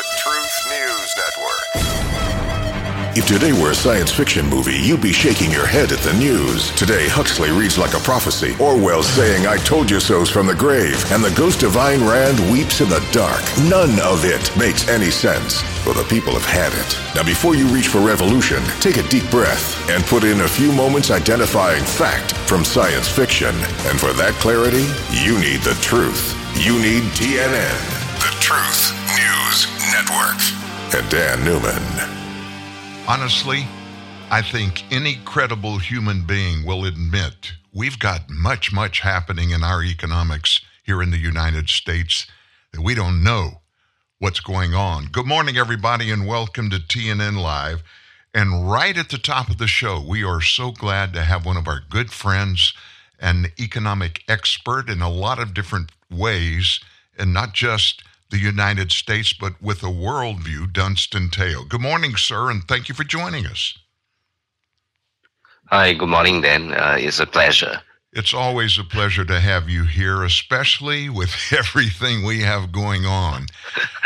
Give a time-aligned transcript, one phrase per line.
[0.00, 1.68] the Truth News Network.
[3.18, 6.70] If today were a science fiction movie, you'd be shaking your head at the news.
[6.70, 8.56] Today, Huxley reads like a prophecy.
[8.58, 11.04] Orwell saying, I told you so's from the grave.
[11.12, 13.42] And the ghost of Ayn Rand weeps in the dark.
[13.68, 15.62] None of it makes any sense.
[15.84, 16.96] Well, the people have had it.
[17.14, 20.72] Now, before you reach for revolution, take a deep breath and put in a few
[20.72, 23.54] moments identifying fact from science fiction.
[23.84, 26.32] And for that clarity, you need the truth.
[26.56, 27.76] You need TNN,
[28.16, 28.99] the Truth
[29.90, 30.38] Network.
[30.94, 31.82] And Dan Newman.
[33.08, 33.66] Honestly,
[34.30, 39.82] I think any credible human being will admit we've got much, much happening in our
[39.82, 42.26] economics here in the United States
[42.72, 43.62] that we don't know
[44.18, 45.06] what's going on.
[45.06, 47.82] Good morning, everybody, and welcome to TNN Live.
[48.32, 51.56] And right at the top of the show, we are so glad to have one
[51.56, 52.74] of our good friends,
[53.18, 56.78] an economic expert in a lot of different ways,
[57.18, 61.64] and not just the United States, but with a worldview, Dunstan Teo.
[61.64, 63.76] Good morning, sir, and thank you for joining us.
[65.66, 66.72] Hi, good morning, Dan.
[66.72, 67.80] Uh, it's a pleasure.
[68.12, 73.46] It's always a pleasure to have you here, especially with everything we have going on.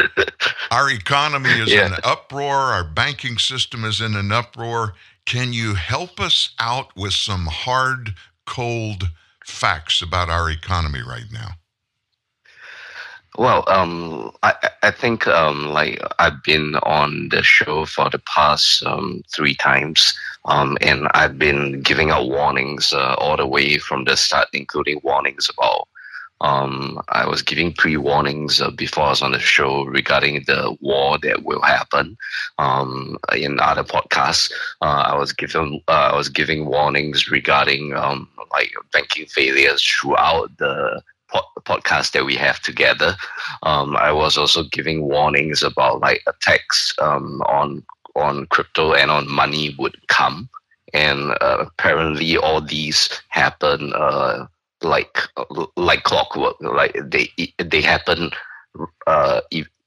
[0.70, 1.86] our economy is yeah.
[1.86, 4.94] in uproar, our banking system is in an uproar.
[5.24, 8.14] Can you help us out with some hard,
[8.46, 9.08] cold
[9.46, 11.52] facts about our economy right now?
[13.36, 14.54] Well, um, I,
[14.84, 20.16] I think um, like I've been on the show for the past um, three times,
[20.44, 25.00] um, and I've been giving out warnings uh, all the way from the start, including
[25.02, 25.88] warnings about.
[26.40, 31.18] Um, I was giving pre-warnings uh, before I was on the show regarding the war
[31.18, 32.16] that will happen.
[32.58, 37.90] Um, in other podcasts, uh, I was giving uh, I was giving warnings regarding
[38.52, 41.02] like banking failures throughout the
[41.60, 43.16] podcast that we have together.
[43.62, 47.84] Um, I was also giving warnings about like attacks um, on
[48.16, 50.48] on crypto and on money would come,
[50.92, 54.46] and uh, apparently all these happen uh,
[54.82, 55.18] like
[55.76, 56.56] like clockwork.
[56.60, 57.28] Like they
[57.58, 58.30] they happen
[59.06, 59.40] uh,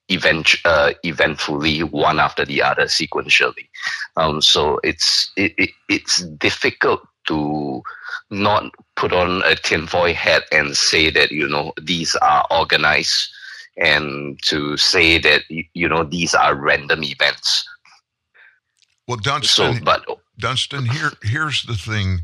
[0.09, 3.67] event uh, eventfully one after the other sequentially.
[4.15, 7.81] Um, so it's it, it, it's difficult to
[8.29, 13.29] not put on a tinfoil hat and say that you know these are organized
[13.77, 17.67] and to say that you know these are random events.
[19.07, 20.05] Well dunstan so, but
[20.37, 22.21] dunstan here here's the thing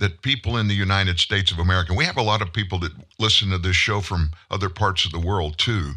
[0.00, 2.92] that people in the united states of america we have a lot of people that
[3.18, 5.92] listen to this show from other parts of the world too.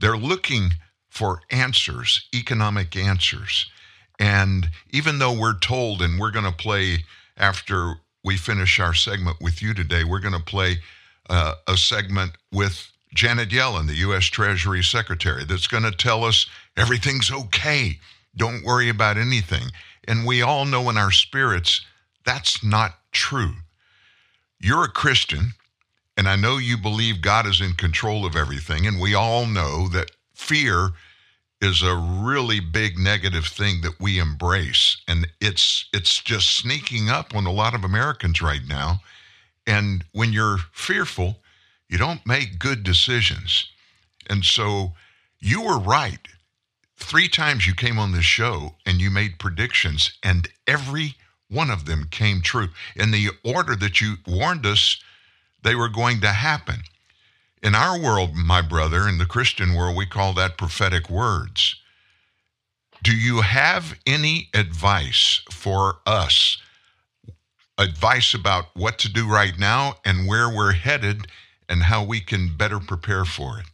[0.00, 0.70] They're looking
[1.08, 3.70] for answers economic answers.
[4.18, 7.04] And even though we're told and we're going to play
[7.36, 7.94] after
[8.24, 10.78] we finish our segment with you today, we're going to play
[11.30, 14.24] uh, a segment with Janet Yellen, the U.S.
[14.24, 16.46] Treasury Secretary, that's going to tell us
[16.76, 17.98] everything's okay.
[18.36, 19.70] Don't worry about anything.
[20.06, 21.84] And we all know in our spirits
[22.24, 23.54] that's not true.
[24.60, 25.52] You're a Christian,
[26.16, 29.88] and I know you believe God is in control of everything, and we all know
[29.88, 30.90] that fear
[31.60, 34.96] is a really big negative thing that we embrace.
[35.08, 39.00] And it's it's just sneaking up on a lot of Americans right now.
[39.66, 41.38] And when you're fearful
[41.88, 43.66] you don't make good decisions.
[44.28, 44.92] And so
[45.40, 46.18] you were right.
[46.96, 51.14] Three times you came on this show and you made predictions and every
[51.48, 52.68] one of them came true.
[52.94, 55.00] In the order that you warned us
[55.62, 56.82] they were going to happen
[57.62, 61.76] in our world, my brother, in the Christian world, we call that prophetic words.
[63.02, 66.58] Do you have any advice for us?
[67.78, 71.28] Advice about what to do right now and where we're headed
[71.68, 73.66] and how we can better prepare for it?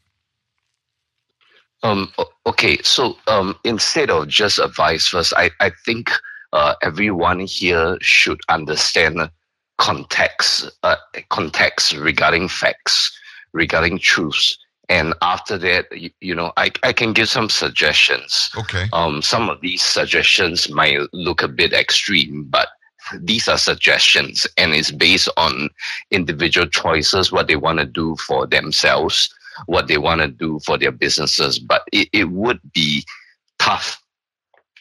[1.83, 2.13] Um,
[2.47, 6.11] okay, so um, instead of just advice first, I, I think
[6.53, 9.31] uh, everyone here should understand
[9.79, 10.97] context, uh,
[11.29, 13.19] context regarding facts
[13.55, 14.59] regarding truths.
[14.91, 18.51] And after that, you, you, know, I, I can give some suggestions.
[18.59, 18.87] Okay.
[18.93, 22.69] Um, some of these suggestions might look a bit extreme, but
[23.21, 25.71] these are suggestions and it's based on
[26.11, 29.33] individual choices, what they want to do for themselves,
[29.67, 31.59] what they want to do for their businesses.
[31.59, 33.05] But it, it would be
[33.59, 34.03] tough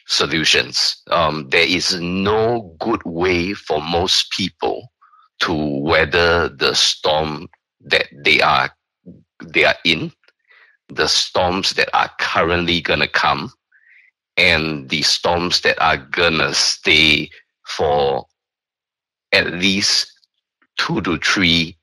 [0.07, 1.01] solutions.
[1.11, 4.91] Um, there is no good way for most people
[5.41, 7.47] to weather the storm
[7.85, 8.69] that they are
[9.45, 10.11] they are in,
[10.89, 13.51] the storms that are currently gonna come,
[14.37, 17.29] and the storms that are gonna stay
[17.67, 18.25] for
[19.31, 20.11] at least
[20.77, 21.77] two to three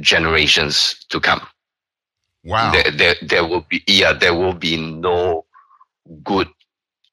[0.00, 1.46] generations to come.
[2.44, 2.72] Wow.
[2.72, 5.44] There, there, there will be yeah, there will be no
[6.24, 6.48] good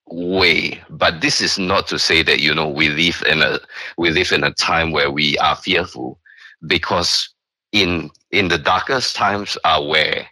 [0.09, 3.59] way but this is not to say that you know we live in a
[3.97, 6.19] we live in a time where we are fearful
[6.65, 7.29] because
[7.71, 10.27] in in the darkest times are where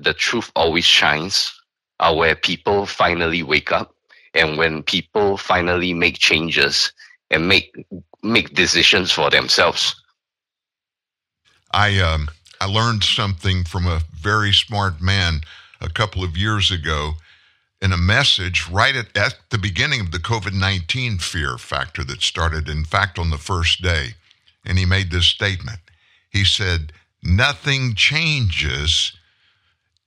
[0.00, 1.52] the truth always shines
[2.00, 3.94] are where people finally wake up
[4.34, 6.92] and when people finally make changes
[7.30, 7.74] and make
[8.22, 9.94] make decisions for themselves
[11.72, 12.28] i um
[12.60, 15.40] i learned something from a very smart man
[15.80, 17.14] a couple of years ago
[17.84, 22.22] in a message right at, at the beginning of the COVID 19 fear factor that
[22.22, 24.14] started, in fact, on the first day.
[24.64, 25.80] And he made this statement.
[26.34, 26.92] He said,
[27.22, 29.12] Nothing changes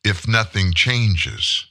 [0.03, 1.65] if nothing changes.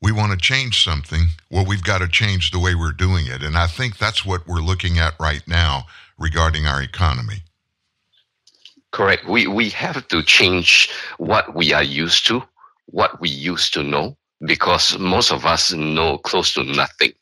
[0.00, 1.26] We want to change something.
[1.50, 3.42] Well, we've got to change the way we're doing it.
[3.42, 5.84] And I think that's what we're looking at right now
[6.18, 7.42] regarding our economy.
[8.92, 9.26] Correct.
[9.28, 10.88] We, we have to change
[11.18, 12.42] what we are used to,
[12.86, 17.12] what we used to know because most of us know close to nothing.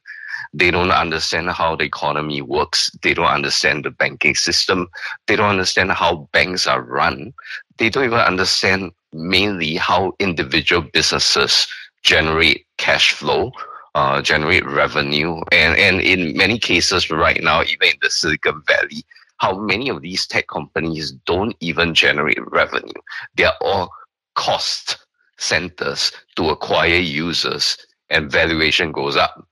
[0.55, 2.91] They don't understand how the economy works.
[3.03, 4.89] They don't understand the banking system.
[5.27, 7.33] They don't understand how banks are run.
[7.79, 11.67] They don't even understand mainly how individual businesses
[12.03, 13.53] generate cash flow,
[13.95, 15.41] uh, generate revenue.
[15.53, 19.05] And, and in many cases right now, even in the Silicon Valley,
[19.39, 22.93] how many of these tech companies don't even generate revenue.
[23.37, 23.91] They're all
[24.35, 24.99] cost
[25.39, 27.77] centers to acquire users
[28.11, 29.47] and valuation goes up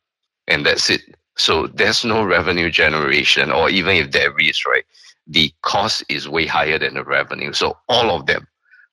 [0.50, 1.02] and that's it.
[1.36, 4.84] So there's no revenue generation or even if there is right
[5.30, 7.52] the cost is way higher than the revenue.
[7.52, 8.46] So all of them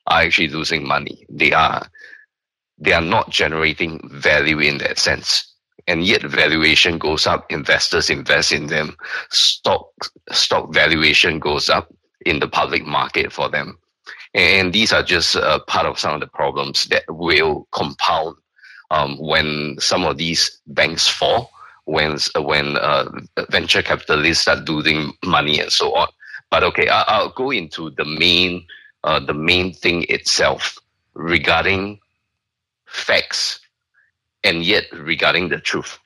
[0.05, 1.25] are actually losing money.
[1.29, 1.89] They are
[2.77, 5.51] they are not generating value in that sense.
[5.87, 8.95] And yet valuation goes up investors invest in them
[9.31, 9.87] stock
[10.31, 11.91] stock valuation goes up
[12.25, 13.79] in the public market for them.
[14.33, 18.35] And these are just uh, part of some of the problems that will compound
[18.91, 21.51] um, when some of these banks fall,
[21.85, 23.09] when when uh,
[23.49, 26.07] venture capitalists start losing money and so on.
[26.49, 28.65] But okay, I, will go into the main
[29.03, 30.77] uh, the main thing itself
[31.13, 31.99] regarding
[32.85, 33.59] facts,
[34.43, 35.99] and yet regarding the truth.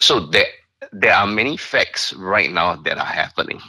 [0.00, 0.46] So there
[0.92, 3.60] there are many facts right now that are happening,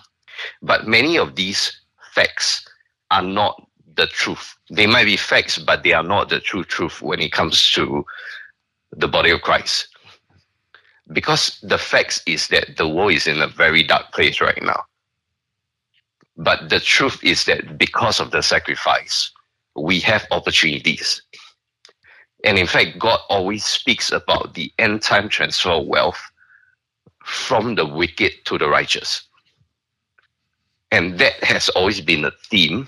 [0.61, 1.81] but many of these
[2.13, 2.67] facts
[3.11, 3.68] are not
[3.99, 4.55] the truth.
[4.69, 8.05] They might be facts, but they are not the true truth when it comes to
[8.95, 9.89] the body of Christ.
[11.11, 14.83] Because the facts is that the world is in a very dark place right now.
[16.37, 19.31] But the truth is that because of the sacrifice,
[19.75, 21.21] we have opportunities.
[22.45, 26.21] And in fact, God always speaks about the end time transfer of wealth
[27.25, 29.27] from the wicked to the righteous.
[30.89, 32.87] And that has always been a theme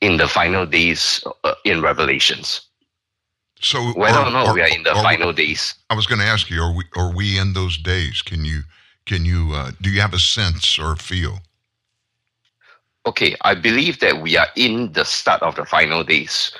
[0.00, 2.62] in the final days uh, in Revelations.
[3.60, 5.74] So whether or not we are in the final days.
[5.90, 8.22] I was going to ask you: Are we are we in those days?
[8.22, 8.62] Can you
[9.04, 11.40] can you uh, do you have a sense or feel?
[13.06, 16.52] Okay, I believe that we are in the start of the final days.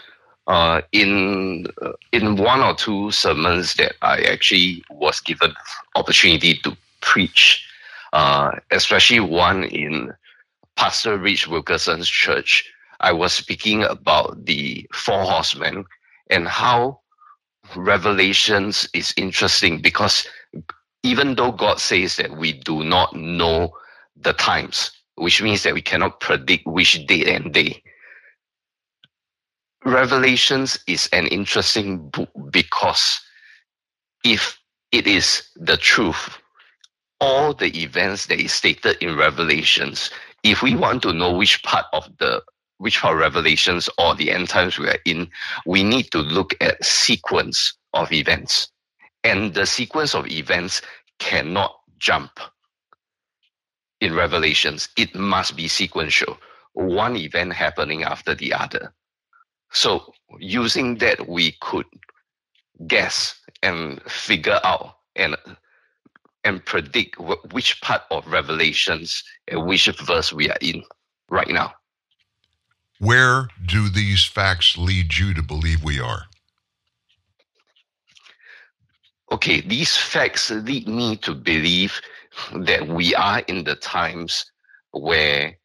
[0.49, 5.53] Uh, in uh, in one or two sermons that I actually was given
[5.95, 7.65] opportunity to preach,
[8.15, 10.11] uh, especially one in
[10.75, 12.65] Pastor Rich Wilkerson's church,
[13.01, 15.85] I was speaking about the four horsemen
[16.31, 17.01] and how
[17.77, 20.27] Revelations is interesting because
[21.03, 23.73] even though God says that we do not know
[24.17, 27.83] the times, which means that we cannot predict which date and day,
[29.85, 33.21] Revelations is an interesting book because
[34.25, 34.59] if
[34.93, 36.39] it is the truth,
[37.21, 40.11] all the events that is stated in Revelations,
[40.43, 42.43] if we want to know which part of the
[42.79, 45.29] which are revelations or the end times we are in,
[45.67, 48.69] we need to look at sequence of events.
[49.25, 50.81] And the sequence of events
[51.19, 52.41] cannot jump
[54.01, 54.89] in revelations.
[54.97, 56.39] It must be sequential,
[56.73, 58.93] one event happening after the other.
[59.73, 61.87] So using that, we could
[62.87, 65.37] guess and figure out and
[66.45, 67.19] and predict
[67.51, 70.83] which part of revelations and which verse we are in
[71.29, 71.75] right now.
[73.01, 76.25] Where do these facts lead you to believe we are?
[79.31, 82.01] Okay, these facts lead me to believe
[82.53, 84.51] that we are in the times
[84.91, 85.57] where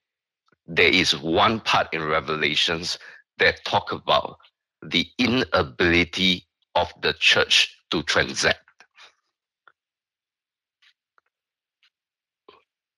[0.68, 3.00] there is one part in Revelations
[3.40, 4.38] that talk about
[4.84, 8.60] the inability of the church to transact.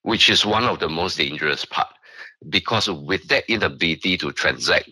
[0.02, 1.95] Which is one of the most dangerous part
[2.50, 4.90] because with that inability to transact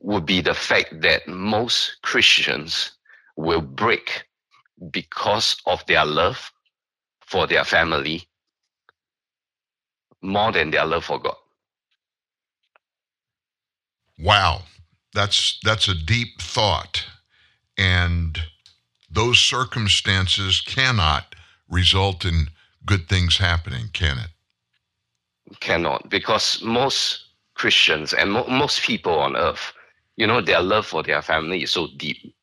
[0.00, 2.92] would be the fact that most Christians
[3.36, 4.24] will break
[4.90, 6.52] because of their love
[7.20, 8.28] for their family
[10.22, 11.36] more than their love for God.
[14.18, 14.62] Wow.
[15.14, 17.06] That's that's a deep thought.
[17.76, 18.38] And
[19.10, 21.34] those circumstances cannot
[21.68, 22.48] result in
[22.84, 24.30] good things happening, can it?
[25.60, 27.24] Cannot, because most
[27.54, 29.72] Christians and mo- most people on earth,
[30.16, 32.34] you know, their love for their family is so deep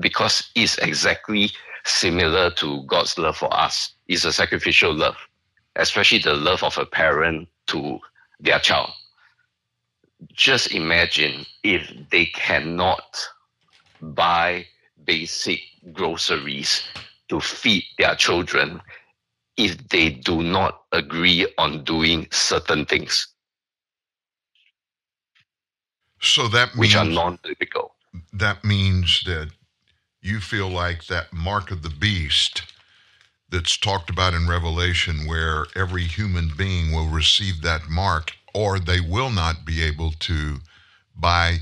[0.00, 1.50] because it's exactly
[1.84, 3.94] similar to God's love for us.
[4.08, 5.16] It's a sacrificial love,
[5.76, 7.98] especially the love of a parent to
[8.40, 8.90] their child.
[10.32, 13.18] Just imagine if they cannot
[14.00, 14.66] buy
[15.04, 15.60] basic
[15.92, 16.82] groceries
[17.28, 18.80] to feed their children
[19.56, 23.28] if they do not agree on doing certain things.
[26.20, 27.94] So that means, which are non-typical.
[28.32, 29.50] That means that
[30.22, 32.62] you feel like that mark of the beast
[33.50, 39.00] that's talked about in Revelation, where every human being will receive that mark, or they
[39.00, 40.56] will not be able to
[41.14, 41.58] buy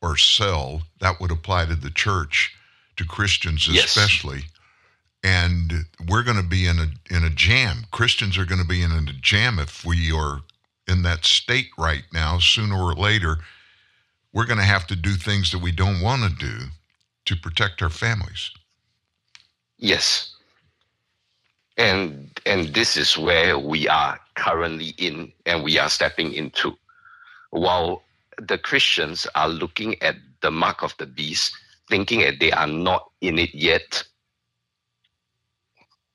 [0.00, 0.82] or sell.
[1.00, 2.54] That would apply to the church,
[2.96, 4.40] to Christians especially.
[4.40, 4.48] Yes.
[5.22, 5.72] And
[6.08, 7.84] we're going to be in a in a jam.
[7.92, 10.40] Christians are going to be in a jam if we are
[10.88, 12.38] in that state right now.
[12.38, 13.38] Sooner or later,
[14.32, 16.66] we're going to have to do things that we don't want to do
[17.26, 18.50] to protect our families.
[19.78, 20.34] Yes.
[21.76, 26.76] And and this is where we are currently in and we are stepping into.
[27.50, 28.02] While
[28.38, 31.54] the Christians are looking at the mark of the beast,
[31.88, 34.04] thinking that they are not in it yet.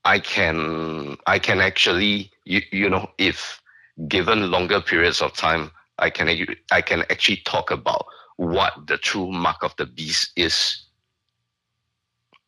[0.05, 3.61] I can I can actually you, you know if
[4.07, 6.29] given longer periods of time I can
[6.71, 8.05] I can actually talk about
[8.37, 10.83] what the true mark of the beast is.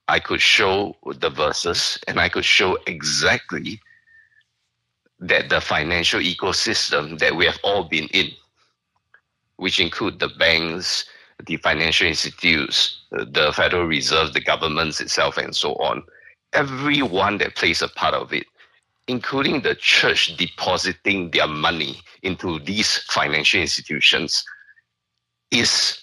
[0.07, 3.79] I could show the verses and I could show exactly
[5.19, 8.31] that the financial ecosystem that we have all been in,
[9.57, 11.05] which include the banks,
[11.45, 16.03] the financial institutes, the Federal Reserve, the governments itself, and so on,
[16.53, 18.45] everyone that plays a part of it,
[19.07, 24.43] including the church depositing their money into these financial institutions,
[25.51, 25.99] is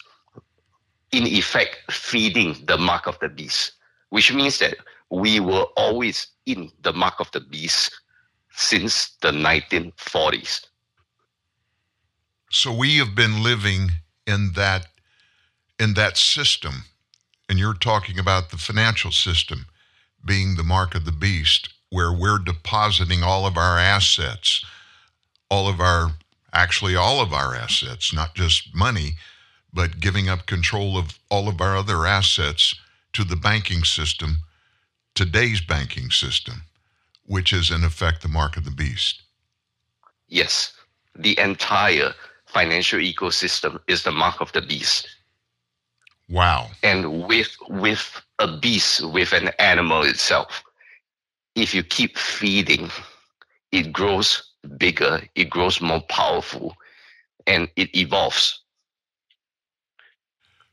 [1.12, 3.73] in effect feeding the mark of the beast
[4.11, 4.76] which means that
[5.11, 7.95] we were always in the mark of the beast
[8.53, 10.67] since the 1940s.
[12.50, 13.91] So we have been living
[14.26, 14.87] in that
[15.79, 16.85] in that system,
[17.49, 19.67] and you're talking about the financial system
[20.26, 24.64] being the mark of the beast, where we're depositing all of our assets,
[25.50, 26.12] all of our
[26.52, 29.14] actually all of our assets, not just money,
[29.73, 32.75] but giving up control of all of our other assets
[33.12, 34.38] to the banking system,
[35.14, 36.62] today's banking system,
[37.26, 39.23] which is in effect the mark of the beast.
[40.28, 40.73] Yes,
[41.14, 42.14] the entire
[42.47, 45.09] financial ecosystem is the mark of the beast.
[46.28, 46.71] Wow.
[46.83, 50.62] And with with a beast, with an animal itself,
[51.55, 52.90] if you keep feeding,
[53.73, 56.76] it grows bigger, it grows more powerful,
[57.47, 58.62] and it evolves.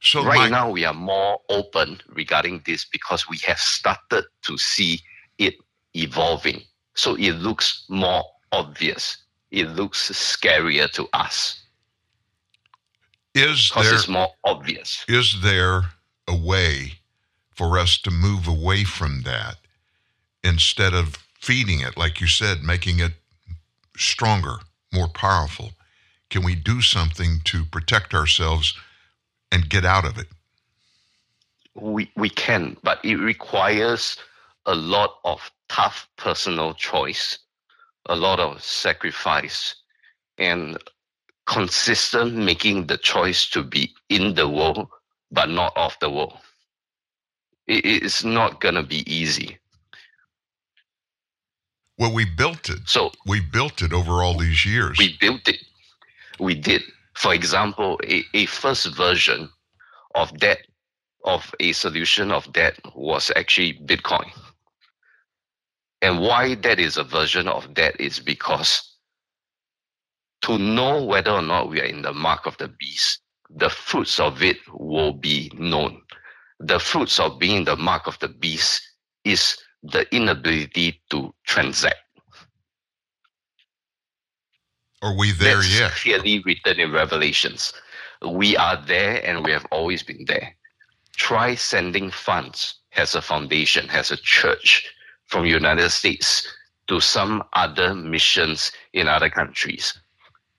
[0.01, 4.57] So right my, now we are more open regarding this because we have started to
[4.57, 4.99] see
[5.37, 5.55] it
[5.95, 6.61] evolving.
[6.95, 9.17] So it looks more obvious.
[9.51, 11.61] It looks scarier to us.
[13.33, 15.05] Is there, it's more obvious.
[15.07, 15.83] Is there
[16.27, 16.99] a way
[17.55, 19.57] for us to move away from that
[20.43, 23.13] instead of feeding it, like you said, making it
[23.97, 24.57] stronger,
[24.93, 25.71] more powerful?
[26.29, 28.73] Can we do something to protect ourselves
[29.51, 30.27] and get out of it?
[31.75, 34.17] We, we can, but it requires
[34.65, 37.39] a lot of tough personal choice,
[38.07, 39.75] a lot of sacrifice,
[40.37, 40.77] and
[41.45, 44.87] consistent making the choice to be in the world
[45.31, 46.37] but not of the world.
[47.67, 49.57] It, it's not going to be easy.
[51.97, 52.79] Well, we built it.
[52.87, 54.97] So we built it over all these years.
[54.97, 55.59] We built it.
[56.39, 56.83] We did
[57.15, 59.49] for example, a, a first version
[60.15, 60.59] of that,
[61.25, 64.29] of a solution of that was actually Bitcoin.
[66.01, 68.97] And why that is a version of that is because
[70.41, 74.19] to know whether or not we are in the mark of the beast, the fruits
[74.19, 76.01] of it will be known.
[76.65, 78.81] The fruits of being the mark of the beast
[79.25, 81.97] is the inability to transact.
[85.01, 85.91] Are we there That's yet?
[85.91, 87.73] Clearly written in Revelations.
[88.25, 90.55] We are there and we have always been there.
[91.17, 94.89] Try sending funds has a foundation, has a church
[95.25, 96.47] from United States
[96.87, 99.99] to some other missions in other countries.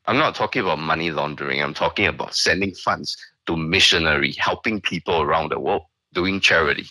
[0.07, 1.63] I'm not talking about money laundering.
[1.63, 5.85] I'm talking about sending funds to missionary, helping people around the world,
[6.15, 6.87] doing charity.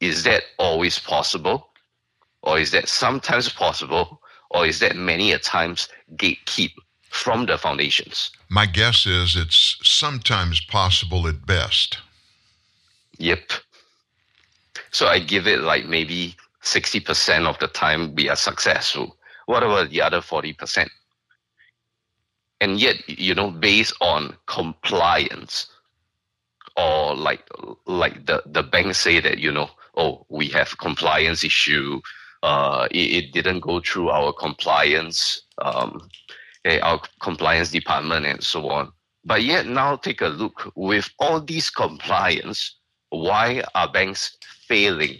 [0.00, 1.68] Is that always possible?
[2.42, 4.20] Or is that sometimes possible?
[4.50, 6.72] Or is that many a times gatekeep
[7.10, 8.30] from the foundations?
[8.48, 11.98] My guess is it's sometimes possible at best.
[13.18, 13.52] Yep.
[14.90, 19.16] So I give it like maybe 60% of the time we are successful.
[19.46, 20.88] What about the other 40%?
[22.60, 25.68] And yet, you know, based on compliance
[26.78, 27.44] or like
[27.86, 32.00] like the, the bank say that, you know, oh, we have compliance issue,
[32.42, 36.08] uh, it, it didn't go through our compliance, um,
[36.82, 38.92] our compliance department and so on.
[39.24, 42.76] But yet now take a look with all these compliance,
[43.10, 45.18] why are banks failing?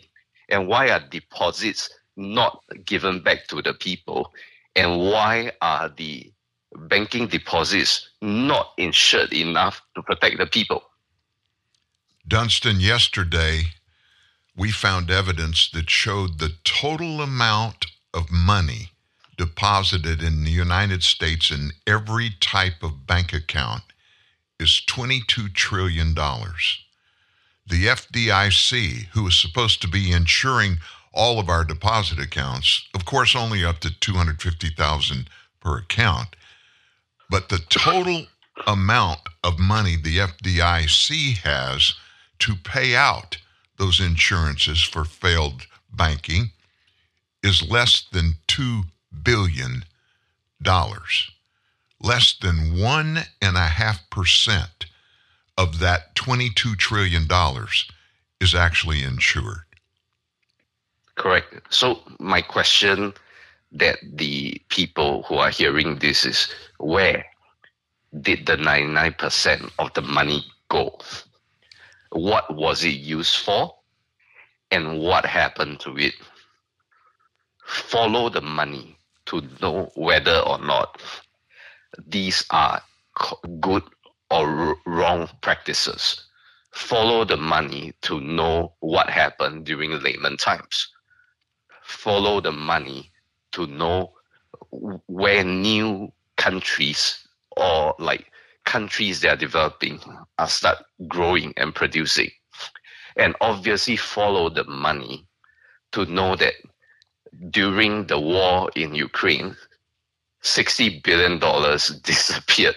[0.48, 4.32] And why are deposits not given back to the people?
[4.76, 6.32] And why are the
[6.88, 10.84] banking deposits not insured enough to protect the people
[12.28, 13.62] dunstan yesterday
[14.54, 18.90] we found evidence that showed the total amount of money
[19.38, 23.82] deposited in the United States in every type of bank account
[24.60, 26.12] is $22 trillion.
[26.14, 30.78] The FDIC, who is supposed to be insuring
[31.14, 35.30] all of our deposit accounts, of course, only up to 250,000
[35.60, 36.34] per account,
[37.30, 38.26] but the total
[38.66, 41.94] amount of money the FDIC has
[42.40, 43.38] to pay out
[43.78, 46.50] those insurances for failed banking
[47.42, 48.82] is less than $2
[49.22, 49.84] billion.
[52.00, 54.68] Less than 1.5%
[55.56, 57.26] of that $22 trillion
[58.40, 59.64] is actually insured.
[61.16, 61.54] Correct.
[61.70, 63.12] So, my question
[63.72, 66.48] that the people who are hearing this is
[66.78, 67.24] where
[68.20, 70.96] did the 99% of the money go?
[72.10, 73.74] What was it used for
[74.70, 76.14] and what happened to it.
[77.64, 81.00] Follow the money to know whether or not
[82.06, 82.80] these are
[83.60, 83.82] good
[84.30, 86.24] or wrong practices.
[86.72, 90.88] Follow the money to know what happened during Lehman times.
[91.82, 93.10] Follow the money
[93.52, 94.12] to know
[94.70, 98.30] where new countries or like
[98.68, 99.98] countries that are developing
[100.38, 100.78] are start
[101.08, 102.30] growing and producing.
[103.16, 105.26] And obviously follow the money
[105.92, 106.52] to know that
[107.50, 109.56] during the war in Ukraine,
[110.42, 111.38] $60 billion
[112.02, 112.76] disappeared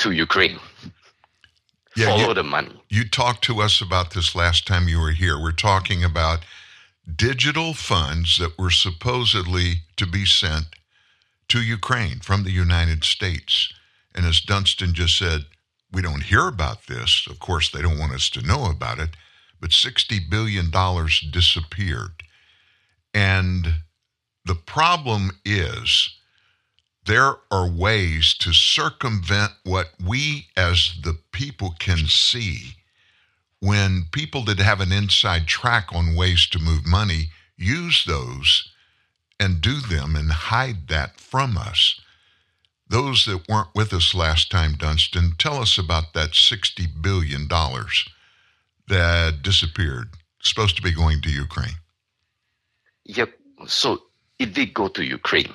[0.00, 0.58] to Ukraine.
[1.94, 2.82] Yeah, follow you, the money.
[2.88, 5.40] You talked to us about this last time you were here.
[5.40, 6.40] We're talking about
[7.06, 10.66] digital funds that were supposedly to be sent
[11.48, 13.72] to Ukraine from the United States.
[14.14, 15.46] And as Dunstan just said,
[15.92, 17.26] we don't hear about this.
[17.28, 19.10] Of course, they don't want us to know about it,
[19.60, 20.70] but $60 billion
[21.30, 22.22] disappeared.
[23.14, 23.74] And
[24.44, 26.14] the problem is
[27.04, 32.76] there are ways to circumvent what we as the people can see
[33.60, 38.72] when people that have an inside track on ways to move money use those
[39.38, 42.00] and do them and hide that from us.
[42.92, 49.38] Those that weren't with us last time, Dunstan, tell us about that $60 billion that
[49.40, 50.08] disappeared,
[50.42, 51.78] supposed to be going to Ukraine.
[53.06, 53.32] Yep.
[53.66, 54.02] So
[54.38, 55.54] it did go to Ukraine.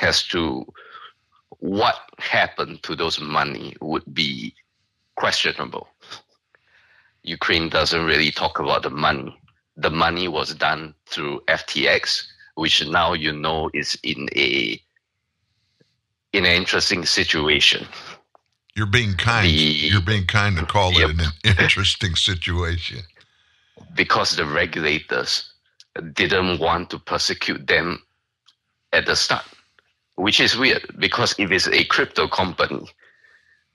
[0.00, 0.66] As to
[1.60, 4.52] what happened to those money would be
[5.14, 5.86] questionable.
[7.22, 9.32] Ukraine doesn't really talk about the money.
[9.76, 14.82] The money was done through FTX, which now you know is in a
[16.32, 17.86] in an interesting situation.
[18.76, 19.46] You're being kind.
[19.46, 21.10] The, You're being kind to call yep.
[21.10, 23.00] it an interesting situation.
[23.94, 25.52] Because the regulators
[26.12, 28.02] didn't want to persecute them
[28.92, 29.44] at the start,
[30.14, 32.88] which is weird because if it's a crypto company,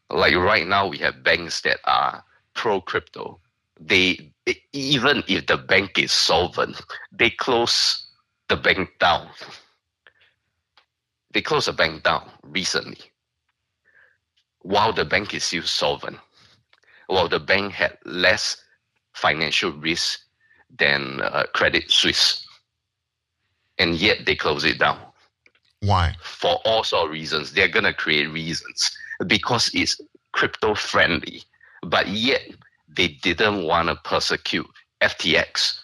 [0.09, 3.39] like right now we have banks that are pro crypto,
[3.79, 4.31] they
[4.71, 8.07] even if the bank is solvent, they close
[8.49, 9.27] the bank down
[11.33, 12.99] they closed the bank down recently
[14.63, 16.17] while the bank is still solvent,
[17.07, 18.57] while the bank had less
[19.13, 20.21] financial risk
[20.79, 22.45] than uh, Credit Suisse.
[23.77, 24.97] And yet they close it down.
[25.81, 26.15] Why?
[26.21, 27.51] For all sort of reasons.
[27.51, 29.99] They're going to create reasons because it's
[30.31, 31.43] crypto friendly.
[31.85, 32.41] But yet
[32.87, 34.67] they didn't want to persecute
[35.01, 35.79] FTX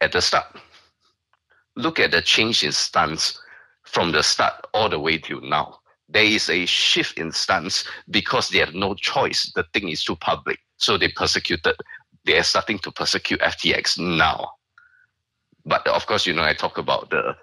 [0.00, 0.46] at the start.
[1.76, 3.38] Look at the change in stance
[3.84, 5.78] from the start all the way till now.
[6.08, 9.50] There is a shift in stance because they have no choice.
[9.54, 10.58] The thing is too public.
[10.76, 11.76] So they persecuted.
[12.24, 14.50] They are starting to persecute FTX now.
[15.64, 17.34] But of course, you know, I talk about the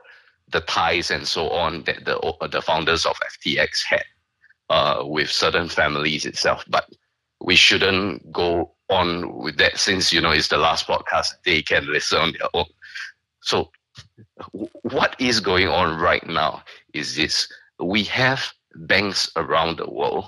[0.50, 4.04] the ties and so on that the the founders of FTX had
[4.70, 6.64] uh, with certain families itself.
[6.68, 6.90] But
[7.42, 11.30] we shouldn't go on with that since you know it's the last podcast.
[11.46, 12.66] They can listen on their own.
[13.42, 13.72] So,
[14.84, 20.26] what is going on right now is this: we have banks around the world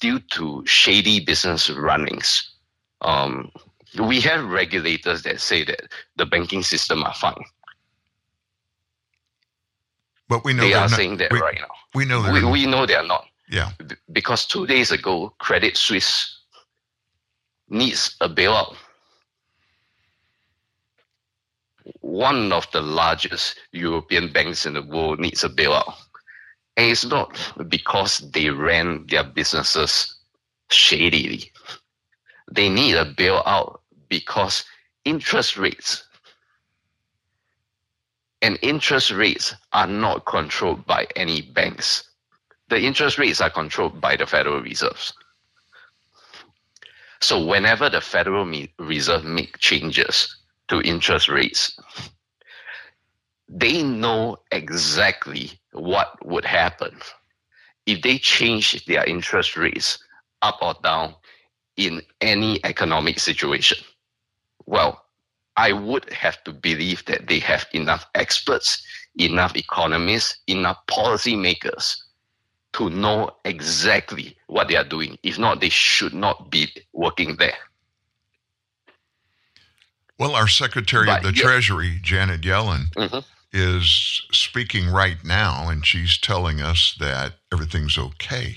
[0.00, 2.50] due to shady business runnings.
[3.02, 3.50] Um,
[3.98, 5.80] we have regulators that say that
[6.16, 7.44] the banking system are fine.
[10.28, 11.74] But we know they are not, saying that we, right now.
[11.94, 13.24] We know we, we know they are not.
[13.50, 13.70] Yeah.
[14.12, 16.38] Because two days ago, Credit Suisse
[17.68, 18.76] needs a bailout.
[22.00, 25.94] One of the largest European banks in the world needs a bailout.
[26.76, 27.36] And it's not
[27.68, 30.14] because they ran their businesses
[30.70, 31.50] shadily.
[32.50, 34.64] They need a bailout because
[35.04, 36.04] interest rates
[38.42, 42.08] and interest rates are not controlled by any banks.
[42.68, 45.12] The interest rates are controlled by the Federal Reserves.
[47.20, 50.34] So whenever the Federal Reserve make changes
[50.70, 51.78] to interest rates,
[53.48, 56.96] they know exactly what would happen
[57.86, 59.98] if they change their interest rates
[60.42, 61.14] up or down
[61.76, 63.78] in any economic situation.
[64.66, 65.04] Well,
[65.56, 68.80] I would have to believe that they have enough experts,
[69.16, 71.96] enough economists, enough policymakers
[72.74, 75.18] to know exactly what they are doing.
[75.24, 77.58] If not, they should not be working there.
[80.20, 81.44] Well, our Secretary but, of the yeah.
[81.44, 83.20] Treasury, Janet Yellen, mm-hmm.
[83.54, 88.56] is speaking right now, and she's telling us that everything's okay.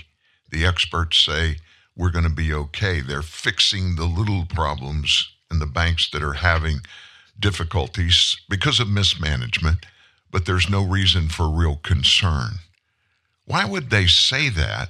[0.51, 1.59] The experts say
[1.95, 2.99] we're going to be okay.
[2.99, 6.81] They're fixing the little problems in the banks that are having
[7.39, 9.85] difficulties because of mismanagement,
[10.29, 12.55] but there's no reason for real concern.
[13.45, 14.89] Why would they say that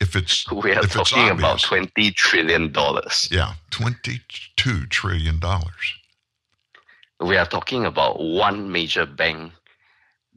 [0.00, 3.28] if it's we are talking about twenty trillion dollars?
[3.30, 5.94] Yeah, twenty-two trillion dollars.
[7.20, 9.52] We are talking about one major bank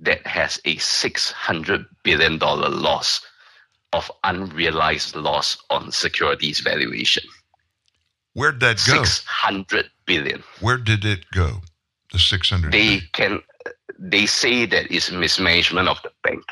[0.01, 3.25] that has a six hundred billion dollar loss
[3.91, 7.23] of unrealized loss on securities valuation.
[8.33, 9.03] Where'd that go?
[9.03, 10.43] Six hundred billion.
[10.61, 11.61] Where did it go?
[12.13, 12.71] The six hundred.
[12.71, 13.09] They billion?
[13.13, 13.39] can.
[13.97, 16.43] They say that it's mismanagement of the bank.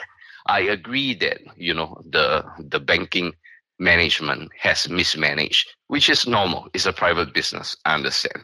[0.47, 3.33] I agree that you know the the banking
[3.79, 6.67] management has mismanaged, which is normal.
[6.73, 7.75] It's a private business.
[7.85, 8.43] I understand,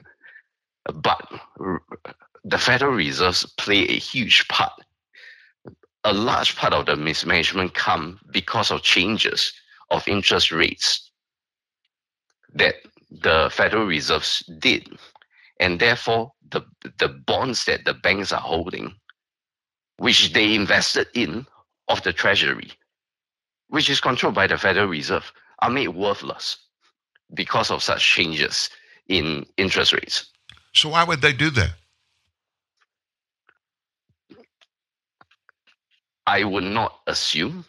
[0.94, 1.28] but
[2.44, 4.74] the Federal Reserves play a huge part.
[6.04, 9.54] A large part of the mismanagement come because of changes
[9.90, 11.10] of interest rates
[12.54, 12.76] that
[13.10, 14.90] the Federal Reserves did.
[15.60, 16.62] And therefore, the,
[17.00, 18.94] the bonds that the banks are holding,
[19.98, 21.46] which they invested in
[21.88, 22.72] of the Treasury,
[23.68, 26.58] which is controlled by the Federal Reserve, are made worthless
[27.34, 28.70] because of such changes
[29.08, 30.32] in interest rates.
[30.74, 31.72] So, why would they do that?
[36.26, 37.66] I would not assume.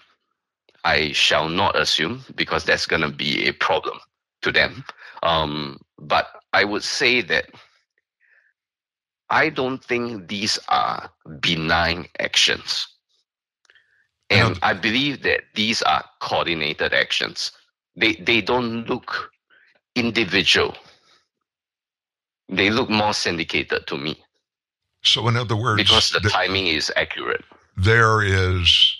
[0.84, 3.98] I shall not assume because that's going to be a problem
[4.42, 4.84] to them.
[5.22, 7.46] Um, but I would say that
[9.30, 12.86] I don't think these are benign actions.
[14.30, 14.64] And mm-hmm.
[14.64, 17.52] I believe that these are coordinated actions.
[17.96, 19.30] They, they don't look
[19.94, 20.76] individual,
[22.48, 24.18] they look more syndicated to me.
[25.02, 27.44] So, in other words, because the, the timing is accurate,
[27.76, 28.96] there is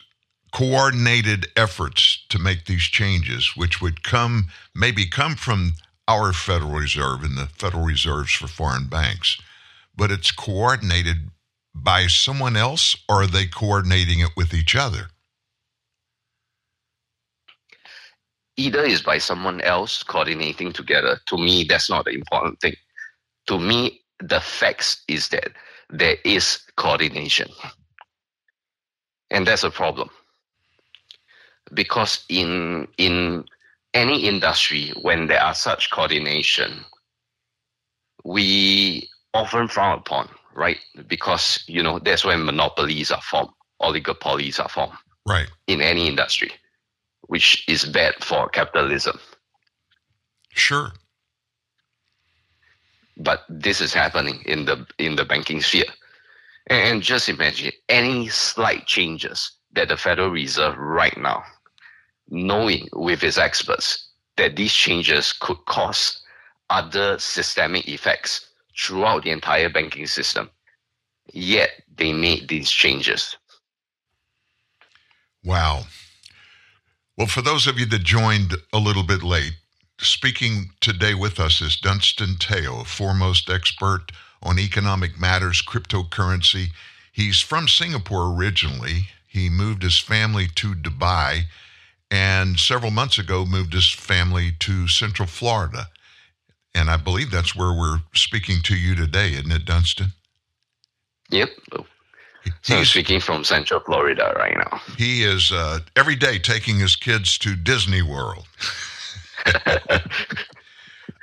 [0.52, 5.72] coordinated efforts to make these changes, which would come maybe come from
[6.06, 9.40] our Federal Reserve and the Federal Reserves for foreign banks,
[9.96, 11.30] but it's coordinated
[11.74, 15.08] by someone else or are they coordinating it with each other?
[18.56, 21.18] Either is by someone else coordinating together.
[21.26, 22.76] To me, that's not the important thing.
[23.48, 25.48] To me, the facts is that
[25.90, 27.48] there is coordination.
[29.30, 30.10] And that's a problem.
[31.72, 33.44] Because in in
[33.94, 36.84] any industry, when there are such coordination,
[38.24, 40.78] we often frown upon, right?
[41.06, 45.48] Because you know that's when monopolies are formed, oligopolies are formed, right?
[45.66, 46.52] In any industry,
[47.26, 49.18] which is bad for capitalism.
[50.54, 50.92] Sure.
[53.16, 55.84] but this is happening in the in the banking sphere.
[56.68, 61.44] And just imagine any slight changes that the Federal Reserve right now,
[62.28, 66.22] knowing with its experts that these changes could cause
[66.70, 70.50] other systemic effects throughout the entire banking system.
[71.32, 73.36] Yet they made these changes.
[75.44, 75.84] Wow.
[77.16, 79.54] Well, for those of you that joined a little bit late,
[80.00, 84.10] speaking today with us is Dunstan Teo, foremost expert
[84.42, 86.68] on economic matters, cryptocurrency.
[87.12, 89.08] He's from Singapore originally.
[89.28, 91.44] He moved his family to Dubai
[92.10, 95.88] and several months ago moved his family to Central Florida.
[96.74, 100.08] And I believe that's where we're speaking to you today, isn't it, Dunstan?
[101.30, 101.50] Yep.
[102.68, 104.80] I'm speaking from Central Florida right now.
[104.96, 108.46] He is uh, every day taking his kids to Disney World.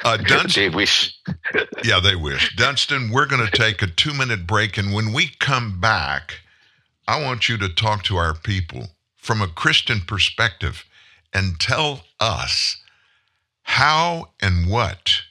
[0.04, 1.18] uh, Dunstan, they wish.
[1.84, 2.56] yeah, they wish.
[2.56, 4.78] Dunstan, we're going to take a two minute break.
[4.78, 6.40] And when we come back,
[7.08, 10.86] I want you to talk to our people from a Christian perspective
[11.34, 12.78] and tell us
[13.64, 15.22] how and what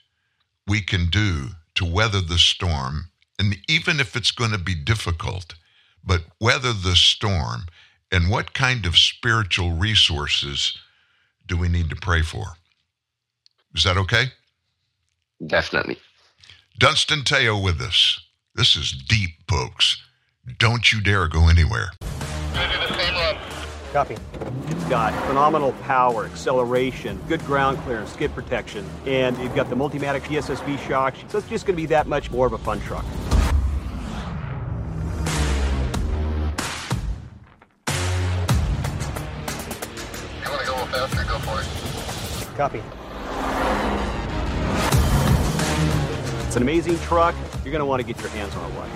[0.66, 3.06] we can do to weather the storm.
[3.38, 5.54] And even if it's going to be difficult,
[6.04, 7.62] but weather the storm
[8.12, 10.76] and what kind of spiritual resources
[11.46, 12.54] do we need to pray for?
[13.74, 14.32] Is that okay?
[15.46, 15.98] Definitely.
[16.78, 18.20] Dunstan Teo with us.
[18.54, 20.02] This is deep, folks.
[20.58, 21.90] Don't you dare go anywhere.
[23.92, 24.16] Copy.
[24.68, 30.20] It's got phenomenal power, acceleration, good ground clearance, skid protection, and you've got the Multimatic
[30.22, 33.04] DSSV shocks, so it's just going to be that much more of a fun truck.
[42.60, 42.82] Copy.
[46.46, 47.34] It's an amazing truck.
[47.64, 48.90] You're going to want to get your hands on one.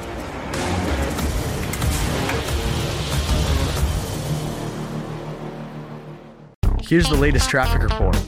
[6.83, 8.19] Here's the latest traffic report.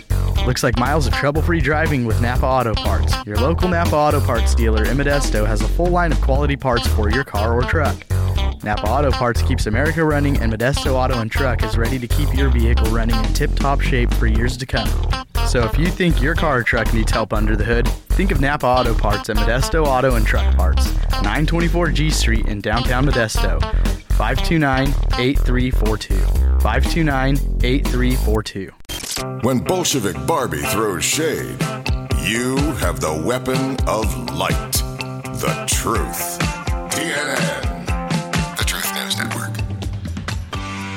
[0.46, 3.14] Looks like miles of trouble free driving with Napa Auto Parts.
[3.26, 6.86] Your local Napa Auto Parts dealer in Modesto has a full line of quality parts
[6.86, 7.94] for your car or truck.
[8.66, 12.34] Napa Auto Parts keeps America running, and Modesto Auto and Truck is ready to keep
[12.34, 14.88] your vehicle running in tip top shape for years to come.
[15.46, 18.40] So if you think your car or truck needs help under the hood, think of
[18.40, 23.60] Napa Auto Parts at Modesto Auto and Truck Parts, 924 G Street in downtown Modesto.
[24.16, 26.16] 529 8342.
[26.58, 28.72] 529 8342.
[29.46, 31.56] When Bolshevik Barbie throws shade,
[32.24, 34.72] you have the weapon of light.
[35.38, 36.45] The truth.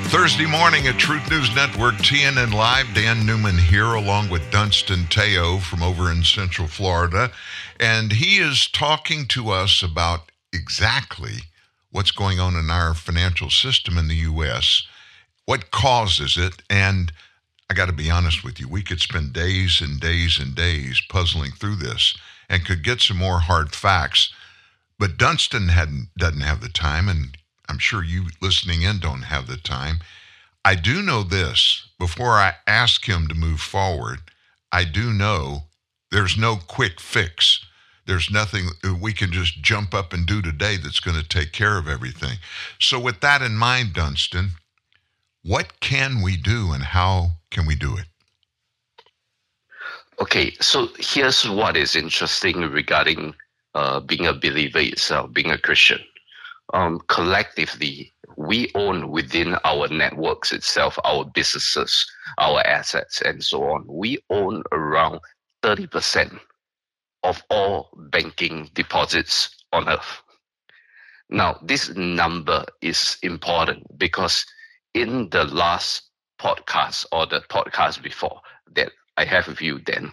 [0.10, 2.96] Thursday morning at Truth News Network, TNN Live.
[2.96, 7.32] Dan Newman here, along with Dunstan Teo from over in Central Florida.
[7.80, 11.44] And he is talking to us about exactly
[11.92, 14.88] what's going on in our financial system in the U.S.,
[15.46, 17.14] what causes it, and
[17.70, 21.04] I got to be honest with you, we could spend days and days and days
[21.08, 22.18] puzzling through this
[22.50, 24.34] and could get some more hard facts.
[24.98, 27.38] But Dunstan hadn't, doesn't have the time, and
[27.70, 30.00] I'm sure you listening in don't have the time.
[30.66, 34.20] I do know this before I ask him to move forward,
[34.72, 35.64] I do know
[36.12, 37.66] there's no quick fix
[38.10, 41.78] there's nothing we can just jump up and do today that's going to take care
[41.78, 42.40] of everything.
[42.80, 44.50] So, with that in mind, Dunstan,
[45.44, 48.06] what can we do and how can we do it?
[50.20, 53.36] Okay, so here's what is interesting regarding
[53.76, 56.00] uh, being a believer itself, being a Christian.
[56.74, 62.06] Um, collectively, we own within our networks itself, our businesses,
[62.38, 63.86] our assets, and so on.
[63.88, 65.20] We own around
[65.64, 66.40] 30%
[67.24, 70.22] of all banking deposits on earth.
[71.30, 74.46] Now, this number is important because
[74.94, 78.42] in the last podcast or the podcast before
[78.74, 80.12] that I have with you then,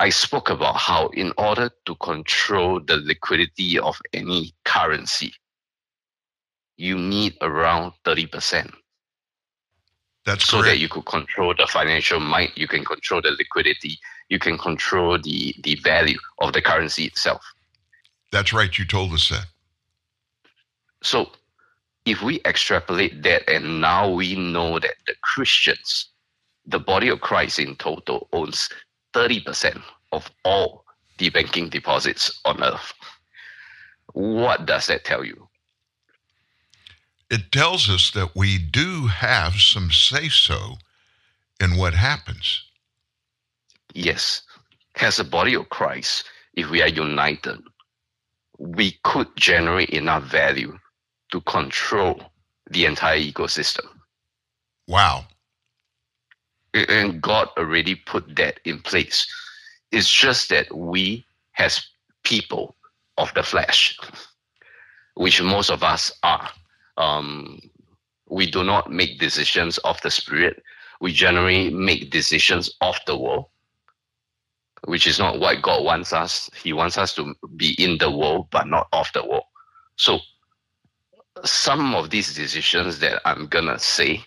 [0.00, 5.34] I spoke about how in order to control the liquidity of any currency,
[6.78, 8.72] you need around 30%.
[10.24, 10.74] That's so correct.
[10.74, 15.18] that you could control the financial might, you can control the liquidity, you can control
[15.18, 17.42] the, the value of the currency itself.
[18.30, 18.76] That's right.
[18.78, 19.46] You told us that.
[21.02, 21.30] So
[22.04, 26.10] if we extrapolate that, and now we know that the Christians,
[26.66, 28.68] the body of Christ in total, owns
[29.14, 30.84] 30% of all
[31.18, 32.92] the banking deposits on earth.
[34.12, 35.47] What does that tell you?
[37.30, 40.78] It tells us that we do have some say so
[41.60, 42.62] in what happens
[43.94, 44.42] yes,
[45.00, 47.60] as a body of Christ, if we are united,
[48.58, 50.78] we could generate enough value
[51.30, 52.20] to control
[52.70, 53.86] the entire ecosystem.
[54.86, 55.26] Wow.
[56.74, 59.26] And God already put that in place.
[59.92, 61.24] It's just that we,
[61.58, 61.86] as
[62.24, 62.76] people
[63.16, 63.98] of the flesh,
[65.14, 66.48] which most of us are,
[66.98, 67.60] um,
[68.28, 70.62] we do not make decisions of the spirit.
[71.00, 73.46] We generally make decisions of the world,
[74.86, 76.50] which is not what God wants us.
[76.62, 79.44] He wants us to be in the world, but not of the world.
[79.96, 80.18] So,
[81.44, 84.24] some of these decisions that I'm gonna say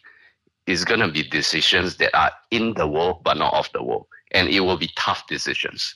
[0.68, 4.08] is to be decisions that are in the world but not of the world.
[4.32, 5.96] And it will be tough decisions.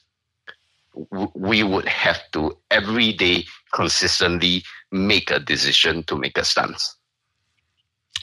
[1.35, 6.95] We would have to every day consistently make a decision to make a stance.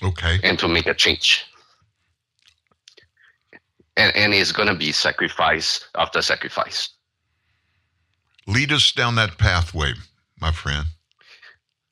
[0.02, 0.40] Okay.
[0.42, 1.44] And to make a change.
[3.96, 6.88] And, and it's going to be sacrifice after sacrifice.
[8.46, 9.92] Lead us down that pathway,
[10.40, 10.86] my friend.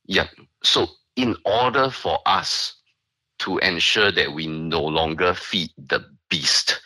[0.06, 0.26] Yeah.
[0.64, 2.80] So, in order for us
[3.40, 6.80] to ensure that we no longer feed the beast,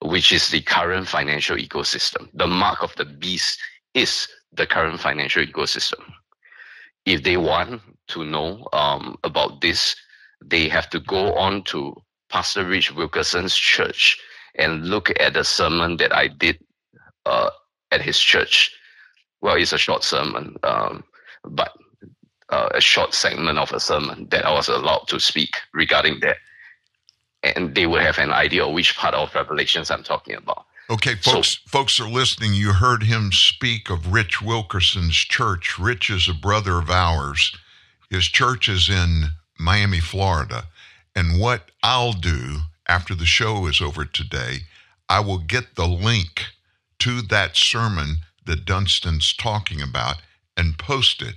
[0.00, 2.28] which is the current financial ecosystem.
[2.34, 3.58] The mark of the beast
[3.94, 6.00] is the current financial ecosystem.
[7.06, 9.96] If they want to know um, about this,
[10.44, 11.94] they have to go on to
[12.28, 14.18] Pastor Rich Wilkerson's church
[14.56, 16.58] and look at the sermon that I did
[17.24, 17.50] uh,
[17.92, 18.74] at his church.
[19.40, 21.04] Well, it's a short sermon, um,
[21.44, 21.72] but
[22.48, 26.36] uh, a short segment of a sermon that I was allowed to speak regarding that.
[27.42, 30.66] And they will have an idea of which part of Revelations I'm talking about.
[30.88, 32.54] Okay, folks, so, folks are listening.
[32.54, 35.78] You heard him speak of Rich Wilkerson's church.
[35.80, 37.56] Rich is a brother of ours.
[38.08, 40.66] His church is in Miami, Florida.
[41.16, 44.60] And what I'll do after the show is over today,
[45.08, 46.44] I will get the link
[47.00, 50.22] to that sermon that Dunstan's talking about
[50.56, 51.34] and post it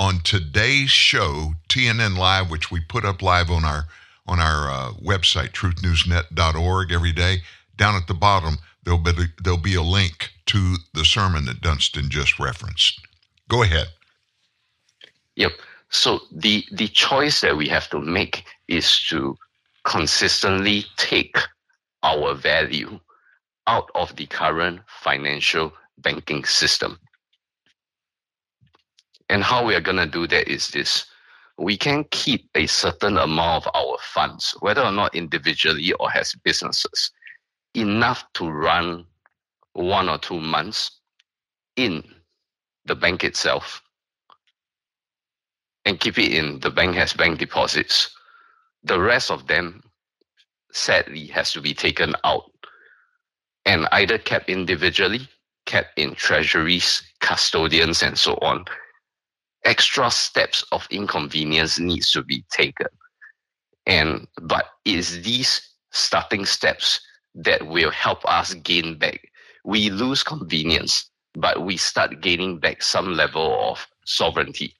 [0.00, 3.86] on today's show, TNN Live, which we put up live on our
[4.26, 7.42] on our uh, website, truthnewsnet.org, every day.
[7.76, 12.10] Down at the bottom, there'll be there'll be a link to the sermon that Dunstan
[12.10, 13.00] just referenced.
[13.48, 13.88] Go ahead.
[15.36, 15.52] Yep.
[15.90, 19.36] So the the choice that we have to make is to
[19.84, 21.36] consistently take
[22.02, 22.98] our value
[23.66, 26.98] out of the current financial banking system.
[29.28, 31.06] And how we are going to do that is this.
[31.56, 36.34] We can keep a certain amount of our funds, whether or not individually or as
[36.44, 37.10] businesses,
[37.74, 39.06] enough to run
[39.74, 41.00] one or two months
[41.76, 42.02] in
[42.86, 43.82] the bank itself
[45.84, 48.14] and keep it in the bank has bank deposits.
[48.84, 49.82] The rest of them,
[50.72, 52.50] sadly, has to be taken out
[53.66, 55.28] and either kept individually,
[55.66, 58.64] kept in treasuries, custodians, and so on,
[59.64, 62.88] extra steps of inconvenience needs to be taken.
[63.86, 65.60] And but is these
[65.92, 67.00] starting steps
[67.34, 69.28] that will help us gain back.
[69.64, 74.74] We lose convenience, but we start gaining back some level of sovereignty,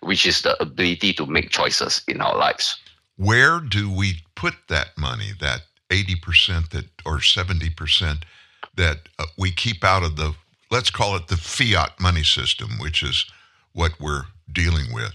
[0.00, 2.78] which is the ability to make choices in our lives.
[3.16, 8.22] Where do we put that money, that 80% that or 70%
[8.76, 10.34] that uh, we keep out of the
[10.70, 13.26] let's call it the fiat money system, which is
[13.72, 15.12] what we're dealing with.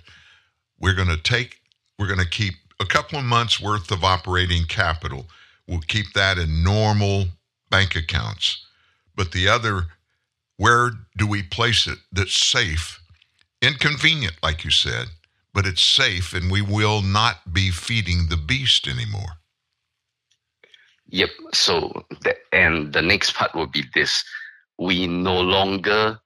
[0.79, 1.61] We're going to take,
[1.97, 5.27] we're going to keep a couple of months worth of operating capital.
[5.67, 7.25] We'll keep that in normal
[7.69, 8.65] bank accounts.
[9.15, 9.87] But the other,
[10.57, 13.01] where do we place it that's safe?
[13.61, 15.07] Inconvenient, like you said,
[15.53, 19.39] but it's safe and we will not be feeding the beast anymore.
[21.07, 21.29] Yep.
[21.53, 24.23] So, the, and the next part will be this
[24.77, 26.19] we no longer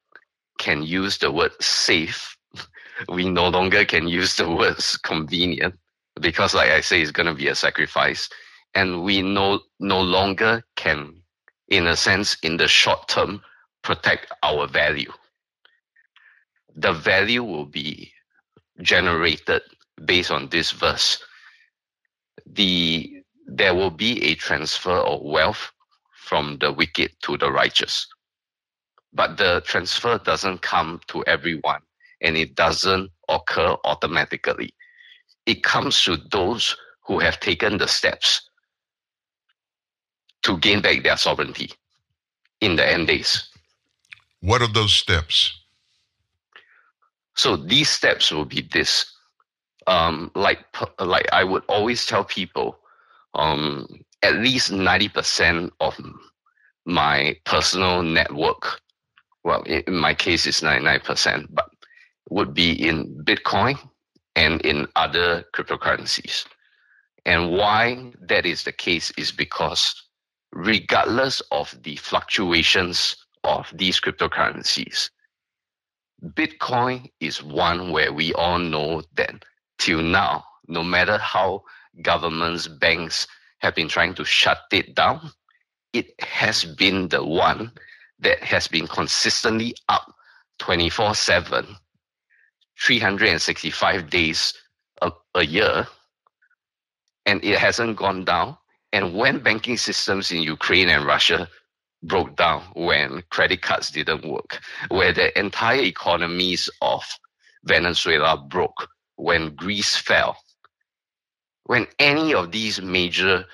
[0.57, 2.35] can use the word safe.
[3.07, 5.75] We no longer can use the words convenient
[6.19, 8.27] because, like I say, it's going to be a sacrifice.
[8.75, 11.21] And we no, no longer can,
[11.69, 13.41] in a sense, in the short term,
[13.83, 15.11] protect our value.
[16.75, 18.11] The value will be
[18.81, 19.61] generated
[20.05, 21.21] based on this verse.
[22.45, 23.13] The
[23.51, 25.71] there will be a transfer of wealth
[26.13, 28.07] from the wicked to the righteous
[29.13, 31.81] but the transfer doesn't come to everyone
[32.21, 34.73] and it doesn't occur automatically.
[35.45, 38.48] It comes to those who have taken the steps
[40.43, 41.71] to gain back their sovereignty
[42.61, 43.49] in the end days.
[44.41, 45.59] What are those steps?
[47.35, 49.05] So these steps will be this.
[49.87, 50.59] Um, like
[50.99, 52.77] like I would always tell people,
[53.33, 53.87] um,
[54.23, 55.99] at least ninety percent of
[56.85, 58.81] my personal network
[59.43, 61.69] well, in my case, it's 99%, but
[62.29, 63.79] would be in Bitcoin
[64.35, 66.45] and in other cryptocurrencies.
[67.25, 70.03] And why that is the case is because
[70.53, 75.09] regardless of the fluctuations of these cryptocurrencies,
[76.23, 79.45] Bitcoin is one where we all know that
[79.77, 81.63] till now, no matter how
[82.01, 83.27] governments, banks
[83.59, 85.31] have been trying to shut it down,
[85.93, 87.71] it has been the one
[88.19, 90.13] that has been consistently up
[90.59, 91.75] 24 7,
[92.81, 94.53] 365 days
[95.01, 95.87] a, a year,
[97.25, 98.57] and it hasn't gone down.
[98.91, 101.47] And when banking systems in Ukraine and Russia
[102.03, 104.59] broke down, when credit cards didn't work,
[104.89, 107.03] where the entire economies of
[107.63, 108.87] Venezuela broke,
[109.17, 110.37] when Greece fell,
[111.65, 113.45] when any of these major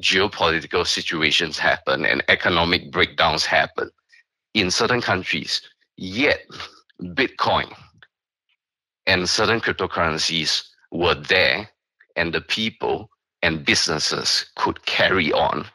[0.00, 3.90] geopolitical situations happen and economic breakdowns happen
[4.54, 5.60] in certain countries,
[5.96, 6.40] yet
[7.00, 7.72] Bitcoin
[9.06, 11.68] and certain cryptocurrencies were there
[12.16, 13.08] and the people
[13.44, 15.66] and businesses could carry on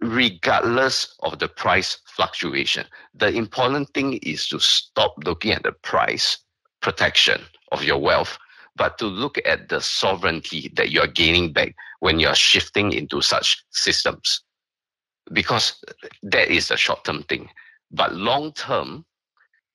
[0.00, 2.86] regardless of the price fluctuation.
[3.14, 6.38] The important thing is to stop looking at the price
[6.80, 7.42] protection
[7.72, 8.38] of your wealth,
[8.76, 13.62] but to look at the sovereignty that you're gaining back when you're shifting into such
[13.70, 14.42] systems.
[15.32, 15.82] Because
[16.22, 17.48] that is a short term thing.
[17.90, 19.04] But long term,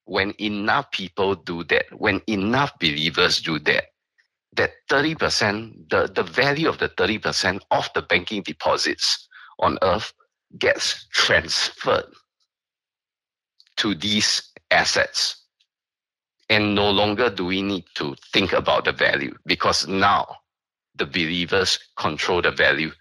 [0.05, 3.86] when enough people do that, when enough believers do that,
[4.54, 9.28] that 30%, the, the value of the 30% of the banking deposits
[9.60, 10.14] on earth
[10.58, 12.06] gets transferred
[13.78, 15.38] to these assets.
[16.49, 20.28] And no longer do we need to think about the value because now
[20.95, 22.91] the believers control the value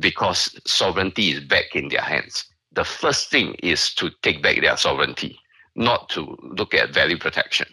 [0.00, 2.44] because sovereignty is back in their hands.
[2.72, 5.38] The first thing is to take back their sovereignty,
[5.76, 7.68] not to look at value protection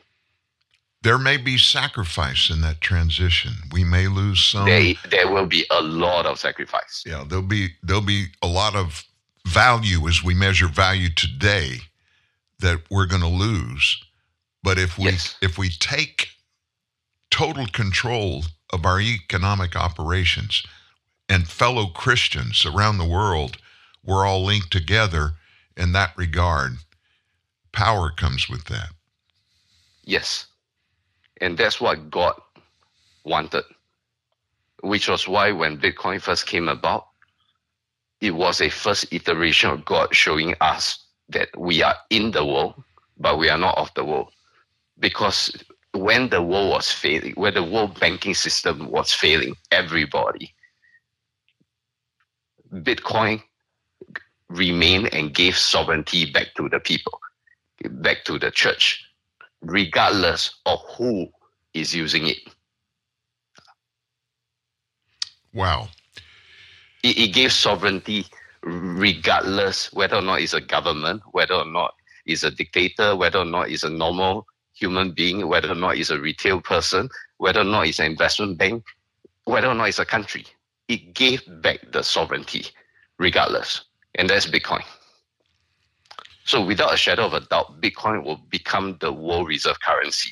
[1.03, 3.51] there may be sacrifice in that transition.
[3.71, 4.65] We may lose some.
[4.65, 7.03] There, there will be a lot of sacrifice.
[7.05, 9.03] Yeah, there'll be there'll be a lot of
[9.45, 11.79] value as we measure value today
[12.59, 14.01] that we're going to lose.
[14.63, 15.35] But if we yes.
[15.41, 16.29] if we take
[17.29, 20.63] total control of our economic operations
[21.27, 23.57] and fellow Christians around the world,
[24.05, 25.33] we're all linked together
[25.75, 26.77] in that regard.
[27.73, 28.89] Power comes with that.
[30.05, 30.47] Yes.
[31.41, 32.33] And that's what God
[33.25, 33.63] wanted,
[34.81, 37.07] which was why when Bitcoin first came about,
[38.21, 42.81] it was a first iteration of God showing us that we are in the world,
[43.17, 44.31] but we are not of the world.
[44.99, 45.55] Because
[45.93, 50.53] when the world was failing, when the world banking system was failing everybody,
[52.71, 53.41] Bitcoin
[54.49, 57.19] remained and gave sovereignty back to the people,
[57.89, 59.03] back to the church
[59.63, 61.27] regardless of who
[61.73, 62.37] is using it.
[65.53, 65.87] Wow.
[67.03, 68.25] It, it gives sovereignty
[68.63, 71.93] regardless whether or not it's a government, whether or not
[72.25, 76.09] it's a dictator, whether or not it's a normal human being, whether or not it's
[76.09, 78.83] a retail person, whether or not it's an investment bank,
[79.45, 80.45] whether or not it's a country.
[80.87, 82.67] It gave back the sovereignty
[83.19, 83.85] regardless.
[84.15, 84.83] And that's Bitcoin.
[86.45, 90.31] So without a shadow of a doubt, Bitcoin will become the world reserve currency.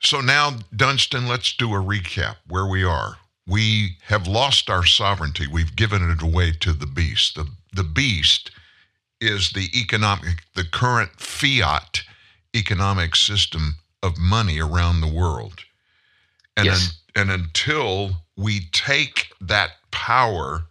[0.00, 3.18] So now, Dunstan, let's do a recap where we are.
[3.46, 5.46] We have lost our sovereignty.
[5.46, 7.36] We've given it away to the beast.
[7.36, 8.50] The, the beast
[9.20, 12.02] is the economic, the current fiat
[12.54, 15.60] economic system of money around the world.
[16.56, 17.00] And, yes.
[17.14, 20.64] and until we take that power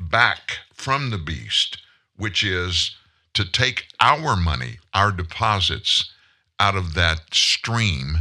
[0.00, 1.78] back from the beast,
[2.16, 2.96] which is
[3.34, 6.10] to take our money, our deposits,
[6.58, 8.16] out of that stream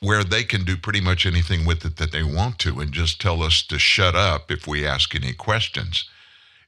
[0.00, 3.20] where they can do pretty much anything with it that they want to and just
[3.20, 6.08] tell us to shut up if we ask any questions.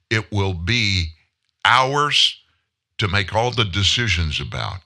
[0.08, 1.06] It will be
[1.64, 2.38] ours
[2.98, 4.78] to make all the decisions about.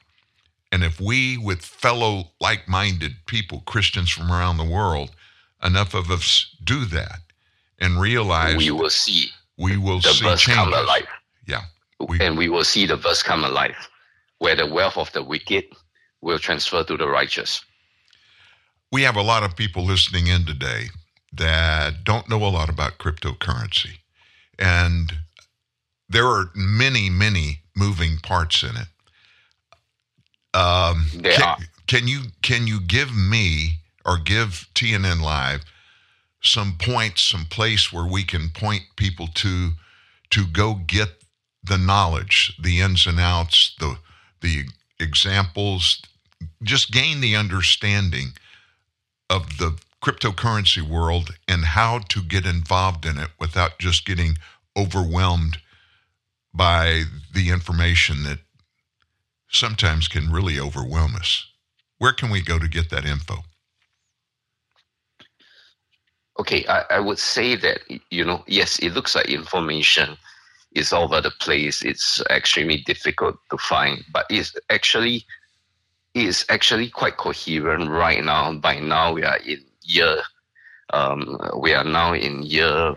[0.73, 5.11] And if we, with fellow like minded people, Christians from around the world,
[5.63, 7.21] enough of us do that
[7.79, 10.89] and realize we will see we will the see changes.
[11.49, 11.63] Yeah.
[12.07, 13.89] We, and we will see the verse come alive,
[14.39, 15.65] where the wealth of the wicked
[16.21, 17.65] will transfer to the righteous.
[18.93, 20.87] We have a lot of people listening in today
[21.33, 23.99] that don't know a lot about cryptocurrency.
[24.59, 25.13] And
[26.09, 28.89] there are many, many moving parts in it.
[30.55, 35.65] Um, can, can, you can you give me or give TNN Live
[36.41, 39.73] some points, some place where we can point people to
[40.31, 41.18] to go get
[41.63, 43.99] the knowledge, the ins and outs, the
[44.41, 44.65] the
[45.01, 46.01] examples,
[46.63, 48.29] just gain the understanding
[49.29, 54.39] of the cryptocurrency world and how to get involved in it without just getting
[54.77, 55.59] overwhelmed
[56.55, 57.03] by
[57.35, 58.39] the information that
[59.51, 61.47] sometimes can really overwhelm us.
[61.99, 63.45] Where can we go to get that info?
[66.39, 67.81] Okay, I, I would say that,
[68.11, 70.17] you know, yes, it looks like information
[70.73, 71.83] is all over the place.
[71.83, 75.25] It's extremely difficult to find, but it's actually
[76.15, 78.53] is actually quite coherent right now.
[78.55, 80.17] By now, we are in year,
[80.93, 82.95] um, we are now in year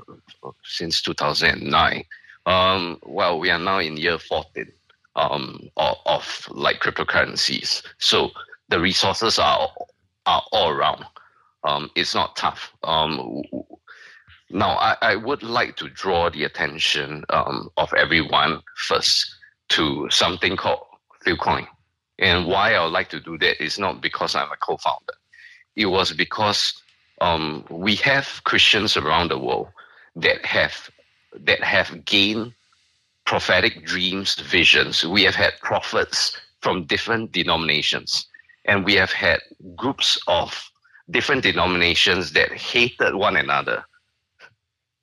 [0.63, 2.03] since 2009.
[2.45, 4.71] Um, well, we are now in year 14
[5.15, 7.83] um, of, of like cryptocurrencies.
[7.99, 8.31] So
[8.69, 9.69] the resources are
[10.25, 11.05] are all around.
[11.63, 12.71] Um, it's not tough.
[14.53, 19.33] Now, I, I would like to draw the attention um, of everyone first
[19.69, 20.85] to something called
[21.25, 21.67] Philcoin.
[22.19, 25.13] And why I would like to do that is not because I'm a co-founder.
[25.75, 26.73] It was because
[27.21, 29.69] um, we have Christians around the world
[30.15, 30.89] that have
[31.33, 32.53] that have gained
[33.25, 35.05] prophetic dreams, visions.
[35.05, 38.27] We have had prophets from different denominations,
[38.65, 39.39] and we have had
[39.77, 40.69] groups of
[41.09, 43.85] different denominations that hated one another.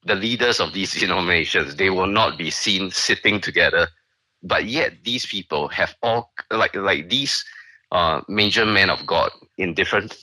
[0.05, 3.89] The leaders of these denominations, they will not be seen sitting together,
[4.43, 7.45] but yet these people have all like like these
[7.93, 10.17] uh, major men of God in different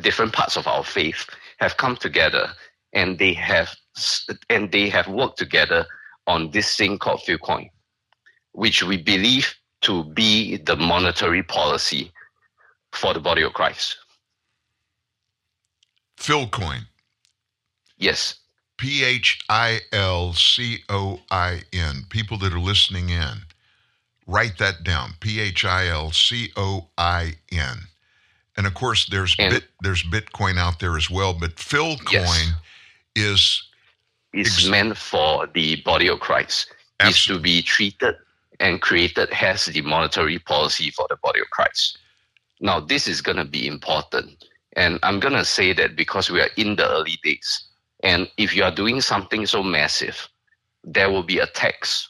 [0.00, 1.26] different parts of our faith
[1.58, 2.48] have come together
[2.92, 3.74] and they have
[4.48, 5.86] and they have worked together
[6.26, 7.68] on this thing called Philcoin,
[8.52, 12.12] which we believe to be the monetary policy
[12.92, 13.96] for the body of Christ.
[16.16, 16.86] Philcoin.
[17.98, 18.41] Yes.
[18.76, 22.04] P H I L C O I N.
[22.10, 23.42] People that are listening in,
[24.26, 25.14] write that down.
[25.20, 27.78] P H I L C O I N.
[28.56, 32.52] And of course, there's bit, there's Bitcoin out there as well, but Philcoin yes.
[33.14, 33.68] is
[34.32, 36.72] is ex- meant for the body of Christ.
[37.00, 38.14] Is to be treated
[38.60, 41.98] and created as the monetary policy for the body of Christ.
[42.60, 44.44] Now, this is going to be important
[44.76, 47.64] and I'm going to say that because we are in the early days.
[48.02, 50.28] And if you are doing something so massive,
[50.84, 52.08] there will be attacks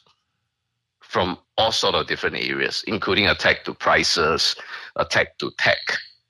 [1.01, 4.55] from all sort of different areas, including attack to prices,
[4.95, 5.77] attack to tech,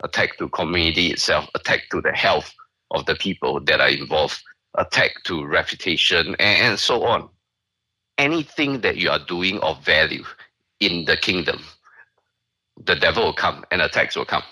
[0.03, 2.53] attack to community itself, attack to the health
[2.91, 4.43] of the people that are involved,
[4.77, 7.29] attack to reputation, and, so on.
[8.17, 10.25] Anything that you are doing of value
[10.81, 11.63] in the kingdom,
[12.85, 14.43] the devil will come and attacks will come.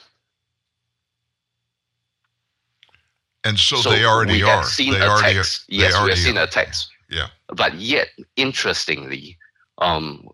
[3.43, 4.63] And so, so they already we are.
[4.63, 6.43] Seen they already, yes, we have seen are.
[6.43, 6.89] attacks.
[7.09, 7.27] Yeah.
[7.47, 9.37] But yet, interestingly,
[9.79, 10.27] um,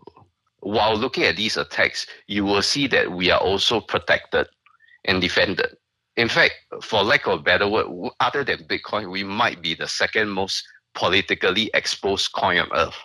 [0.60, 4.48] while looking at these attacks, you will see that we are also protected
[5.06, 5.78] and defended.
[6.18, 9.88] In fact, for lack of a better word, other than Bitcoin, we might be the
[9.88, 10.64] second most
[10.96, 12.98] politically exposed coin on earth.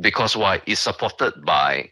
[0.00, 0.60] Because why?
[0.66, 1.90] It's supported by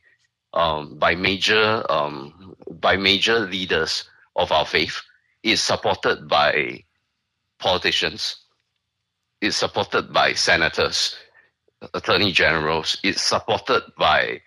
[0.52, 4.04] um, by major um, by major leaders
[4.36, 5.00] of our faith.
[5.44, 6.84] It's supported by
[7.62, 8.36] politicians.
[9.40, 11.16] It's supported by senators,
[11.94, 12.98] attorney generals.
[13.02, 14.40] It's supported by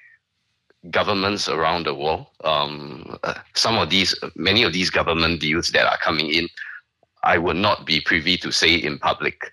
[0.92, 2.28] governments around the world.
[2.44, 6.48] Um, uh, some of these, many of these government deals that are coming in,
[7.24, 9.52] I would not be privy to say in public.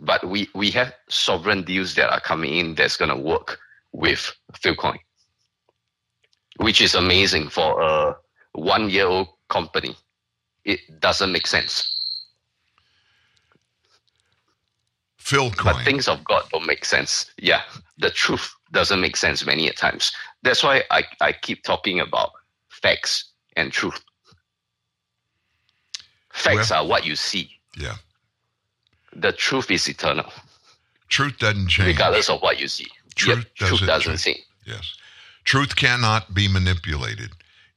[0.00, 3.58] But we, we have sovereign deals that are coming in that's going to work
[3.92, 4.98] with Philcoin,
[6.56, 8.16] which is amazing for a
[8.52, 9.96] one year old company.
[10.64, 11.99] It doesn't make sense.
[15.30, 15.64] Philcoin.
[15.64, 17.30] But things of God don't make sense.
[17.38, 17.62] Yeah,
[17.98, 20.12] the truth doesn't make sense many a times.
[20.42, 22.32] That's why I, I keep talking about
[22.68, 24.00] facts and truth.
[26.32, 27.50] Facts well, are what you see.
[27.76, 27.96] Yeah.
[29.14, 30.30] The truth is eternal.
[31.08, 31.88] Truth doesn't change.
[31.88, 32.88] Regardless of what you see.
[33.16, 34.40] Truth, doesn't, truth doesn't change.
[34.64, 34.96] Yes.
[35.44, 37.30] Truth cannot be manipulated.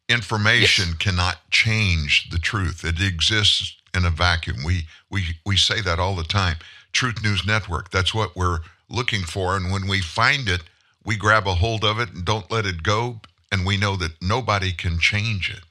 [0.10, 0.98] Information yes.
[0.98, 2.84] cannot change the truth.
[2.84, 4.58] It exists in a vacuum.
[4.64, 6.58] We we we say that all the time.
[6.94, 7.92] Truth News Network.
[7.92, 9.58] That's what we're looking for.
[9.58, 10.62] And when we find it,
[11.04, 13.20] we grab a hold of it and don't let it go.
[13.52, 15.62] And we know that nobody can change it.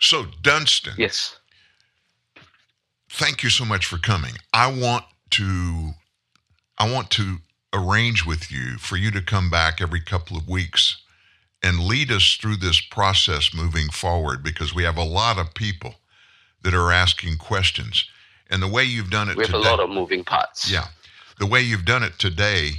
[0.00, 0.94] So, Dunstan.
[0.98, 1.36] Yes.
[3.08, 4.32] Thank you so much for coming.
[4.52, 5.92] I want to
[6.78, 7.38] I want to
[7.72, 11.02] arrange with you for you to come back every couple of weeks
[11.62, 15.94] and lead us through this process moving forward because we have a lot of people
[16.62, 18.04] that are asking questions.
[18.52, 20.70] And the way you've done it we have today, a lot of moving parts.
[20.70, 20.86] Yeah.
[21.38, 22.72] The way you've done it today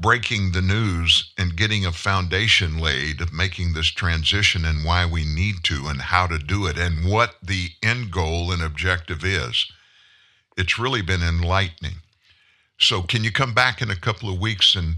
[0.00, 5.24] breaking the news and getting a foundation laid of making this transition and why we
[5.24, 9.70] need to and how to do it and what the end goal and objective is.
[10.56, 11.96] It's really been enlightening.
[12.78, 14.96] So, can you come back in a couple of weeks and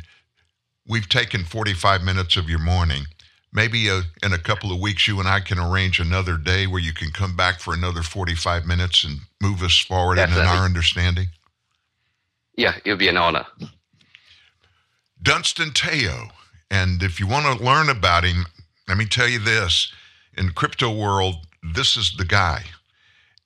[0.87, 3.07] we've taken 45 minutes of your morning?
[3.53, 6.67] Maybe a, uh, in a couple of weeks, you and I can arrange another day
[6.67, 10.65] where you can come back for another 45 minutes and move us forward in our
[10.65, 11.27] understanding.
[12.57, 13.47] Yeah, it would be an honor.
[15.23, 16.29] Dunstan Teo.
[16.71, 18.47] And if you want to learn about him,
[18.89, 19.93] let me tell you this
[20.37, 21.35] in crypto world,
[21.75, 22.65] this is the guy.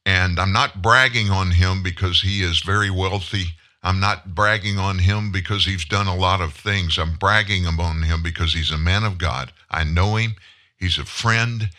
[0.04, 3.46] And I'm not bragging on him because he is very wealthy.
[3.86, 6.98] I'm not bragging on him because he's done a lot of things.
[6.98, 9.52] I'm bragging on him because he's a man of God.
[9.70, 10.34] I know him.
[10.76, 11.70] He's a friend.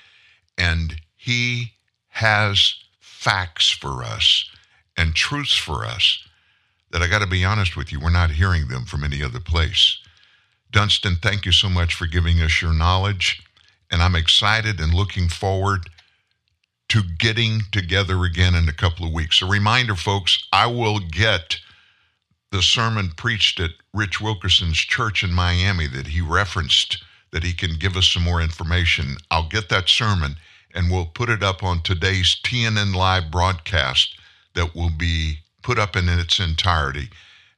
[0.58, 1.74] And he
[2.08, 4.50] has facts for us
[4.96, 6.24] and truths for us
[6.92, 9.42] that I got to be honest with you, we're not hearing them from any other
[9.42, 9.98] place.
[10.72, 13.44] Dunstan, thank you so much for giving us your knowledge.
[13.92, 15.90] And I'm excited and looking forward
[16.88, 19.42] to getting together again in a couple of weeks.
[19.42, 21.60] A reminder, folks, I will get
[22.52, 27.78] the sermon preached at Rich Wilkerson's church in Miami that he referenced, that he can
[27.78, 29.18] give us some more information.
[29.30, 30.38] I'll get that sermon
[30.74, 34.18] and we'll put it up on today's TNN Live broadcast
[34.54, 37.10] that will be put up in its entirety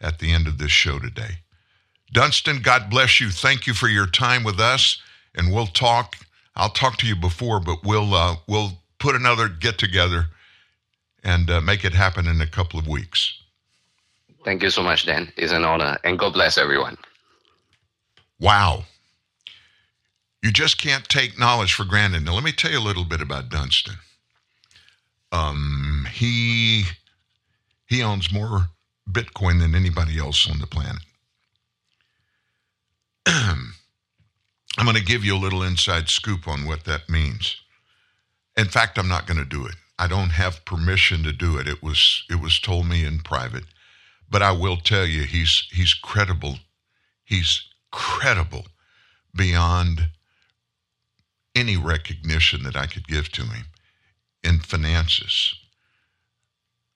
[0.02, 1.40] at the end of this show today.
[2.12, 3.30] Dunstan, God bless you.
[3.30, 5.02] Thank you for your time with us,
[5.36, 6.16] and we'll talk.
[6.56, 10.26] I'll talk to you before, but we'll uh, we'll put another get together
[11.24, 13.39] and uh, make it happen in a couple of weeks.
[14.44, 15.32] Thank you so much, Dan.
[15.38, 16.98] It's an honor, and God bless everyone.
[18.40, 18.86] Wow.
[20.42, 22.26] You just can't take knowledge for granted.
[22.26, 23.96] Now, let me tell you a little bit about Dunstan.
[25.32, 26.86] Um, he
[27.88, 28.70] he owns more
[29.12, 31.02] Bitcoin than anybody else on the planet.
[33.26, 37.58] I'm going to give you a little inside scoop on what that means.
[38.58, 39.76] In fact, I'm not going to do it.
[39.98, 41.68] I don't have permission to do it.
[41.68, 43.66] It was it was told me in private.
[44.30, 46.60] But I will tell you he's he's credible.
[47.24, 48.66] He's credible
[49.36, 50.10] beyond
[51.56, 53.66] any recognition that I could give to him
[54.44, 55.56] in finances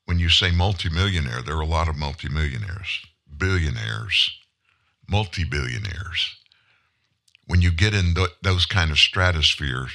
[0.06, 3.02] when you say multimillionaire, there are a lot of multimillionaires,
[3.38, 4.32] billionaires,
[5.08, 6.36] multi-billionaires.
[7.46, 9.92] When you get in th- those kind of stratospheres,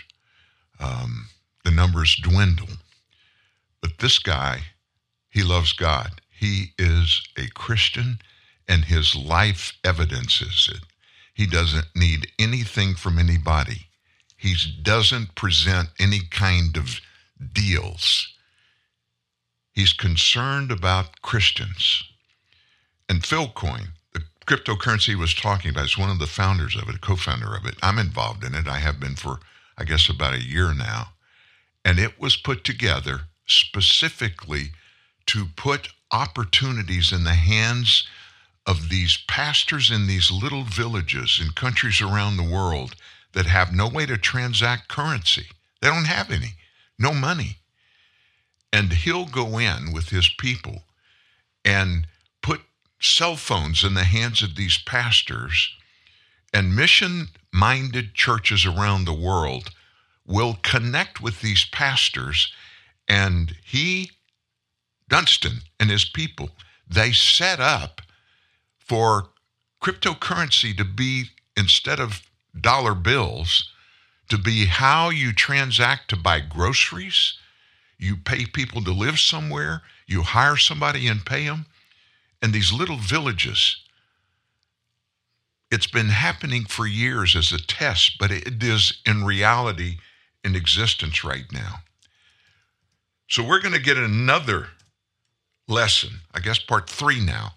[0.80, 1.28] um,
[1.64, 2.68] the numbers dwindle.
[3.80, 4.60] But this guy,
[5.28, 6.20] he loves God.
[6.38, 8.20] He is a Christian,
[8.68, 10.82] and his life evidences it.
[11.34, 13.88] He doesn't need anything from anybody.
[14.36, 17.00] He doesn't present any kind of
[17.52, 18.32] deals.
[19.72, 22.04] He's concerned about Christians.
[23.08, 27.00] And Philcoin, the cryptocurrency he was talking about, is one of the founders of it,
[27.00, 27.74] co founder of it.
[27.82, 28.68] I'm involved in it.
[28.68, 29.40] I have been for,
[29.76, 31.14] I guess, about a year now.
[31.84, 34.70] And it was put together specifically
[35.26, 38.06] to put opportunities in the hands
[38.66, 42.94] of these pastors in these little villages in countries around the world
[43.32, 45.46] that have no way to transact currency.
[45.80, 46.54] They don't have any,
[46.98, 47.58] no money.
[48.72, 50.82] And he'll go in with his people
[51.64, 52.06] and
[52.42, 52.60] put
[53.00, 55.74] cell phones in the hands of these pastors,
[56.52, 59.70] and mission minded churches around the world
[60.26, 62.52] will connect with these pastors.
[63.08, 64.10] And he,
[65.08, 66.50] Dunstan, and his people,
[66.88, 68.00] they set up
[68.78, 69.30] for
[69.82, 72.22] cryptocurrency to be, instead of
[72.58, 73.70] dollar bills,
[74.28, 77.38] to be how you transact to buy groceries
[77.98, 81.66] you pay people to live somewhere, you hire somebody and pay them.
[82.40, 83.76] And these little villages,
[85.70, 89.98] it's been happening for years as a test, but it is in reality
[90.44, 91.80] in existence right now.
[93.28, 94.68] So we're going to get another
[95.68, 97.52] lesson, I guess part three now,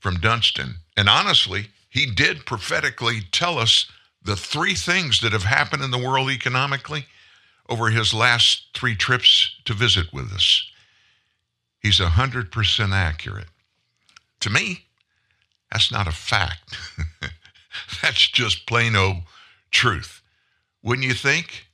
[0.00, 0.76] from Dunstan.
[0.96, 3.90] And honestly, he did prophetically tell us
[4.22, 7.06] the three things that have happened in the world economically
[7.68, 10.70] over his last three trips to visit with us.
[11.80, 13.48] He's 100% accurate.
[14.40, 14.86] To me,
[15.70, 16.76] that's not a fact.
[18.02, 19.18] that's just plain old
[19.70, 20.22] truth.
[20.82, 21.66] Wouldn't you think?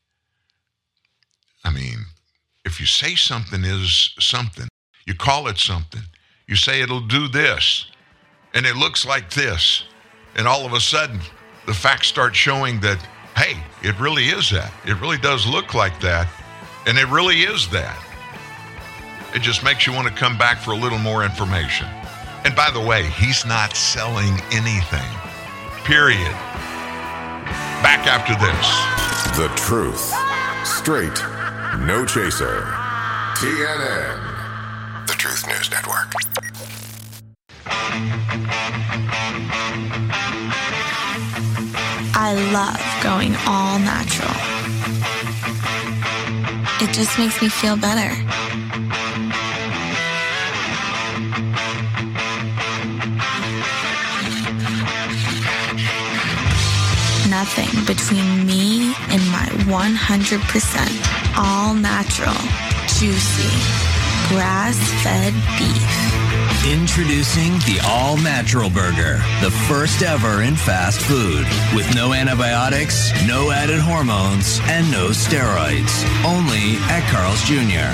[1.64, 2.06] I mean,
[2.64, 4.68] if you say something is something,
[5.06, 6.02] you call it something,
[6.46, 7.86] you say it'll do this,
[8.52, 9.84] and it looks like this,
[10.36, 11.20] and all of a sudden
[11.66, 12.98] the facts start showing that
[13.36, 14.72] hey, it really is that.
[14.86, 16.28] It really does look like that.
[16.86, 17.98] And it really is that.
[19.34, 21.88] It just makes you want to come back for a little more information.
[22.44, 25.10] And by the way, he's not selling anything.
[25.84, 26.32] Period.
[27.82, 29.36] Back after this.
[29.36, 30.12] The truth.
[30.64, 31.18] Straight.
[31.86, 32.62] No chaser.
[33.34, 34.33] TNN.
[35.06, 36.14] The Truth News Network.
[42.16, 44.30] I love going all natural.
[46.80, 48.14] It just makes me feel better.
[57.28, 62.34] Nothing between me and my 100% all natural,
[62.98, 63.93] juicy,
[64.28, 66.14] grass fed beef.
[66.72, 73.50] Introducing the All Natural Burger, the first ever in fast food, with no antibiotics, no
[73.50, 75.92] added hormones, and no steroids.
[76.24, 77.92] Only at Carl's Jr.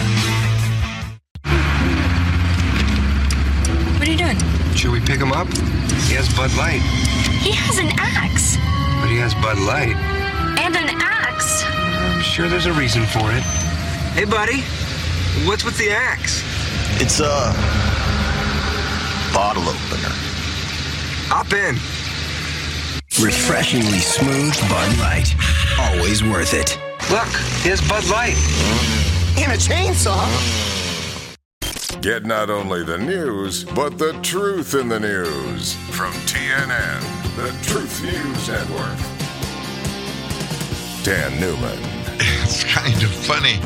[3.98, 4.38] What are you doing?
[4.76, 5.48] Should we pick him up?
[6.06, 6.80] He has Bud Light.
[7.42, 8.56] He has an axe.
[9.00, 9.96] But he has Bud Light.
[10.60, 11.64] And an axe.
[11.66, 13.42] I'm sure there's a reason for it.
[14.14, 14.62] Hey, buddy.
[15.46, 16.42] What's with the axe?
[17.00, 17.54] It's, a
[19.32, 20.12] bottle opener.
[21.30, 21.76] Hop in.
[23.24, 25.34] Refreshingly smooth Bud Light.
[25.78, 26.78] Always worth it.
[27.10, 27.28] Look,
[27.62, 28.36] here's Bud Light.
[29.38, 30.20] And a chainsaw.
[32.02, 35.74] Get not only the news, but the truth in the news.
[35.90, 37.00] From TNN,
[37.36, 38.98] the Truth News Network.
[41.04, 41.78] Dan Newman.
[42.18, 43.60] It's kind of funny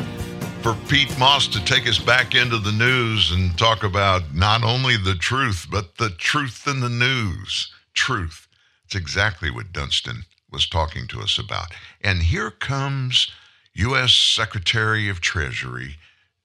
[0.65, 4.97] for Pete Moss to take us back into the news and talk about not only
[4.97, 7.71] the truth, but the truth in the news.
[7.93, 8.47] Truth.
[8.83, 11.67] It's exactly what Dunstan was talking to us about.
[12.01, 13.29] And here comes
[13.75, 14.15] U.S.
[14.15, 15.97] Secretary of Treasury,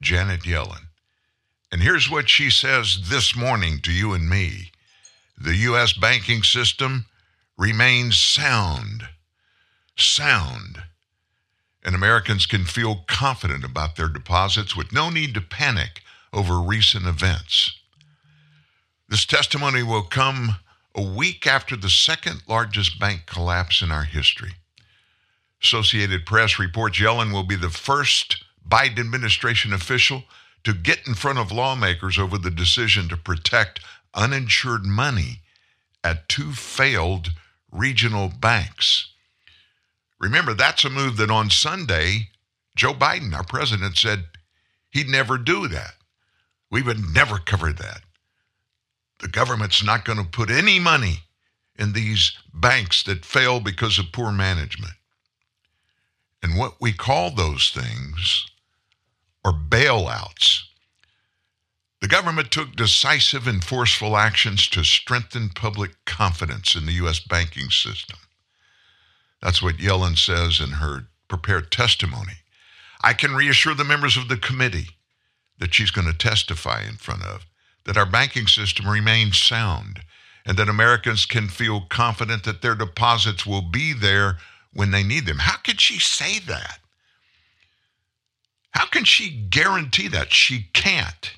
[0.03, 0.89] Janet Yellen.
[1.73, 4.71] And here's what she says this morning to you and me
[5.39, 5.95] the U.S.
[5.95, 7.07] banking system
[7.57, 9.05] remains sound.
[9.97, 10.83] Sound
[11.83, 16.03] and Americans can feel confident about their deposits with no need to panic
[16.33, 17.79] over recent events.
[19.09, 20.57] This testimony will come
[20.95, 24.53] a week after the second largest bank collapse in our history.
[25.63, 30.25] Associated Press reports Yellen will be the first Biden administration official
[30.65, 33.81] to get in front of lawmakers over the decision to protect
[34.15, 35.41] uninsured money
[36.05, 37.31] at two failed
[37.73, 39.13] regional banks.
[40.21, 42.29] Remember, that's a move that on Sunday,
[42.77, 44.25] Joe Biden, our president, said
[44.91, 45.95] he'd never do that.
[46.71, 48.03] We would never cover that.
[49.21, 51.21] The government's not going to put any money
[51.79, 54.93] in these banks that fail because of poor management.
[56.43, 58.47] And what we call those things
[59.45, 60.63] are bailouts.
[62.01, 67.21] The government took decisive and forceful actions to strengthen public confidence in the U.S.
[67.21, 68.19] banking system.
[69.43, 72.35] That's what Yellen says in her prepared testimony.
[73.03, 74.97] I can reassure the members of the committee
[75.59, 77.47] that she's going to testify in front of
[77.85, 80.01] that our banking system remains sound
[80.45, 84.39] and that Americans can feel confident that their deposits will be there
[84.73, 85.39] when they need them.
[85.39, 86.79] How could she say that?
[88.73, 90.33] How can she guarantee that?
[90.33, 91.33] She can't.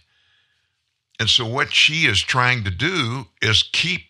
[1.18, 4.03] And so, what she is trying to do is keep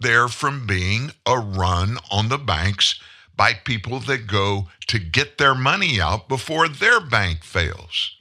[0.00, 3.00] there from being a run on the banks
[3.36, 8.12] by people that go to get their money out before their bank fails.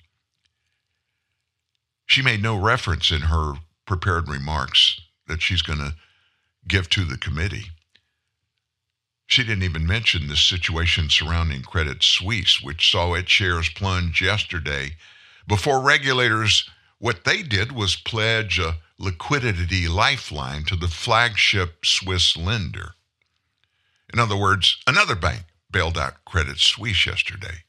[2.06, 3.54] She made no reference in her
[3.86, 5.96] prepared remarks that she's going to
[6.68, 7.66] give to the committee.
[9.28, 14.92] She didn't even mention the situation surrounding Credit Suisse, which saw its shares plunge yesterday
[15.48, 22.96] before regulators, what they did was pledge a liquidity lifeline to the flagship Swiss lender.
[24.14, 27.64] In other words, another bank bailed out Credit Suisse yesterday.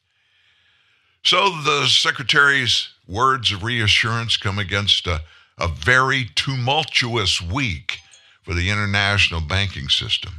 [1.24, 5.22] So the secretary's words of reassurance come against a,
[5.58, 7.98] a very tumultuous week
[8.42, 10.34] for the international banking system.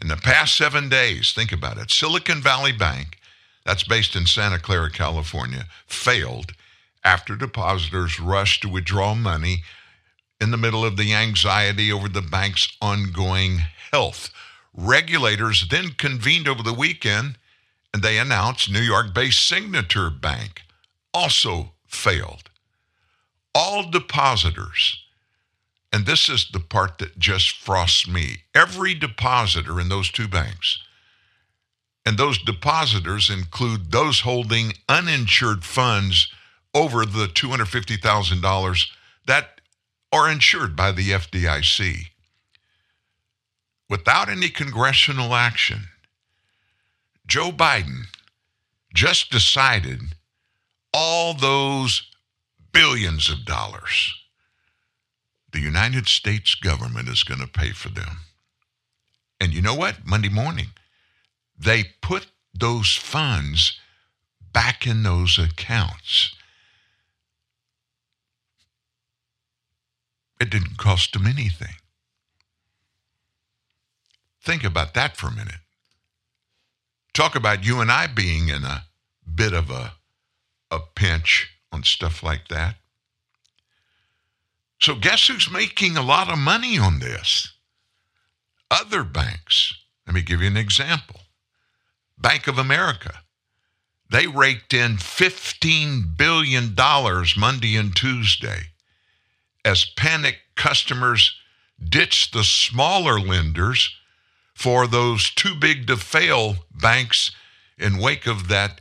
[0.00, 3.18] In the past seven days, think about it Silicon Valley Bank,
[3.64, 6.52] that's based in Santa Clara, California, failed
[7.04, 9.62] after depositors rushed to withdraw money
[10.40, 13.60] in the middle of the anxiety over the bank's ongoing
[13.92, 14.30] health.
[14.80, 17.36] Regulators then convened over the weekend
[17.92, 20.62] and they announced New York based Signature Bank
[21.12, 22.48] also failed.
[23.56, 25.02] All depositors,
[25.92, 30.78] and this is the part that just frosts me every depositor in those two banks,
[32.06, 36.32] and those depositors include those holding uninsured funds
[36.72, 38.86] over the $250,000
[39.26, 39.60] that
[40.12, 42.10] are insured by the FDIC.
[43.88, 45.88] Without any congressional action,
[47.26, 48.04] Joe Biden
[48.94, 50.00] just decided
[50.92, 52.02] all those
[52.72, 54.14] billions of dollars
[55.52, 58.20] the United States government is going to pay for them.
[59.40, 60.06] And you know what?
[60.06, 60.68] Monday morning,
[61.58, 63.78] they put those funds
[64.52, 66.34] back in those accounts.
[70.40, 71.74] It didn't cost them anything.
[74.48, 75.60] Think about that for a minute.
[77.12, 78.84] Talk about you and I being in a
[79.34, 79.92] bit of a,
[80.70, 82.76] a pinch on stuff like that.
[84.80, 87.52] So, guess who's making a lot of money on this?
[88.70, 89.74] Other banks.
[90.06, 91.20] Let me give you an example
[92.16, 93.20] Bank of America.
[94.10, 96.74] They raked in $15 billion
[97.36, 98.60] Monday and Tuesday
[99.62, 101.36] as panicked customers
[101.86, 103.94] ditched the smaller lenders
[104.58, 107.30] for those too big to fail banks
[107.78, 108.80] in wake of that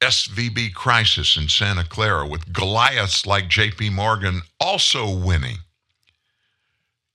[0.00, 5.58] SVB crisis in Santa Clara, with Goliaths like JP Morgan also winning.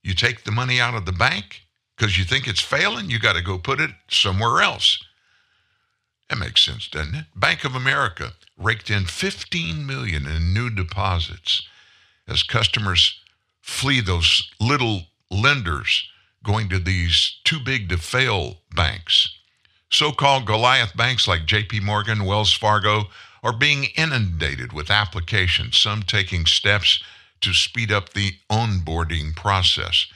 [0.04, 1.62] You take the money out of the bank
[1.96, 5.02] because you think it's failing, you got to go put it somewhere else.
[6.30, 7.26] That makes sense, doesn't it?
[7.38, 11.66] Bank of America raked in 15 million in new deposits
[12.28, 13.18] as customers
[13.62, 16.10] flee those little lenders
[16.48, 19.38] going to these too big to fail banks.
[19.92, 23.04] So called Goliath banks like JP Morgan, Wells Fargo
[23.44, 27.04] are being inundated with applications, some taking steps
[27.42, 30.08] to speed up the onboarding process.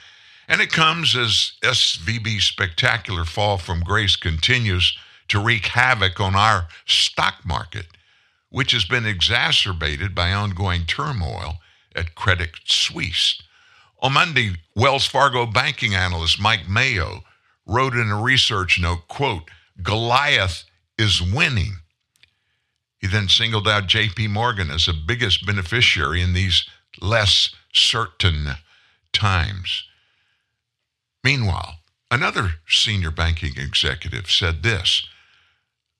[0.48, 4.96] And it comes as SVB's spectacular fall from grace continues
[5.28, 7.86] to wreak havoc on our stock market,
[8.50, 11.58] which has been exacerbated by ongoing turmoil
[11.94, 13.40] at Credit Suisse.
[14.02, 17.22] On Monday, Wells Fargo banking analyst Mike Mayo
[17.64, 19.48] wrote in a research note, quote,
[19.80, 20.64] Goliath
[20.98, 21.76] is winning.
[22.98, 26.68] He then singled out JP Morgan as the biggest beneficiary in these
[27.00, 28.56] less certain
[29.12, 29.84] times.
[31.22, 31.76] Meanwhile,
[32.10, 35.06] another senior banking executive said this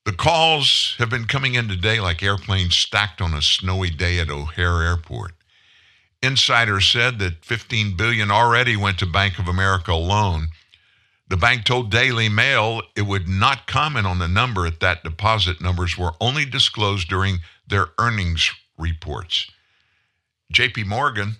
[0.04, 4.28] The calls have been coming in today like airplanes stacked on a snowy day at
[4.28, 5.34] O'Hare Airport.
[6.22, 10.48] Insiders said that 15 billion already went to Bank of America alone
[11.32, 15.62] the bank told Daily Mail it would not comment on the number at that deposit
[15.62, 19.50] numbers were only disclosed during their earnings reports.
[20.52, 21.36] JP Morgan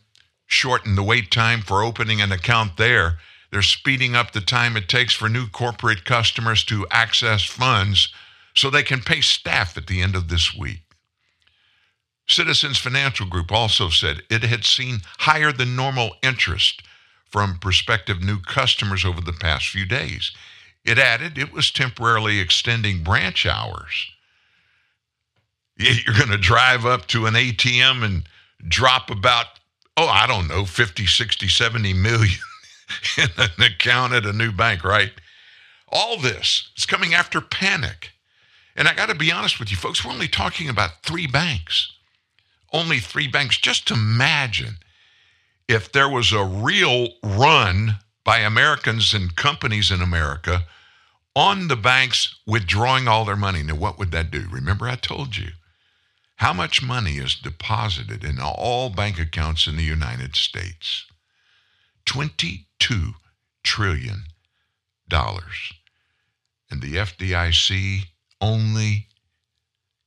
[0.47, 3.19] shortened the wait time for opening an account there.
[3.51, 8.15] They're speeding up the time it takes for new corporate customers to access funds
[8.55, 10.85] so they can pay staff at the end of this week.
[12.27, 16.83] Citizens Financial Group also said it had seen higher than normal interest
[17.31, 20.33] from prospective new customers over the past few days.
[20.85, 24.09] It added it was temporarily extending branch hours.
[25.77, 28.29] You're going to drive up to an ATM and
[28.69, 29.47] drop about,
[29.97, 32.39] oh, I don't know, 50, 60, 70 million
[33.19, 35.13] in an account at a new bank, right?
[35.89, 38.11] All this is coming after panic.
[38.77, 41.93] And I got to be honest with you, folks, we're only talking about three banks.
[42.73, 43.59] Only three banks.
[43.59, 44.79] Just imagine
[45.69, 50.65] if there was a real run by Americans and companies in America
[51.35, 53.63] on the banks withdrawing all their money.
[53.63, 54.47] Now, what would that do?
[54.51, 55.49] Remember, I told you
[56.37, 61.07] how much money is deposited in all bank accounts in the United States?
[62.07, 62.65] $22
[63.63, 64.25] trillion.
[66.71, 68.05] And the FDIC
[68.41, 69.07] only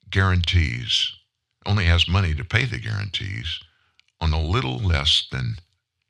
[0.09, 1.13] guarantees,
[1.65, 3.59] only has money to pay the guarantees
[4.21, 5.55] on a little less than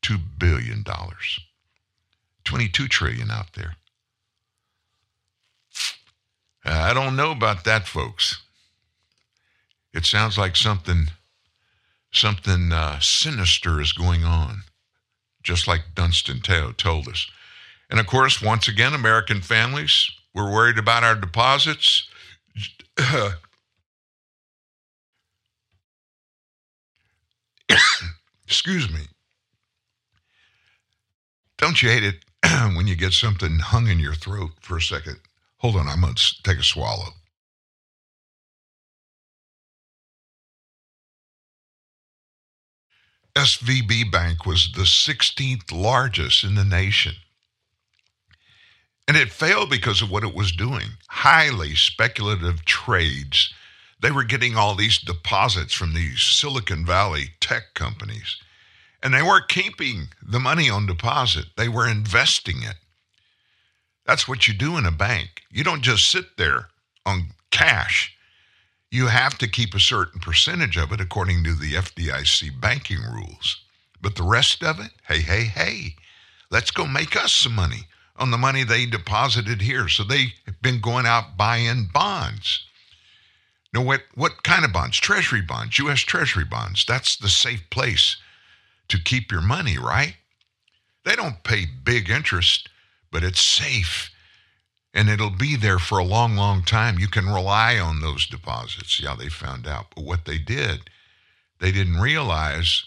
[0.03, 0.83] $2 billion.
[2.43, 3.75] 22 trillion out there.
[6.63, 8.41] I don't know about that, folks.
[9.93, 11.07] It sounds like something
[12.11, 14.61] something uh, sinister is going on,
[15.43, 17.27] just like Dunstan Teo told us.
[17.89, 22.07] And of course, once again, American families, we're worried about our deposits.
[28.45, 29.01] Excuse me.
[31.57, 32.15] Don't you hate it
[32.75, 35.19] when you get something hung in your throat for a second?
[35.57, 37.09] Hold on, I'm going to take a swallow.
[43.35, 47.15] SVB Bank was the 16th largest in the nation.
[49.07, 53.53] And it failed because of what it was doing highly speculative trades
[54.05, 58.37] they were getting all these deposits from these Silicon Valley tech companies.
[59.01, 62.75] And they weren't keeping the money on deposit, they were investing it.
[64.05, 65.41] That's what you do in a bank.
[65.49, 66.67] You don't just sit there
[67.03, 68.15] on cash.
[68.91, 73.63] You have to keep a certain percentage of it according to the FDIC banking rules.
[74.03, 75.95] But the rest of it, hey, hey, hey,
[76.51, 77.87] let's go make us some money
[78.17, 79.87] on the money they deposited here.
[79.87, 80.31] So they've
[80.61, 82.67] been going out buying bonds.
[83.75, 84.97] Now, what, what kind of bonds?
[84.99, 85.99] Treasury bonds, U.S.
[85.99, 86.85] Treasury bonds.
[86.85, 88.15] That's the safe place
[88.87, 90.15] to keep your money, right?
[91.03, 92.69] They don't pay big interest,
[93.11, 94.11] but it's safe
[94.95, 96.97] and it'll be there for a long, long time.
[96.97, 98.97] You can rely on those deposits.
[99.01, 99.87] Yeah, they found out.
[99.93, 100.89] But what they did,
[101.59, 102.85] they didn't realize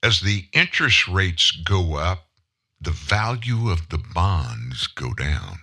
[0.00, 2.28] as the interest rates go up,
[2.80, 5.58] the value of the bonds go down.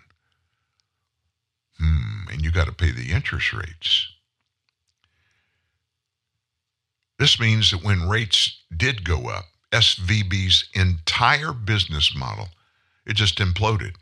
[1.80, 4.08] Hmm, and you got to pay the interest rates.
[7.18, 12.50] This means that when rates did go up, SVB's entire business model,
[13.06, 13.96] it just imploded.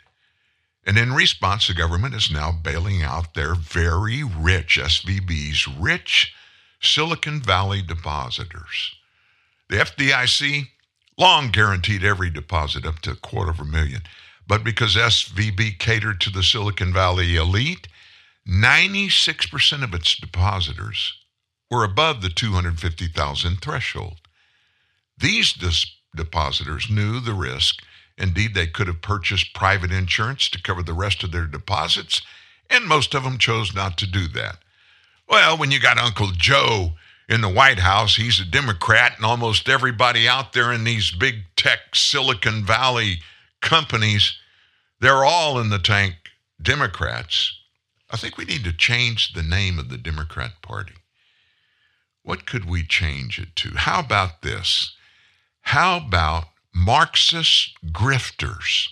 [0.86, 6.34] And in response, the government is now bailing out their very rich SVB's rich
[6.80, 8.96] Silicon Valley depositors.
[9.70, 10.70] The FDIC
[11.18, 14.04] long guaranteed every deposit up to a quarter of a million.
[14.48, 17.88] But because SVB catered to the Silicon Valley elite,
[18.48, 21.14] 96% of its depositors
[21.70, 24.22] were above the 250,000 threshold.
[25.18, 27.84] These dis- depositors knew the risk
[28.18, 32.22] Indeed, they could have purchased private insurance to cover the rest of their deposits,
[32.70, 34.58] and most of them chose not to do that.
[35.30, 36.94] Well, when you got Uncle Joe
[37.30, 41.44] in the White House, he's a Democrat, and almost everybody out there in these big
[41.56, 43.20] tech Silicon Valley
[43.62, 44.38] companies,
[45.00, 46.16] they're all in the tank
[46.62, 47.58] Democrats.
[48.10, 50.96] I think we need to change the name of the Democrat Party.
[52.24, 53.72] What could we change it to?
[53.76, 54.96] How about this?
[55.62, 56.46] How about
[56.78, 58.88] Marxist grifters.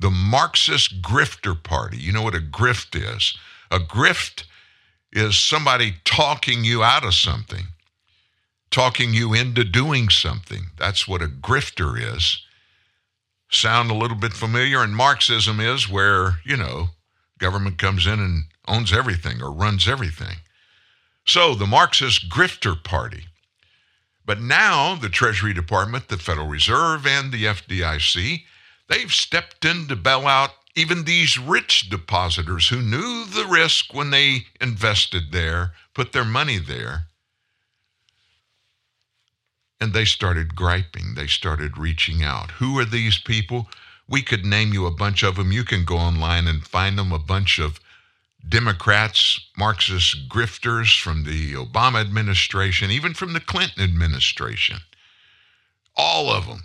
[0.00, 1.96] The Marxist grifter party.
[1.96, 3.38] You know what a grift is?
[3.70, 4.44] A grift
[5.12, 7.66] is somebody talking you out of something,
[8.70, 10.70] talking you into doing something.
[10.76, 12.42] That's what a grifter is.
[13.50, 14.82] Sound a little bit familiar?
[14.82, 16.88] And Marxism is where, you know,
[17.38, 20.36] government comes in and owns everything or runs everything.
[21.26, 23.24] So the Marxist grifter party
[24.28, 28.42] but now the Treasury Department, the Federal Reserve, and the FDIC,
[28.86, 34.10] they've stepped in to bail out even these rich depositors who knew the risk when
[34.10, 37.06] they invested there, put their money there.
[39.80, 41.14] And they started griping.
[41.14, 42.52] They started reaching out.
[42.52, 43.68] Who are these people?
[44.08, 45.52] We could name you a bunch of them.
[45.52, 47.78] You can go online and find them a bunch of
[48.46, 54.78] Democrats, Marxist grifters from the Obama administration, even from the Clinton administration.
[55.96, 56.64] All of them.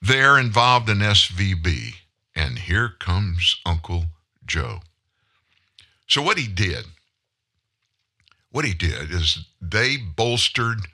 [0.00, 1.94] They're involved in SVB.
[2.34, 4.06] And here comes Uncle
[4.46, 4.80] Joe.
[6.08, 6.86] So, what he did,
[8.50, 10.88] what he did is they bolstered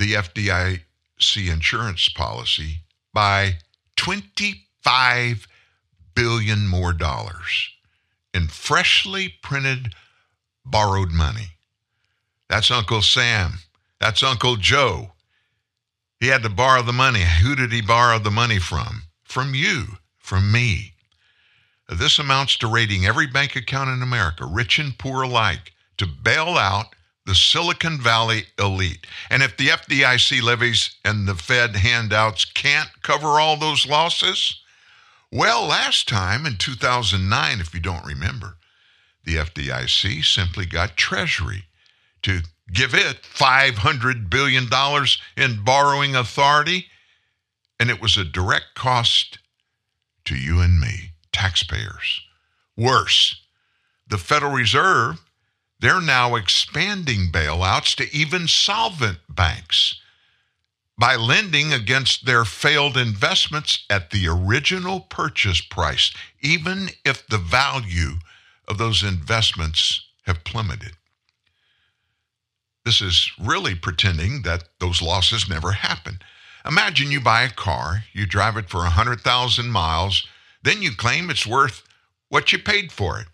[0.00, 2.78] the FDIC insurance policy
[3.12, 3.58] by
[3.96, 5.46] 25
[6.14, 7.68] billion more dollars
[8.32, 9.94] in freshly printed
[10.64, 11.50] borrowed money.
[12.48, 13.58] That's Uncle Sam.
[14.00, 15.12] That's Uncle Joe.
[16.18, 17.24] He had to borrow the money.
[17.42, 19.02] Who did he borrow the money from?
[19.24, 20.94] From you, from me.
[21.90, 26.56] This amounts to raiding every bank account in America, rich and poor alike, to bail
[26.56, 26.94] out
[27.26, 29.06] the Silicon Valley elite.
[29.30, 34.60] And if the FDIC levies and the Fed handouts can't cover all those losses,
[35.32, 38.56] well, last time in 2009, if you don't remember,
[39.24, 41.64] the FDIC simply got Treasury
[42.22, 42.40] to
[42.72, 44.68] give it $500 billion
[45.36, 46.86] in borrowing authority,
[47.78, 49.38] and it was a direct cost
[50.24, 52.20] to you and me, taxpayers.
[52.76, 53.40] Worse,
[54.08, 55.20] the Federal Reserve,
[55.80, 60.00] they're now expanding bailouts to even solvent banks
[60.98, 66.12] by lending against their failed investments at the original purchase price,
[66.42, 68.16] even if the value
[68.68, 70.92] of those investments have plummeted.
[72.84, 76.22] This is really pretending that those losses never happened.
[76.66, 80.26] Imagine you buy a car, you drive it for 100,000 miles,
[80.62, 81.82] then you claim it's worth
[82.28, 83.26] what you paid for it.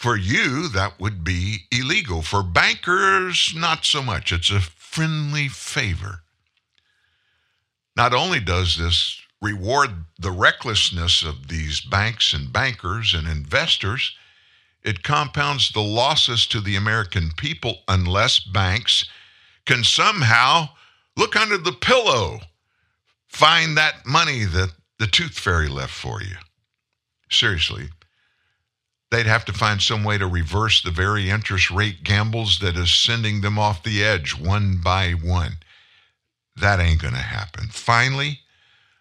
[0.00, 2.22] For you, that would be illegal.
[2.22, 4.32] For bankers, not so much.
[4.32, 6.22] It's a friendly favor.
[7.98, 14.16] Not only does this reward the recklessness of these banks and bankers and investors,
[14.82, 19.04] it compounds the losses to the American people unless banks
[19.66, 20.70] can somehow
[21.14, 22.40] look under the pillow,
[23.28, 26.36] find that money that the tooth fairy left for you.
[27.30, 27.90] Seriously,
[29.10, 32.94] they'd have to find some way to reverse the very interest rate gambles that is
[32.94, 35.58] sending them off the edge one by one.
[36.56, 37.68] That ain't going to happen.
[37.68, 38.40] Finally,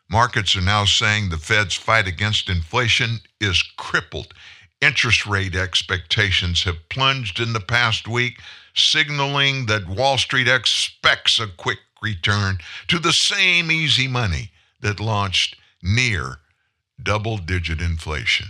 [0.10, 4.34] markets are now saying the Fed's fight against inflation is crippled.
[4.82, 8.40] Interest rate expectations have plunged in the past week,
[8.74, 15.58] signaling that Wall Street expects a quick return to the same easy money that launched
[15.84, 16.40] near
[17.02, 18.48] double digit inflation.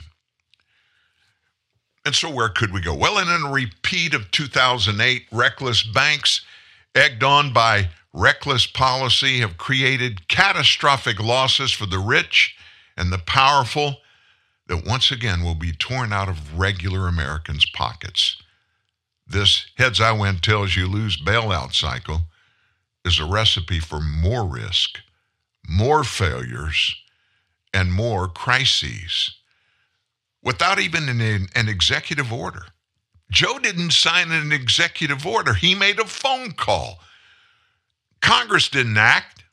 [2.09, 2.95] And so, where could we go?
[2.95, 6.41] Well, in a repeat of 2008, reckless banks,
[6.95, 12.55] egged on by reckless policy, have created catastrophic losses for the rich
[12.97, 13.97] and the powerful
[14.65, 18.41] that once again will be torn out of regular Americans' pockets.
[19.27, 22.21] This heads I win, tells you lose bailout cycle
[23.05, 24.97] is a recipe for more risk,
[25.63, 26.95] more failures,
[27.71, 29.35] and more crises
[30.43, 32.65] without even an, an executive order.
[33.31, 36.99] Joe didn't sign an executive order, he made a phone call.
[38.21, 39.43] Congress didn't act.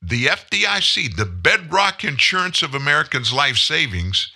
[0.00, 4.32] The FDIC, the bedrock insurance of Americans' life savings,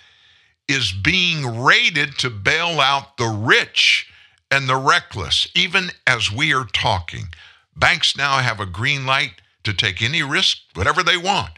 [0.67, 4.07] is being raided to bail out the rich
[4.49, 7.27] and the reckless, even as we are talking.
[7.75, 11.51] Banks now have a green light to take any risk, whatever they want,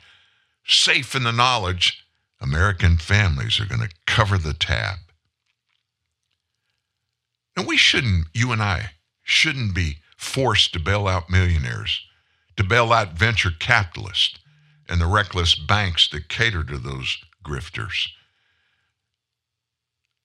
[0.66, 1.99] safe in the knowledge
[2.42, 4.98] American families are going to cover the tab.
[7.56, 8.92] And we shouldn't, you and I,
[9.24, 12.02] shouldn't be forced to bail out millionaires,
[12.56, 14.40] to bail out venture capitalists
[14.88, 18.08] and the reckless banks that cater to those grifters.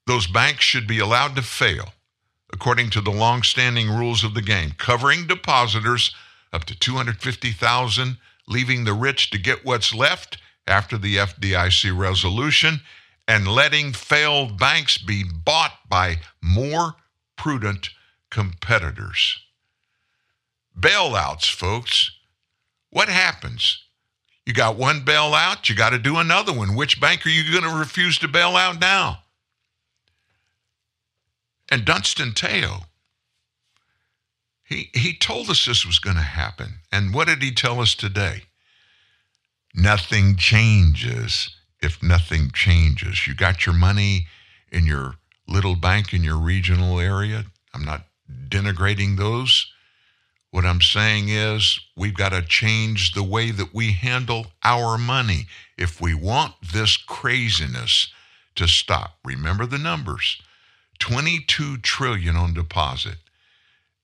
[0.07, 1.93] Those banks should be allowed to fail
[2.53, 6.15] according to the long-standing rules of the game, covering depositors
[6.53, 12.81] up to 250,000, leaving the rich to get what's left after the FDIC resolution
[13.27, 16.95] and letting failed banks be bought by more
[17.37, 17.91] prudent
[18.31, 19.39] competitors.
[20.79, 22.11] Bailouts, folks.
[22.91, 23.85] What happens?
[24.47, 26.75] You got one bailout, you got to do another one.
[26.75, 29.21] Which bank are you going to refuse to bail out now?
[31.71, 32.83] And Dunstan Teo,
[34.65, 36.75] he, he told us this was going to happen.
[36.93, 38.43] And what did he tell us today?
[39.75, 41.51] Nothing changes
[41.83, 43.27] if nothing changes.
[43.27, 44.29] You got your money
[44.71, 45.17] in your
[45.49, 47.45] little bank in your regional area.
[47.75, 48.07] I'm not
[48.49, 49.67] denigrating those.
[50.53, 55.47] What I'm saying is we've got to change the way that we handle our money
[55.77, 58.13] if we want this craziness
[58.55, 59.19] to stop.
[59.25, 60.41] Remember the numbers.
[61.01, 63.17] 22 trillion on deposit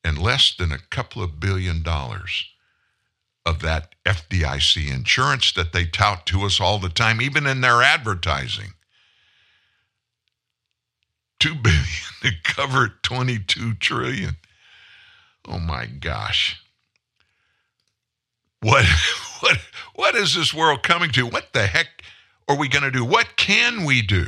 [0.03, 2.47] and less than a couple of billion dollars
[3.61, 8.75] that FDIC insurance that they tout to us all the time, even in their advertising.
[11.39, 11.85] Two billion
[12.23, 14.37] to cover 22 trillion.
[15.49, 16.63] Oh my gosh.
[18.61, 18.85] What
[19.41, 19.59] what
[19.95, 21.27] what is this world coming to?
[21.27, 22.03] What the heck
[22.49, 23.05] are we going to do?
[23.05, 24.27] What can we do?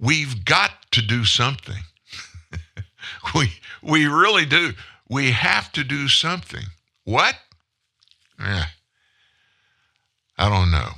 [0.00, 1.82] We've got to do something.
[3.34, 3.52] we
[3.82, 4.72] we really do.
[5.08, 6.64] We have to do something.
[7.04, 7.36] What?
[8.42, 8.64] Eh,
[10.38, 10.90] I don't know.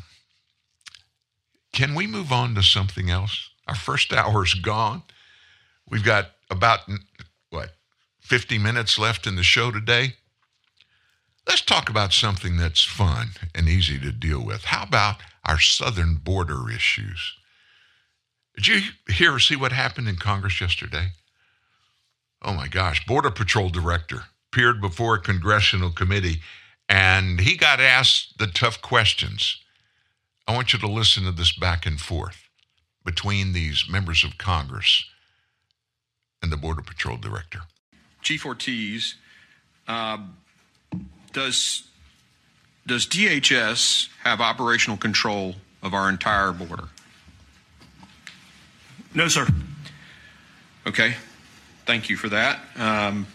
[1.73, 3.51] Can we move on to something else?
[3.67, 5.03] Our first hour's gone.
[5.89, 6.81] We've got about,
[7.51, 7.75] what,
[8.21, 10.15] 50 minutes left in the show today.
[11.47, 14.65] Let's talk about something that's fun and easy to deal with.
[14.65, 17.35] How about our southern border issues?
[18.55, 21.09] Did you hear or see what happened in Congress yesterday?
[22.41, 26.41] Oh my gosh, Border Patrol Director appeared before a congressional committee
[26.89, 29.61] and he got asked the tough questions.
[30.47, 32.49] I want you to listen to this back and forth
[33.05, 35.05] between these members of Congress
[36.43, 37.61] and the Border Patrol director.
[38.23, 39.15] Chief Ortiz,
[39.89, 40.19] uh,
[41.33, 41.85] does
[42.87, 46.89] does DHS have operational control of our entire border?
[49.15, 49.47] No, sir.
[50.87, 51.15] Okay,
[51.87, 52.61] thank you for that.
[52.77, 53.27] Um,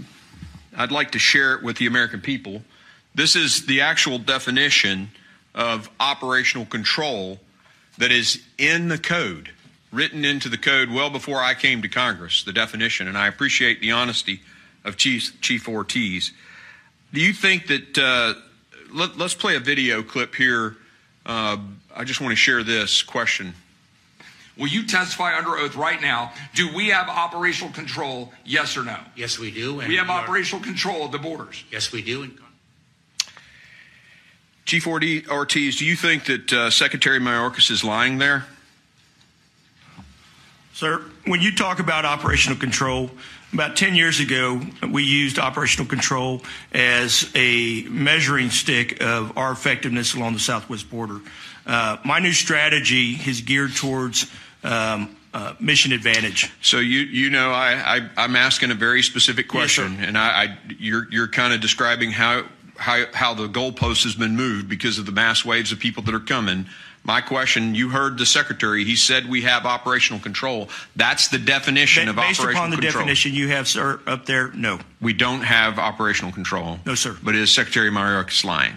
[0.77, 2.63] I'd like to share it with the American people
[3.15, 5.09] this is the actual definition
[5.55, 7.39] of operational control
[7.97, 9.51] that is in the code,
[9.91, 13.07] written into the code well before I came to Congress, the definition.
[13.07, 14.41] And I appreciate the honesty
[14.85, 16.31] of Chief, Chief Ortiz.
[17.13, 18.33] Do you think that, uh,
[18.93, 20.77] let, us play a video clip here.
[21.25, 21.57] Uh,
[21.95, 23.53] I just want to share this question.
[24.57, 26.33] Will you testify under oath right now?
[26.53, 28.33] Do we have operational control?
[28.45, 28.97] Yes or no?
[29.15, 29.75] Yes, we do.
[29.75, 31.63] we have we operational control of the borders.
[31.71, 32.29] Yes, we do.
[34.69, 38.45] Chief Ortiz, do you think that uh, Secretary Mayorkas is lying there?
[40.75, 43.09] Sir, when you talk about operational control,
[43.51, 50.13] about 10 years ago, we used operational control as a measuring stick of our effectiveness
[50.13, 51.19] along the southwest border.
[51.65, 54.31] Uh, my new strategy is geared towards
[54.63, 56.51] um, uh, mission advantage.
[56.61, 60.43] So you you know I, I am asking a very specific question, yes, and I,
[60.43, 62.43] I you're you're kind of describing how
[62.79, 66.15] how how the goalpost has been moved because of the mass waves of people that
[66.15, 66.65] are coming.
[67.03, 68.83] My question, you heard the secretary.
[68.83, 70.67] He said we have operational control.
[70.95, 72.51] That's the definition ba- of operational control.
[72.51, 73.01] Based upon the control.
[73.03, 74.79] definition you have, sir, up there, no.
[74.99, 76.79] We don't have operational control.
[76.85, 77.17] No, sir.
[77.23, 78.75] But is Secretary Mayorkas lying?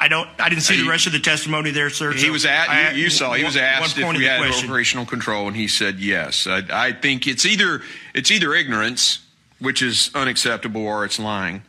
[0.00, 0.28] I don't.
[0.38, 2.12] I didn't see the rest of the testimony there, sir.
[2.12, 2.94] He so was at.
[2.94, 3.34] You, you saw.
[3.34, 4.68] He was asked if we had question.
[4.68, 6.46] operational control, and he said yes.
[6.46, 7.82] I, I think it's either
[8.14, 9.20] it's either ignorance,
[9.58, 11.62] which is unacceptable, or it's lying.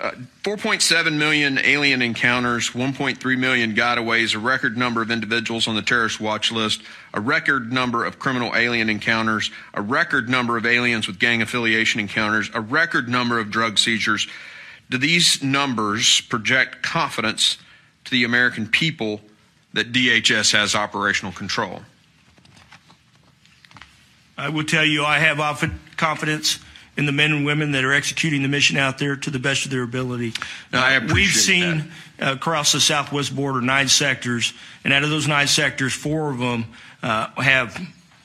[0.00, 0.12] Uh,
[0.44, 6.18] 4.7 million alien encounters, 1.3 million gotaways, a record number of individuals on the terrorist
[6.18, 6.80] watch list,
[7.12, 12.00] a record number of criminal alien encounters, a record number of aliens with gang affiliation
[12.00, 14.26] encounters, a record number of drug seizures.
[14.88, 17.58] Do these numbers project confidence
[18.06, 19.20] to the American people
[19.74, 21.82] that DHS has operational control?
[24.38, 25.38] I will tell you, I have
[25.98, 26.58] confidence
[27.00, 29.64] in the men and women that are executing the mission out there to the best
[29.64, 30.34] of their ability.
[30.72, 31.30] Now, I appreciate We've
[31.82, 34.52] seen uh, across the southwest border nine sectors,
[34.84, 36.66] and out of those nine sectors, four of them
[37.02, 37.80] uh, have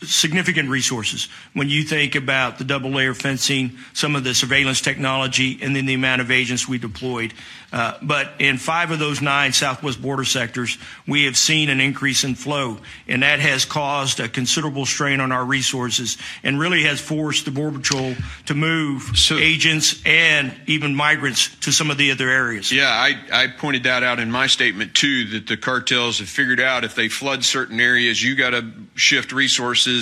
[0.07, 1.27] significant resources.
[1.53, 5.85] When you think about the double layer fencing, some of the surveillance technology, and then
[5.85, 7.33] the amount of agents we deployed.
[7.73, 10.77] Uh, but in five of those nine southwest border sectors,
[11.07, 12.77] we have seen an increase in flow,
[13.07, 17.51] and that has caused a considerable strain on our resources and really has forced the
[17.51, 18.15] Border Patrol
[18.45, 22.71] to move agents and even migrants to some of the other areas.
[22.71, 26.61] Yeah, I, I pointed that out in my statement too, that the cartels have figured
[26.61, 29.94] out if they flood certain areas, you got to shift resources,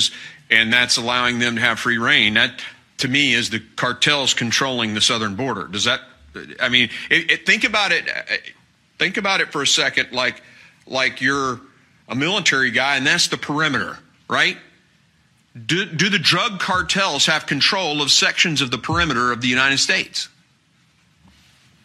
[0.50, 2.36] and that's allowing them to have free rein.
[2.36, 2.62] That,
[2.98, 5.68] to me, is the cartels controlling the southern border.
[5.68, 6.02] Does that
[6.60, 8.08] I mean, it, it, think about it.
[8.10, 8.36] Uh,
[9.00, 10.42] think about it for a second, like
[10.86, 11.60] like you're
[12.10, 13.98] a military guy, and that's the perimeter,
[14.28, 14.58] right?
[15.66, 19.78] Do, do the drug cartels have control of sections of the perimeter of the United
[19.78, 20.28] States?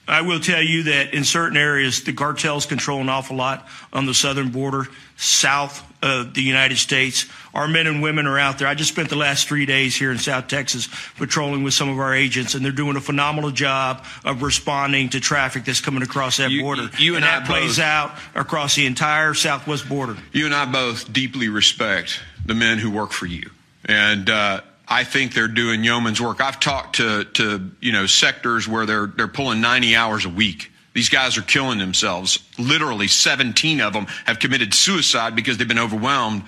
[0.09, 4.07] I will tell you that in certain areas, the cartels control an awful lot on
[4.07, 4.87] the southern border,
[5.17, 7.27] south of the United States.
[7.53, 8.69] Our men and women are out there.
[8.69, 11.99] I just spent the last three days here in South Texas patrolling with some of
[11.99, 16.39] our agents, and they're doing a phenomenal job of responding to traffic that's coming across
[16.39, 16.89] that you, border.
[16.99, 20.17] You and, and that I plays both, out across the entire southwest border.
[20.33, 23.51] You and I both deeply respect the men who work for you.
[23.85, 26.41] And, uh, I think they're doing yeoman's work.
[26.41, 30.73] I've talked to, to you know sectors where they're they're pulling 90 hours a week.
[30.95, 32.39] These guys are killing themselves.
[32.59, 36.43] Literally 17 of them have committed suicide because they've been overwhelmed.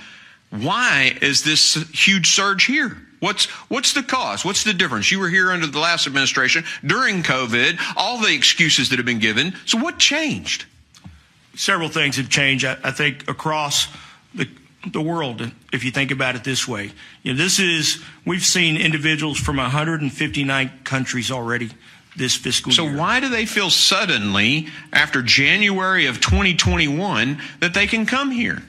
[0.50, 2.96] Why is this huge surge here?
[3.20, 4.44] What's what's the cause?
[4.44, 5.12] What's the difference?
[5.12, 9.18] You were here under the last administration during COVID, all the excuses that have been
[9.18, 9.54] given.
[9.66, 10.64] So what changed?
[11.54, 12.64] Several things have changed.
[12.64, 13.88] I, I think across
[14.34, 14.48] the
[14.86, 16.92] the world, if you think about it this way.
[17.22, 21.70] You know, this is, we've seen individuals from 159 countries already
[22.16, 22.92] this fiscal so year.
[22.92, 28.62] So why do they feel suddenly, after January of 2021, that they can come here?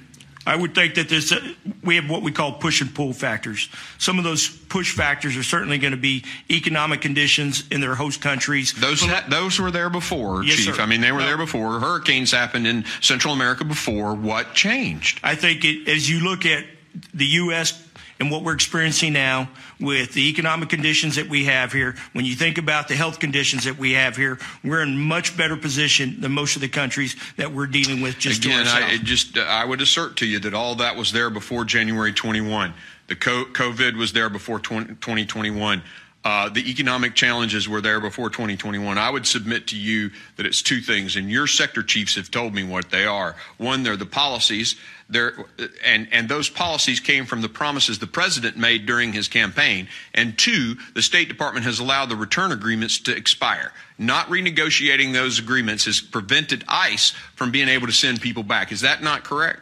[0.46, 1.54] I would think that this, uh,
[1.84, 3.70] we have what we call push and pull factors.
[4.00, 8.22] Some of those push factors are certainly going to be economic conditions in their host
[8.22, 8.74] countries.
[8.74, 10.76] Those ha- those were there before, yes, Chief.
[10.76, 10.82] Sir.
[10.82, 11.26] I mean, they were no.
[11.26, 11.80] there before.
[11.80, 14.16] Hurricanes happened in Central America before.
[14.16, 15.20] What changed?
[15.24, 16.66] I think it, as you look at
[17.14, 17.88] the U.S
[18.22, 19.50] and what we're experiencing now
[19.80, 23.64] with the economic conditions that we have here, when you think about the health conditions
[23.64, 27.52] that we have here, we're in much better position than most of the countries that
[27.52, 30.96] we're dealing with just Again, I just I would assert to you that all that
[30.96, 32.76] was there before January 21.
[33.08, 35.82] The COVID was there before 2021.
[36.24, 39.00] Uh, the economic challenges were there before 2021.
[39.00, 42.54] I would submit to you that it's two things, and your sector chiefs have told
[42.54, 43.36] me what they are.
[43.58, 44.76] One, they're the policies,
[45.12, 45.34] they're,
[45.86, 49.88] and, and those policies came from the promises the president made during his campaign.
[50.14, 53.72] And two, the State Department has allowed the return agreements to expire.
[53.98, 58.72] Not renegotiating those agreements has prevented ICE from being able to send people back.
[58.72, 59.62] Is that not correct?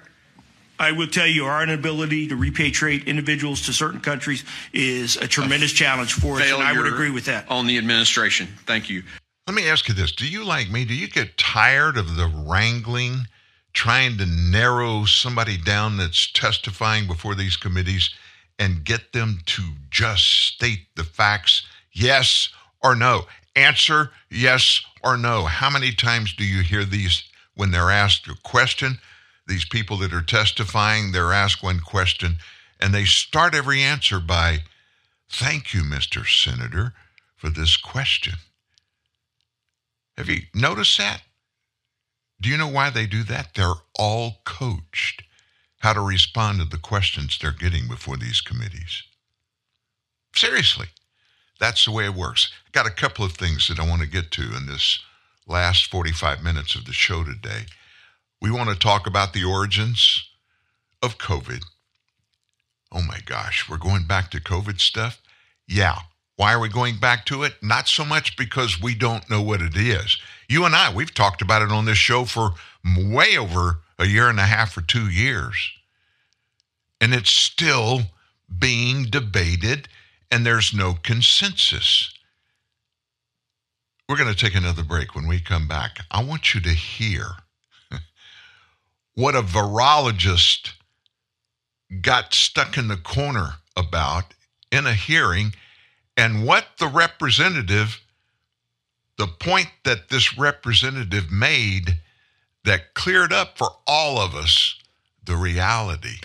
[0.80, 5.74] I will tell you, our inability to repatriate individuals to certain countries is a tremendous
[5.74, 7.50] a challenge for us, and I would agree with that.
[7.50, 8.48] On the administration.
[8.66, 9.04] Thank you.
[9.46, 10.14] Let me ask you this.
[10.14, 13.26] Do you, like me, do you get tired of the wrangling
[13.74, 18.10] trying to narrow somebody down that's testifying before these committees
[18.58, 22.50] and get them to just state the facts yes
[22.84, 23.26] or no.
[23.56, 25.46] Answer yes or no.
[25.46, 27.24] How many times do you hear these
[27.56, 29.00] when they're asked a question?
[29.48, 32.38] These people that are testifying, they're asked one question
[32.80, 34.60] and they start every answer by,
[35.32, 36.26] Thank you, Mr.
[36.26, 36.94] Senator,
[37.36, 38.36] for this question.
[40.18, 41.22] Have you noticed that?
[42.42, 43.54] Do you know why they do that?
[43.56, 45.24] They're all coached
[45.80, 49.04] how to respond to the questions they're getting before these committees.
[50.36, 50.88] Seriously,
[51.60, 52.52] that's the way it works.
[52.66, 55.00] I got a couple of things that I want to get to in this
[55.48, 57.66] last 45 minutes of the show today.
[58.42, 60.30] We want to talk about the origins
[61.02, 61.64] of COVID.
[62.92, 65.22] Oh my gosh, we're going back to COVID stuff?
[65.68, 65.98] Yeah.
[66.36, 67.56] Why are we going back to it?
[67.62, 70.18] Not so much because we don't know what it is.
[70.50, 74.30] You and I, we've talked about it on this show for way over a year
[74.30, 75.72] and a half or two years.
[77.00, 78.02] And it's still
[78.58, 79.88] being debated,
[80.32, 82.12] and there's no consensus.
[84.08, 85.14] We're going to take another break.
[85.14, 87.28] When we come back, I want you to hear
[89.14, 90.72] what a virologist
[92.02, 94.34] got stuck in the corner about
[94.72, 95.54] in a hearing
[96.18, 98.02] and what the representative,
[99.20, 101.98] the point that this representative made
[102.64, 104.76] that cleared up for all of us
[105.26, 106.22] the reality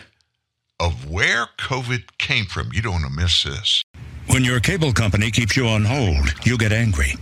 [0.78, 2.70] of where COVID came from.
[2.72, 3.82] You don't want to miss this.
[4.28, 7.14] When your cable company keeps you on hold, you get angry.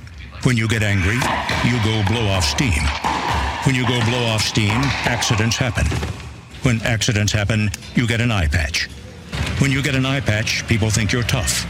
[0.42, 1.14] When you get angry,
[1.64, 2.82] you go blow off steam.
[3.64, 4.78] When you go blow off steam,
[5.08, 5.86] accidents happen.
[6.64, 8.88] When accidents happen, you get an eye patch.
[9.58, 11.66] When you get an eye patch, people think you're tough.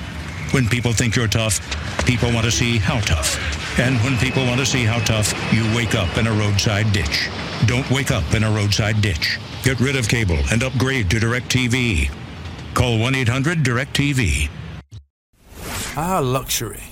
[0.52, 1.60] When people think you're tough,
[2.04, 3.38] people want to see how tough.
[3.80, 7.30] And when people want to see how tough, you wake up in a roadside ditch.
[7.64, 9.38] Don't wake up in a roadside ditch.
[9.64, 12.10] Get rid of cable and upgrade to DirecTV.
[12.74, 14.50] Call 1 800 DirecTV.
[15.96, 16.82] Ah, luxury.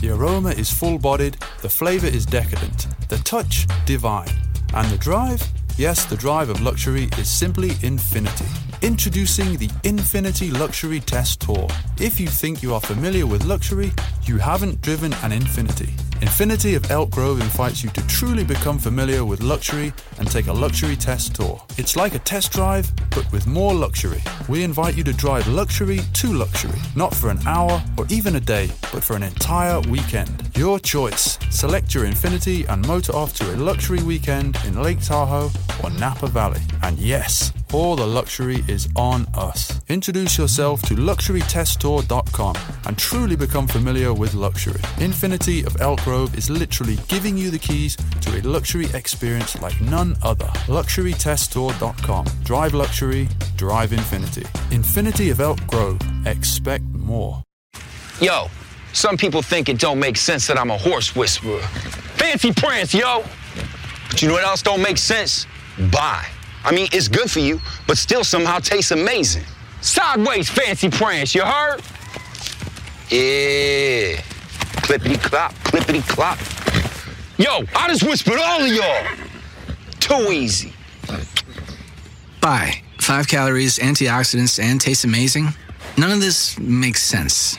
[0.00, 4.30] The aroma is full bodied, the flavor is decadent, the touch divine,
[4.74, 5.42] and the drive
[5.78, 8.46] Yes, the drive of luxury is simply infinity.
[8.82, 11.68] Introducing the Infiniti Luxury Test Tour.
[12.00, 13.92] If you think you are familiar with luxury,
[14.24, 15.90] you haven't driven an Infiniti.
[16.20, 20.52] Infiniti of Elk Grove invites you to truly become familiar with luxury and take a
[20.52, 21.62] luxury test tour.
[21.76, 24.20] It's like a test drive, but with more luxury.
[24.48, 28.40] We invite you to drive luxury to luxury, not for an hour or even a
[28.40, 30.50] day, but for an entire weekend.
[30.56, 31.38] Your choice.
[31.50, 35.50] Select your Infiniti and motor off to a luxury weekend in Lake Tahoe
[35.82, 36.60] or Napa Valley.
[36.82, 39.80] And yes, all the luxury is on us.
[39.88, 44.80] Introduce yourself to luxurytesttour.com and truly become familiar with luxury.
[44.98, 49.80] Infiniti of Elk Grove is literally giving you the keys to a luxury experience like
[49.80, 50.46] none other.
[50.66, 52.26] Luxurytesttour.com.
[52.44, 54.42] Drive luxury, drive infinity.
[54.70, 56.00] Infiniti of Elk Grove.
[56.26, 57.42] Expect more.
[58.20, 58.48] Yo,
[58.92, 61.60] some people think it don't make sense that I'm a horse whisperer.
[62.16, 63.24] Fancy prance, yo!
[64.10, 65.46] But you know what else don't make sense?
[65.92, 66.26] Bye.
[66.64, 69.44] I mean, it's good for you, but still somehow tastes amazing.
[69.80, 71.80] Sideways fancy prance, you heard?
[73.10, 74.20] Yeah.
[74.82, 76.38] Clippity clop, clippity clop.
[77.38, 79.06] Yo, I just whispered all of y'all.
[80.00, 80.72] Too easy.
[82.40, 82.82] Bye.
[83.00, 85.48] Five calories, antioxidants, and tastes amazing.
[85.96, 87.56] None of this makes sense.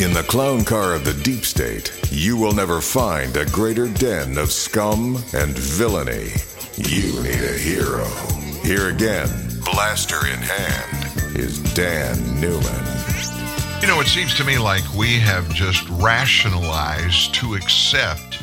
[0.00, 4.38] In the clown car of the deep state, you will never find a greater den
[4.38, 6.30] of scum and villainy.
[6.78, 8.06] You need a hero.
[8.62, 9.28] Here again,
[9.62, 12.86] blaster in hand, is Dan Newman.
[13.82, 18.42] You know, it seems to me like we have just rationalized to accept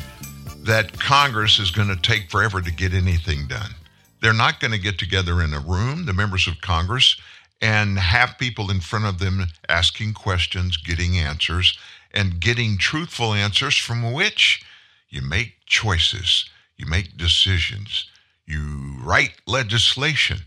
[0.58, 3.72] that Congress is going to take forever to get anything done.
[4.20, 7.16] They're not going to get together in a room, the members of Congress,
[7.60, 11.78] and have people in front of them asking questions, getting answers,
[12.12, 14.62] and getting truthful answers from which
[15.08, 18.08] you make choices, you make decisions
[18.48, 20.38] you write legislation.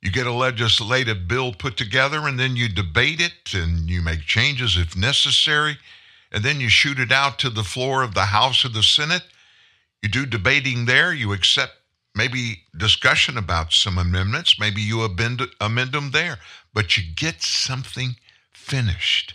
[0.00, 4.20] You get a legislative bill put together and then you debate it and you make
[4.20, 5.78] changes if necessary.
[6.30, 9.24] And then you shoot it out to the floor of the House or the Senate.
[10.02, 11.12] You do debating there.
[11.12, 11.72] You accept
[12.16, 14.58] maybe discussion about some amendments.
[14.58, 16.38] Maybe you amend, amend them there.
[16.74, 18.16] But you get something
[18.52, 19.34] finished.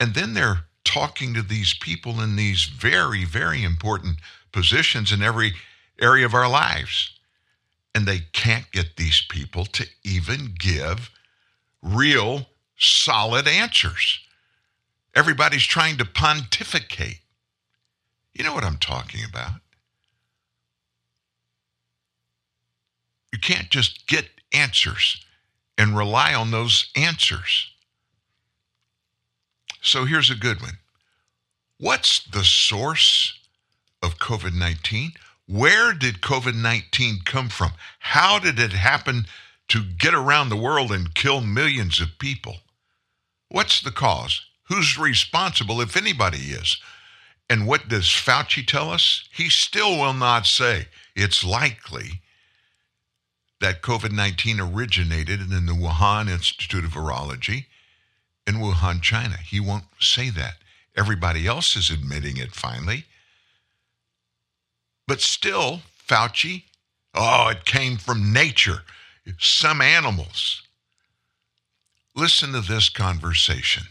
[0.00, 4.16] And then they're talking to these people in these very, very important
[4.52, 5.52] positions in every
[6.00, 7.10] area of our lives.
[7.94, 11.10] And they can't get these people to even give
[11.82, 12.46] real,
[12.78, 14.20] solid answers.
[15.14, 17.20] Everybody's trying to pontificate.
[18.32, 19.60] You know what I'm talking about.
[23.38, 25.24] Can't just get answers
[25.78, 27.70] and rely on those answers.
[29.80, 30.78] So here's a good one.
[31.78, 33.38] What's the source
[34.02, 35.12] of COVID 19?
[35.48, 37.72] Where did COVID 19 come from?
[37.98, 39.26] How did it happen
[39.68, 42.58] to get around the world and kill millions of people?
[43.48, 44.40] What's the cause?
[44.68, 46.80] Who's responsible, if anybody is?
[47.50, 49.28] And what does Fauci tell us?
[49.30, 50.86] He still will not say.
[51.14, 52.21] It's likely
[53.62, 57.66] that COVID 19 originated in the Wuhan Institute of Virology
[58.46, 59.36] in Wuhan, China.
[59.36, 60.54] He won't say that.
[60.96, 63.06] Everybody else is admitting it finally.
[65.06, 66.64] But still, Fauci,
[67.14, 68.82] oh, it came from nature,
[69.38, 70.62] some animals.
[72.16, 73.84] Listen to this conversation.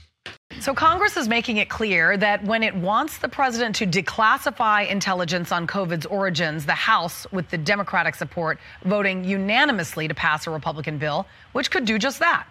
[0.61, 5.51] So, Congress is making it clear that when it wants the president to declassify intelligence
[5.51, 10.99] on COVID's origins, the House, with the Democratic support, voting unanimously to pass a Republican
[10.99, 12.45] bill, which could do just that.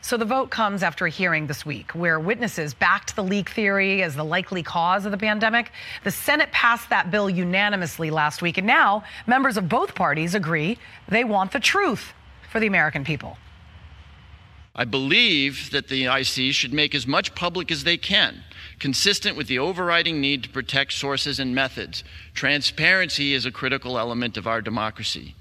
[0.00, 4.02] So the vote comes after a hearing this week where witnesses backed the leak theory
[4.02, 5.70] as the likely cause of the pandemic.
[6.02, 10.78] The Senate passed that bill unanimously last week, and now members of both parties agree
[11.08, 12.12] they want the truth
[12.50, 13.36] for the American people.
[14.74, 18.42] I believe that the IC should make as much public as they can,
[18.78, 22.02] consistent with the overriding need to protect sources and methods.
[22.32, 25.34] Transparency is a critical element of our democracy.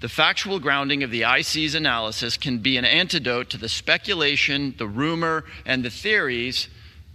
[0.00, 4.86] The factual grounding of the IC's analysis can be an antidote to the speculation, the
[4.86, 6.68] rumor, and the theories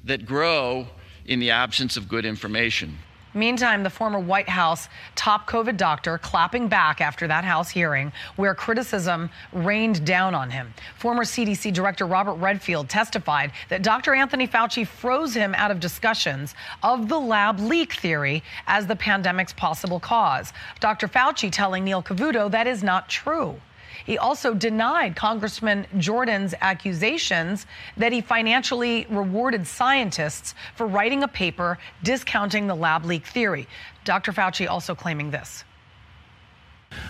[0.04, 0.88] that grow
[1.26, 2.98] in the absence of good information.
[3.34, 8.54] Meantime, the former White House top COVID doctor clapping back after that House hearing where
[8.54, 10.74] criticism rained down on him.
[10.98, 14.14] Former CDC Director Robert Redfield testified that Dr.
[14.14, 16.54] Anthony Fauci froze him out of discussions
[16.84, 20.54] of the lab leak theory as the pandemic's possible cause.
[20.80, 21.08] Dr.
[21.08, 23.60] Fauci telling Neil Cavuto that is not true.
[24.06, 27.66] He also denied Congressman Jordan's accusations
[27.98, 33.68] that he financially rewarded scientists for writing a paper discounting the lab leak theory.
[34.04, 34.32] Dr.
[34.32, 35.64] Fauci also claiming this.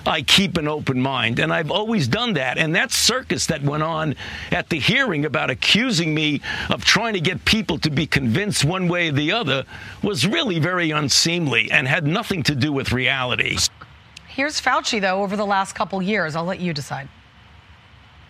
[0.05, 2.57] I keep an open mind, and I've always done that.
[2.57, 4.15] And that circus that went on
[4.51, 8.87] at the hearing about accusing me of trying to get people to be convinced one
[8.87, 9.65] way or the other
[10.01, 13.57] was really very unseemly and had nothing to do with reality.
[14.33, 16.35] Here's Fauci, though, over the last couple years.
[16.35, 17.07] I'll let you decide.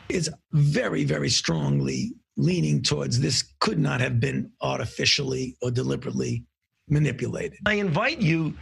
[0.10, 6.44] Is very, very strongly leaning towards this could not have been artificially or deliberately
[6.90, 7.60] manipulated.
[7.66, 8.54] I invite you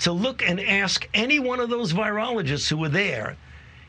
[0.00, 3.36] to look and ask any one of those virologists who were there.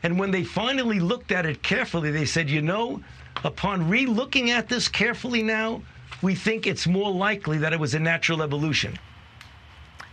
[0.02, 3.00] And when they finally looked at it carefully, they said, you know,
[3.44, 5.80] upon re looking at this carefully now,
[6.22, 8.98] we think it's more likely that it was a natural evolution.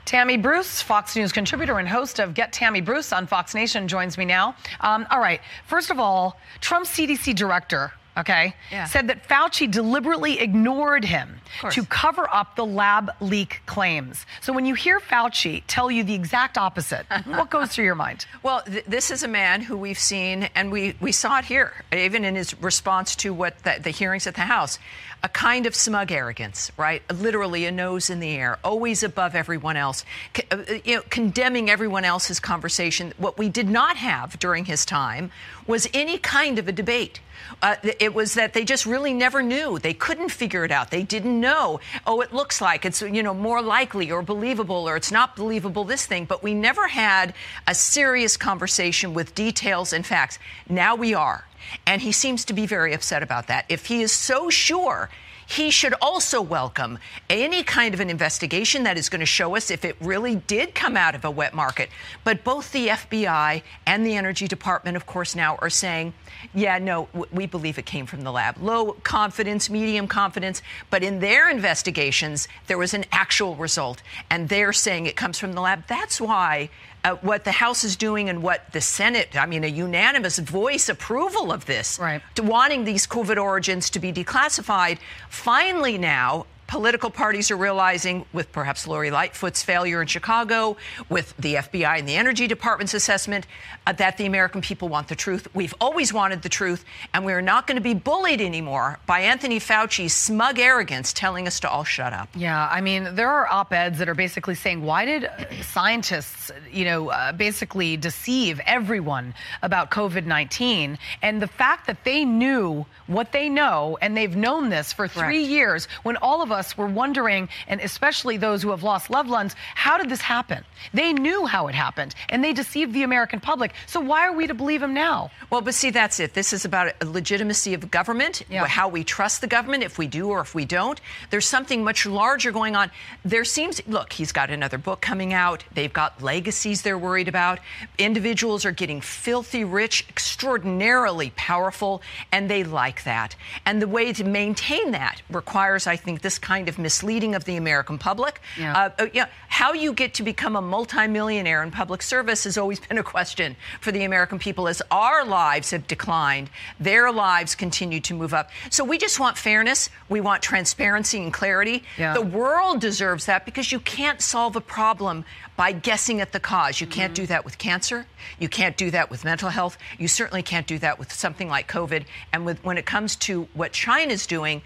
[0.05, 4.17] Tammy Bruce, Fox News contributor and host of Get Tammy Bruce on Fox Nation, joins
[4.17, 4.55] me now.
[4.81, 5.39] Um, all right.
[5.65, 8.85] First of all, Trump's CDC director, okay, yeah.
[8.85, 11.41] said that Fauci deliberately ignored him
[11.72, 14.26] to cover up the lab leak claims.
[14.41, 18.26] So when you hear Fauci tell you the exact opposite, what goes through your mind?
[18.41, 21.73] Well, th- this is a man who we've seen, and we, we saw it here,
[21.91, 24.80] even in his response to what the, the hearings at the House
[25.23, 27.02] a kind of smug arrogance, right?
[27.10, 30.03] Literally a nose in the air, always above everyone else,
[30.52, 33.14] uh, you know, condemning everyone else's conversation.
[33.18, 35.31] What we did not have during his time
[35.65, 37.22] was any kind of a debate.
[37.61, 39.80] Uh, it was that they just really never knew.
[39.80, 40.91] They couldn't figure it out.
[40.91, 41.80] They didn't know.
[42.05, 45.85] Oh, it looks like it's you know more likely or believable, or it's not believable.
[45.85, 47.34] This thing, but we never had
[47.65, 50.38] a serious conversation with details and facts.
[50.69, 51.45] Now we are.
[51.88, 53.65] And he seems to be very upset about that.
[53.69, 55.09] If he is so sure
[55.45, 56.99] he should also welcome
[57.29, 60.75] any kind of an investigation that is going to show us if it really did
[60.75, 61.89] come out of a wet market.
[62.23, 66.13] But both the FBI and the Energy Department, of course, now are saying,
[66.53, 68.57] yeah, no, we believe it came from the lab.
[68.61, 70.61] Low confidence, medium confidence.
[70.89, 74.01] But in their investigations, there was an actual result.
[74.29, 75.87] And they're saying it comes from the lab.
[75.87, 76.69] That's why
[77.03, 80.89] uh, what the House is doing and what the Senate, I mean, a unanimous voice
[80.89, 82.21] approval of this, right.
[82.35, 84.99] to wanting these COVID origins to be declassified.
[85.30, 90.75] Finally, now, political parties are realizing, with perhaps Lori Lightfoot's failure in Chicago,
[91.07, 93.45] with the FBI and the Energy Department's assessment,
[93.85, 95.47] uh, that the American people want the truth.
[95.53, 96.83] We've always wanted the truth,
[97.13, 101.59] and we're not going to be bullied anymore by Anthony Fauci's smug arrogance telling us
[101.59, 102.27] to all shut up.
[102.33, 105.29] Yeah, I mean, there are op eds that are basically saying, why did
[105.61, 110.97] scientists, you know, uh, basically deceive everyone about COVID 19?
[111.21, 115.21] And the fact that they knew what they know, and they've known this for three
[115.21, 115.49] Correct.
[115.49, 119.30] years when all of us us were wondering, and especially those who have lost loved
[119.30, 120.64] ones, how did this happen?
[120.94, 123.73] They knew how it happened, and they deceived the American public.
[123.85, 125.31] So why are we to believe them now?
[125.49, 126.34] Well, but see, that's it.
[126.34, 128.65] This is about legitimacy of government, yeah.
[128.65, 130.99] how we trust the government, if we do or if we don't.
[131.30, 132.91] There's something much larger going on.
[133.26, 135.64] There seems, look, he's got another book coming out.
[135.73, 137.60] They've got legacies they're worried about.
[137.98, 143.35] Individuals are getting filthy rich, extraordinarily powerful, and they like that.
[143.65, 147.57] And the way to maintain that requires, I think, this kind of misleading of the
[147.57, 148.41] American public.
[148.57, 148.91] Yeah.
[148.97, 152.80] Uh, you know, how you get to become a multimillionaire in public service has always
[152.80, 156.49] been a question for the American people as our lives have declined.
[156.80, 158.49] Their lives continue to move up.
[158.69, 159.89] So we just want fairness.
[160.09, 161.84] We want transparency and clarity.
[161.97, 162.13] Yeah.
[162.13, 165.25] The world deserves that because you can't solve a problem
[165.55, 166.81] by guessing at the cause.
[166.81, 167.23] You can't mm-hmm.
[167.23, 168.05] do that with cancer.
[168.39, 169.77] You can't do that with mental health.
[169.99, 172.05] You certainly can't do that with something like COVID.
[172.31, 174.61] And with, when it comes to what China's doing,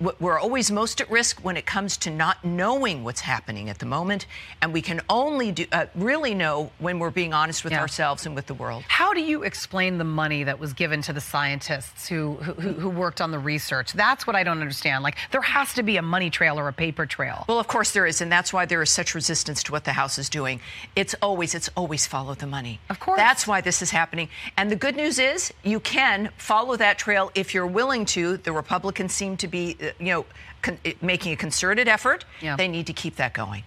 [0.00, 3.86] we're always most at risk when it comes to not knowing what's happening at the
[3.86, 4.26] moment,
[4.62, 7.80] and we can only do, uh, really know when we're being honest with yeah.
[7.80, 8.82] ourselves and with the world.
[8.88, 12.88] How do you explain the money that was given to the scientists who, who, who
[12.88, 13.92] worked on the research?
[13.92, 15.02] That's what I don't understand.
[15.02, 17.44] Like there has to be a money trail or a paper trail.
[17.48, 19.92] Well, of course there is, and that's why there is such resistance to what the
[19.92, 20.60] House is doing.
[20.96, 22.80] It's always it's always follow the money.
[22.88, 23.18] Of course.
[23.18, 24.28] That's why this is happening.
[24.56, 28.38] And the good news is you can follow that trail if you're willing to.
[28.38, 30.26] The Republicans seem to be uh, you know,
[30.62, 32.24] con- making a concerted effort.
[32.40, 32.56] Yeah.
[32.56, 33.64] They need to keep that going.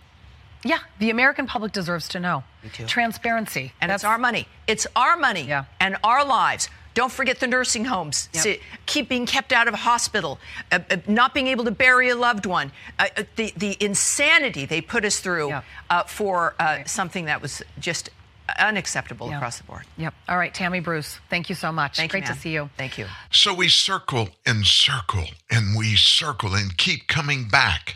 [0.65, 2.43] Yeah, the American public deserves to know.
[2.63, 2.85] Me too.
[2.85, 3.73] Transparency.
[3.81, 4.47] And That's, it's our money.
[4.67, 5.65] It's our money yeah.
[5.79, 6.69] and our lives.
[6.93, 8.29] Don't forget the nursing homes.
[8.33, 8.43] Yep.
[8.43, 10.39] See, keep being kept out of a hospital,
[10.71, 12.71] uh, uh, not being able to bury a loved one.
[12.99, 15.65] Uh, uh the the insanity they put us through yep.
[15.89, 16.89] Uh, for uh, right.
[16.89, 18.09] something that was just
[18.57, 19.37] unacceptable yep.
[19.37, 19.83] across the board.
[19.97, 20.13] Yep.
[20.27, 21.97] All right, Tammy Bruce, thank you so much.
[21.97, 22.69] Thank Great you, to see you.
[22.77, 23.07] Thank you.
[23.31, 27.95] So we circle and circle and we circle and keep coming back.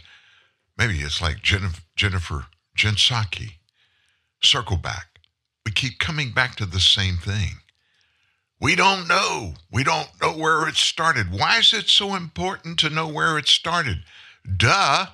[0.78, 2.46] Maybe it's like Jennifer, Jennifer
[2.78, 3.54] Gensaki.
[4.42, 5.20] Circle back.
[5.66, 7.58] We keep coming back to the same thing.
[8.60, 9.54] We don't know.
[9.72, 11.32] We don't know where it started.
[11.32, 14.04] Why is it so important to know where it started?
[14.56, 15.08] Duh.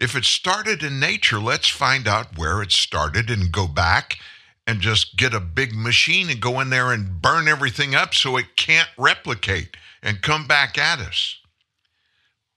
[0.00, 4.18] If it started in nature, let's find out where it started and go back
[4.66, 8.38] and just get a big machine and go in there and burn everything up so
[8.38, 11.36] it can't replicate and come back at us.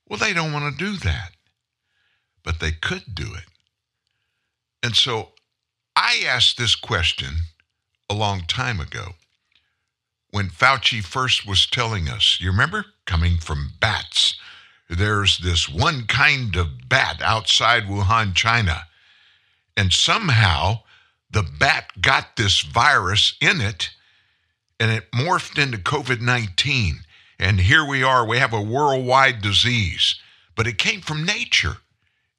[0.07, 1.31] Well, they don't want to do that,
[2.43, 3.45] but they could do it.
[4.81, 5.29] And so
[5.97, 7.35] I asked this question
[8.09, 9.15] a long time ago
[10.31, 14.39] when Fauci first was telling us, you remember, coming from bats
[14.95, 18.85] there's this one kind of bat outside Wuhan, China.
[19.75, 20.83] And somehow
[21.31, 23.89] the bat got this virus in it
[24.79, 26.99] and it morphed into COVID 19.
[27.39, 30.15] And here we are, we have a worldwide disease.
[30.55, 31.77] But it came from nature,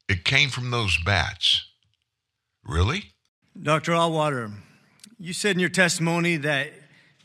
[0.08, 1.66] it came from those bats.
[2.64, 3.12] Really?
[3.60, 3.92] Dr.
[3.92, 4.52] Allwater,
[5.18, 6.72] you said in your testimony that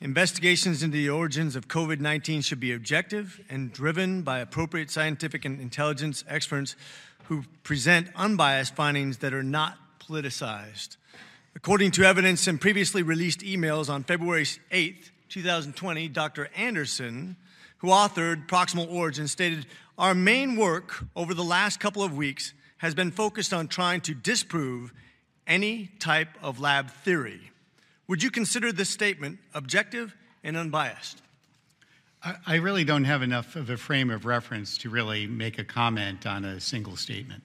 [0.01, 5.43] Investigations into the origins of COVID 19 should be objective and driven by appropriate scientific
[5.43, 6.77] and intelligence experts
[7.25, 10.95] who present unbiased findings that are not politicized.
[11.53, 16.49] According to evidence in previously released emails on February 8, 2020, Dr.
[16.55, 17.35] Andersen,
[17.79, 19.65] who authored Proximal Origin, stated
[19.97, 24.13] Our main work over the last couple of weeks has been focused on trying to
[24.13, 24.93] disprove
[25.45, 27.48] any type of lab theory.
[28.09, 31.21] Would you consider this statement objective and unbiased?
[32.47, 36.25] I really don't have enough of a frame of reference to really make a comment
[36.25, 37.43] on a single statement.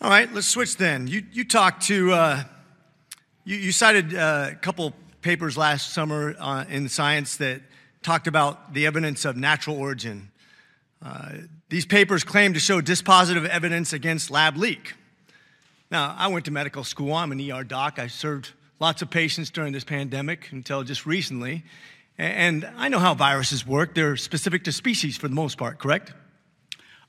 [0.00, 1.08] All right, let's switch then.
[1.08, 2.44] You, you talked to, uh,
[3.44, 7.60] you, you, cited uh, a couple papers last summer uh, in science that
[8.02, 10.30] talked about the evidence of natural origin.
[11.04, 11.32] Uh,
[11.68, 14.94] these papers claim to show dispositive evidence against lab leak.
[15.90, 17.12] Now, I went to medical school.
[17.14, 17.98] I'm an ER doc.
[17.98, 18.52] I served
[18.82, 21.62] lots of patients during this pandemic until just recently.
[22.18, 23.94] And I know how viruses work.
[23.94, 26.12] They're specific to species for the most part, correct?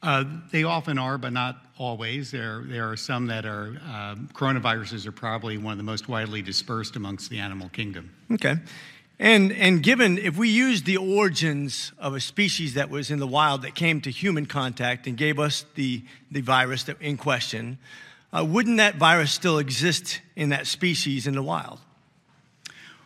[0.03, 2.29] Uh, they often are, but not always.
[2.29, 6.43] There, there are some that are, uh, coronaviruses are probably one of the most widely
[6.43, 8.13] dispersed amongst the animal kingdom.
[8.31, 8.57] Okay.
[9.17, 13.27] And, and given, if we use the origins of a species that was in the
[13.27, 17.79] wild that came to human contact and gave us the, the virus that, in question,
[18.33, 21.79] uh, wouldn't that virus still exist in that species in the wild?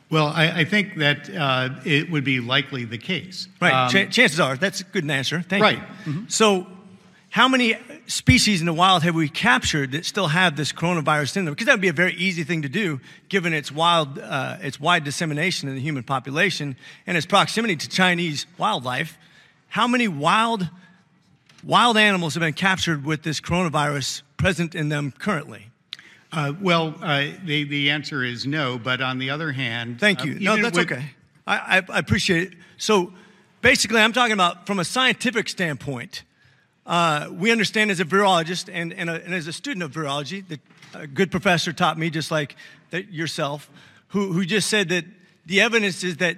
[0.09, 3.49] Well, I, I think that uh, it would be likely the case.
[3.59, 3.73] Right.
[3.73, 5.41] Um, Ch- chances are that's a good answer.
[5.41, 5.77] Thank right.
[5.77, 6.11] you.
[6.11, 6.27] Mm-hmm.
[6.29, 6.65] So,
[7.29, 7.75] how many
[8.07, 11.53] species in the wild have we captured that still have this coronavirus in them?
[11.53, 14.79] Because that would be a very easy thing to do, given its wild, uh, its
[14.79, 19.17] wide dissemination in the human population and its proximity to Chinese wildlife.
[19.67, 20.69] How many wild
[21.63, 25.67] wild animals have been captured with this coronavirus present in them currently?
[26.31, 28.77] Uh, well, uh, the, the answer is no.
[28.77, 30.39] But on the other hand, thank you.
[30.39, 31.05] no, that's with, okay.
[31.45, 32.57] I, I, I, appreciate it.
[32.77, 33.13] So
[33.61, 36.23] basically, I'm talking about from a scientific standpoint.
[36.85, 40.47] Uh, we understand as a virologist and, and, a, and, as a student of virology,
[40.47, 40.59] that
[40.93, 42.55] a good professor taught me, just like
[42.91, 43.69] that yourself,
[44.09, 45.05] who, who just said that
[45.45, 46.37] the evidence is that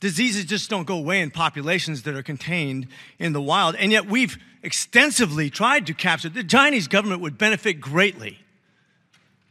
[0.00, 2.88] diseases just don't go away in populations that are contained
[3.18, 3.76] in the wild.
[3.76, 6.28] And yet we've extensively tried to capture.
[6.28, 8.38] The Chinese government would benefit greatly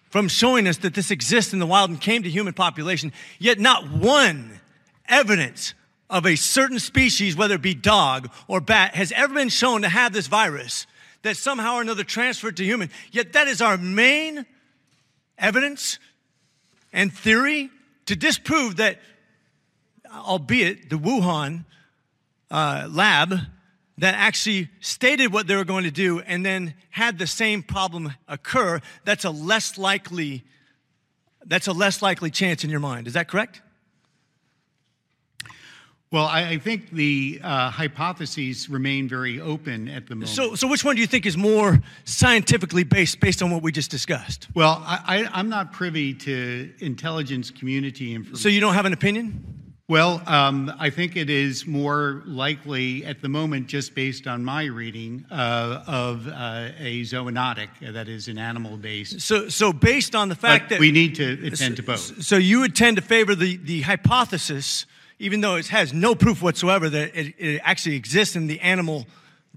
[0.09, 3.59] from showing us that this exists in the wild and came to human population, yet
[3.59, 4.59] not one
[5.07, 5.73] evidence
[6.09, 9.89] of a certain species, whether it be dog or bat, has ever been shown to
[9.89, 10.85] have this virus
[11.23, 12.91] that somehow or another transferred to human.
[13.11, 14.45] Yet that is our main
[15.37, 15.97] evidence
[16.91, 17.71] and theory
[18.05, 18.99] to disprove that,
[20.13, 21.65] albeit the Wuhan
[22.51, 23.33] uh, lab
[23.97, 28.13] that actually stated what they were going to do and then had the same problem
[28.27, 30.43] occur, that's a less likely
[31.45, 33.05] that's a less likely chance in your mind.
[33.05, 33.61] Is that correct?
[36.09, 40.29] Well, I, I think the uh, hypotheses remain very open at the moment.
[40.29, 43.71] So, so which one do you think is more scientifically based, based on what we
[43.71, 44.47] just discussed?
[44.53, 48.41] Well, I, I, I'm not privy to intelligence community information.
[48.41, 49.62] So you don't have an opinion?
[49.89, 54.63] Well, um, I think it is more likely at the moment, just based on my
[54.63, 59.19] reading, uh, of uh, a zoonotic, that is an animal based.
[59.19, 62.23] So, so based on the fact that we need to attend to both.
[62.23, 64.85] So you would tend to favor the, the hypothesis,
[65.19, 69.05] even though it has no proof whatsoever that it, it actually exists in the animal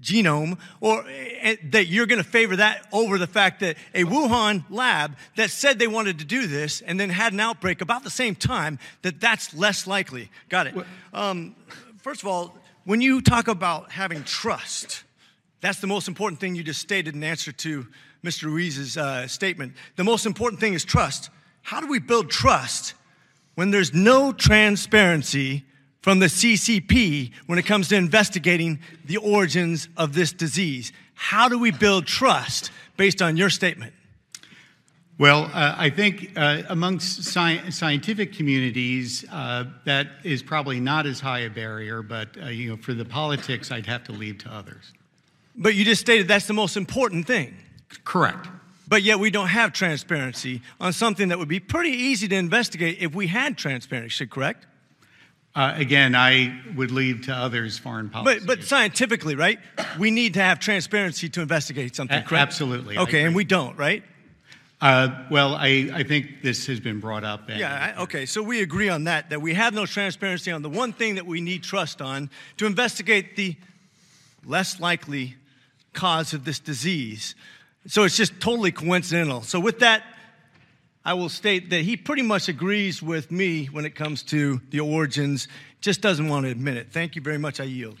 [0.01, 4.63] genome, or uh, that you're going to favor that over the fact that a Wuhan
[4.69, 8.09] lab that said they wanted to do this and then had an outbreak about the
[8.09, 10.29] same time, that that's less likely.
[10.49, 10.75] Got it.
[11.13, 11.55] Um,
[12.01, 12.55] first of all,
[12.85, 15.03] when you talk about having trust,
[15.61, 17.87] that's the most important thing you just stated in answer to
[18.23, 18.43] Mr.
[18.43, 19.73] Ruiz's uh, statement.
[19.95, 21.29] The most important thing is trust.
[21.63, 22.93] How do we build trust
[23.55, 25.65] when there's no transparency
[26.07, 30.93] from the CCP when it comes to investigating the origins of this disease.
[31.15, 33.91] How do we build trust based on your statement?
[35.17, 41.19] Well, uh, I think uh, amongst sci- scientific communities, uh, that is probably not as
[41.19, 44.49] high a barrier, but uh, you know, for the politics, I'd have to leave to
[44.49, 44.93] others.
[45.57, 47.53] But you just stated that's the most important thing.
[48.05, 48.47] Correct.
[48.87, 52.99] But yet we don't have transparency on something that would be pretty easy to investigate
[53.01, 54.67] if we had transparency, correct?
[55.57, 58.41] Uh, again, I would leave to others foreign policy.
[58.41, 59.57] But, but scientifically, right?
[59.97, 62.43] We need to have transparency to investigate something, correct?
[62.43, 64.03] absolutely, Okay, and we don't, right?
[64.79, 67.49] Uh, well, I, I think this has been brought up.
[67.49, 70.61] And, Yeah, I, okay, so we agree on that, that we have no transparency on
[70.61, 73.55] the one thing that we need trust on to investigate the
[74.45, 75.37] less likely
[75.93, 77.33] cause of this disease.
[77.87, 79.41] So it's just totally coincidental.
[79.41, 80.03] So, with that,
[81.07, 84.81] I will state that he pretty much agrees with me when it comes to the
[84.81, 85.47] origins,
[85.79, 86.91] just doesn't want to admit it.
[86.91, 87.61] Thank you very much.
[87.61, 87.97] I yield.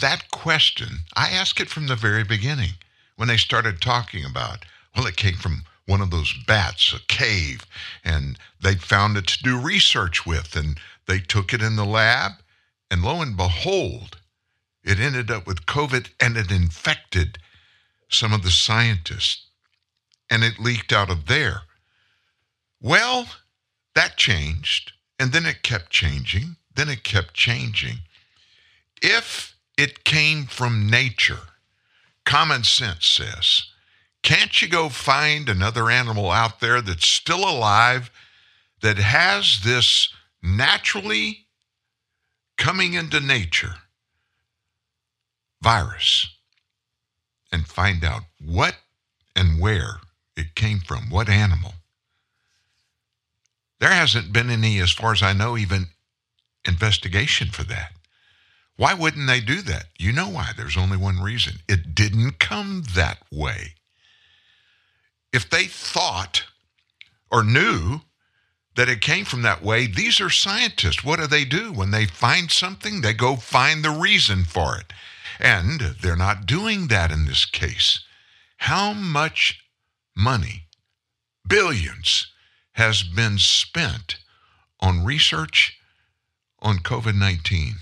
[0.00, 2.70] That question, I asked it from the very beginning
[3.14, 4.64] when they started talking about,
[4.96, 7.64] well, it came from one of those bats, a cave,
[8.02, 12.32] and they found it to do research with, and they took it in the lab,
[12.90, 14.18] and lo and behold,
[14.82, 17.38] it ended up with COVID and it infected
[18.08, 19.46] some of the scientists,
[20.28, 21.62] and it leaked out of there.
[22.80, 23.26] Well,
[23.94, 27.98] that changed, and then it kept changing, then it kept changing.
[29.02, 31.40] If it came from nature,
[32.24, 33.64] common sense says,
[34.22, 38.10] can't you go find another animal out there that's still alive
[38.82, 41.46] that has this naturally
[42.56, 43.74] coming into nature
[45.62, 46.26] virus
[47.50, 48.76] and find out what
[49.34, 50.00] and where
[50.36, 51.74] it came from, what animal?
[53.80, 55.88] There hasn't been any, as far as I know, even
[56.66, 57.92] investigation for that.
[58.76, 59.86] Why wouldn't they do that?
[59.98, 60.52] You know why.
[60.56, 61.54] There's only one reason.
[61.68, 63.74] It didn't come that way.
[65.32, 66.44] If they thought
[67.30, 68.00] or knew
[68.76, 71.02] that it came from that way, these are scientists.
[71.02, 71.72] What do they do?
[71.72, 74.92] When they find something, they go find the reason for it.
[75.40, 78.04] And they're not doing that in this case.
[78.58, 79.60] How much
[80.16, 80.66] money,
[81.46, 82.32] billions,
[82.78, 84.16] has been spent
[84.80, 85.78] on research
[86.60, 87.74] on COVID 19.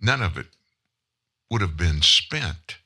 [0.00, 0.46] None of it
[1.50, 2.76] would have been spent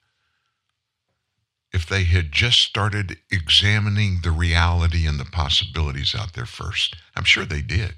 [1.73, 6.97] if they had just started examining the reality and the possibilities out there first.
[7.15, 7.95] I'm sure they did,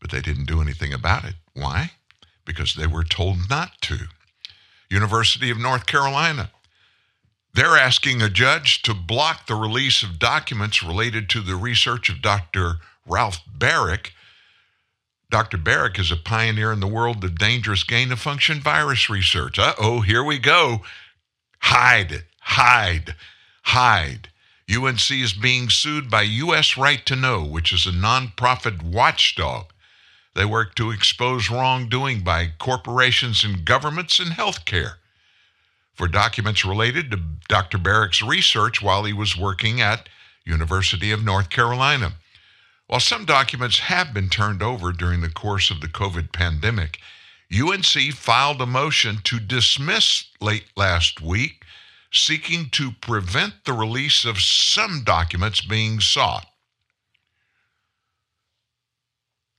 [0.00, 1.34] but they didn't do anything about it.
[1.54, 1.92] Why?
[2.44, 3.98] because they were told not to.
[4.90, 6.50] University of North Carolina.
[7.54, 12.20] They're asking a judge to block the release of documents related to the research of
[12.20, 12.78] Dr.
[13.06, 14.10] Ralph Baric.
[15.30, 15.56] Dr.
[15.56, 19.56] Baric is a pioneer in the world of dangerous gain of function virus research.
[19.60, 20.80] Uh oh, here we go.
[21.60, 23.14] Hide, hide,
[23.62, 24.30] hide.
[24.68, 26.76] UNC is being sued by U.S.
[26.76, 29.66] Right to Know, which is a nonprofit watchdog.
[30.34, 34.94] They work to expose wrongdoing by corporations and governments in healthcare
[35.94, 37.78] for documents related to Dr.
[37.78, 40.08] Baric's research while he was working at
[40.44, 42.14] University of North Carolina.
[42.86, 46.98] While some documents have been turned over during the course of the COVID pandemic,
[47.52, 51.64] UNC filed a motion to dismiss late last week,
[52.12, 56.46] seeking to prevent the release of some documents being sought.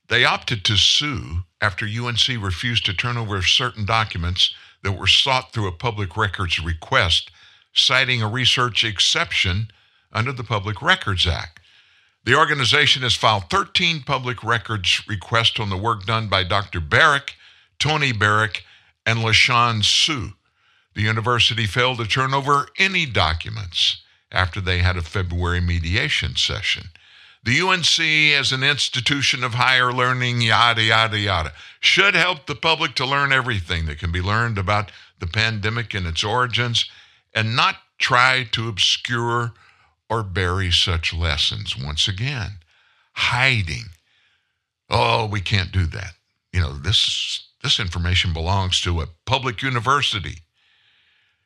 [0.08, 4.54] They opted to sue after UNC refused to turn over certain documents
[4.86, 7.32] that were sought through a public records request,
[7.74, 9.68] citing a research exception
[10.12, 11.58] under the Public Records Act.
[12.24, 16.80] The organization has filed 13 public records requests on the work done by Dr.
[16.80, 17.30] Baric,
[17.80, 18.60] Tony Baric,
[19.04, 20.34] and LaShawn Sue.
[20.94, 26.90] The university failed to turn over any documents after they had a February mediation session.
[27.46, 28.00] The UNC
[28.40, 33.30] as an institution of higher learning, yada, yada, yada, should help the public to learn
[33.30, 34.90] everything that can be learned about
[35.20, 36.90] the pandemic and its origins
[37.32, 39.52] and not try to obscure
[40.10, 41.76] or bury such lessons.
[41.78, 42.58] Once again,
[43.12, 43.84] hiding.
[44.90, 46.14] Oh, we can't do that.
[46.52, 50.38] You know, this, this information belongs to a public university.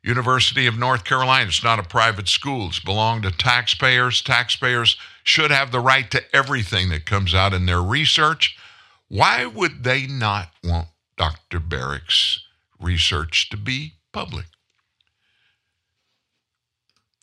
[0.02, 1.48] University of North Carolina.
[1.48, 2.68] It's not a private school.
[2.68, 4.22] It's belong to taxpayers.
[4.22, 8.56] Taxpayers should have the right to everything that comes out in their research.
[9.08, 11.60] Why would they not want Dr.
[11.60, 12.42] Baric's
[12.78, 14.46] research to be public?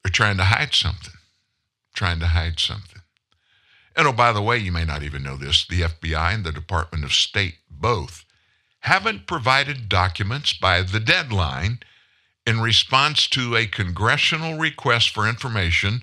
[0.04, 1.16] They're trying to hide something.
[1.95, 3.02] Trying to hide something.
[3.95, 6.52] And oh, by the way, you may not even know this the FBI and the
[6.52, 8.24] Department of State both
[8.82, 11.80] haven't provided documents by the deadline
[12.48, 16.02] in response to a congressional request for information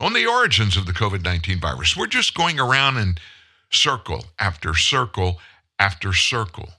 [0.00, 1.96] on the origins of the COVID 19 virus.
[1.96, 3.14] We're just going around in
[3.70, 5.40] circle after circle
[5.78, 6.70] after circle.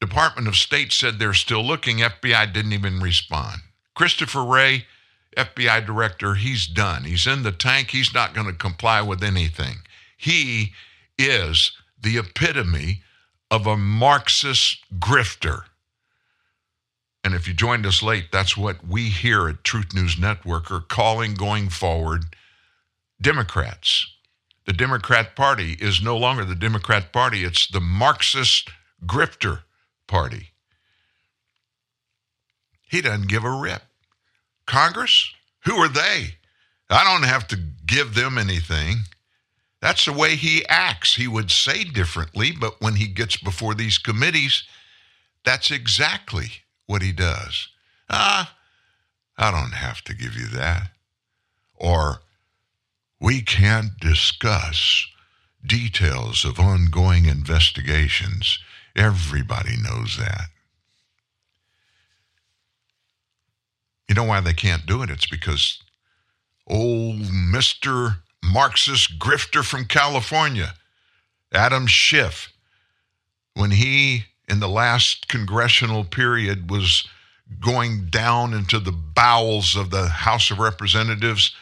[0.00, 1.98] Department of State said they're still looking.
[1.98, 3.60] FBI didn't even respond.
[3.94, 4.86] Christopher Wray,
[5.36, 7.04] FBI director, he's done.
[7.04, 7.90] He's in the tank.
[7.90, 9.76] He's not going to comply with anything.
[10.16, 10.72] He
[11.18, 13.02] is the epitome
[13.50, 15.64] of a Marxist grifter.
[17.24, 20.80] And if you joined us late, that's what we here at Truth News Network are
[20.80, 22.36] calling going forward
[23.20, 24.06] Democrats.
[24.66, 28.70] The Democrat Party is no longer the Democrat Party, it's the Marxist
[29.06, 29.62] grifter
[30.06, 30.50] party.
[32.82, 33.82] He doesn't give a rip.
[34.66, 35.32] Congress?
[35.64, 36.36] Who are they?
[36.90, 38.98] I don't have to give them anything.
[39.80, 41.16] That's the way he acts.
[41.16, 44.64] He would say differently, but when he gets before these committees,
[45.44, 47.68] that's exactly what he does.
[48.10, 48.54] Ah,
[49.36, 50.90] I don't have to give you that.
[51.74, 52.20] Or,
[53.20, 55.06] we can't discuss
[55.66, 58.58] details of ongoing investigations.
[58.94, 60.48] Everybody knows that.
[64.08, 65.10] You know why they can't do it?
[65.10, 65.78] It's because
[66.66, 68.18] old Mr.
[68.42, 70.74] Marxist grifter from California,
[71.52, 72.52] Adam Schiff,
[73.54, 77.06] when he in the last congressional period was
[77.60, 81.54] going down into the bowels of the House of Representatives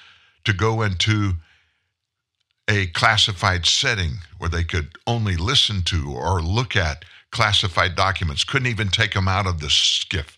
[0.44, 1.34] to go into
[2.68, 8.68] a classified setting where they could only listen to or look at classified documents, couldn't
[8.68, 10.36] even take them out of the SCIF.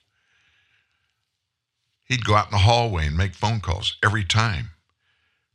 [2.05, 4.71] He'd go out in the hallway and make phone calls every time,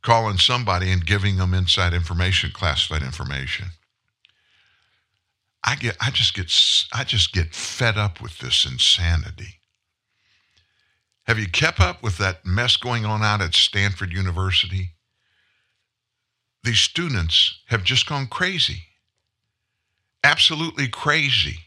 [0.02, 3.68] calling somebody and giving them inside information, classified information.
[5.62, 6.52] I get I just get
[6.92, 9.60] I just get fed up with this insanity.
[11.24, 14.94] Have you kept up with that mess going on out at Stanford University?
[16.64, 18.84] These students have just gone crazy.
[20.24, 21.60] Absolutely crazy.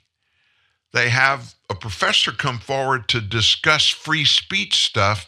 [0.91, 5.27] They have a professor come forward to discuss free speech stuff,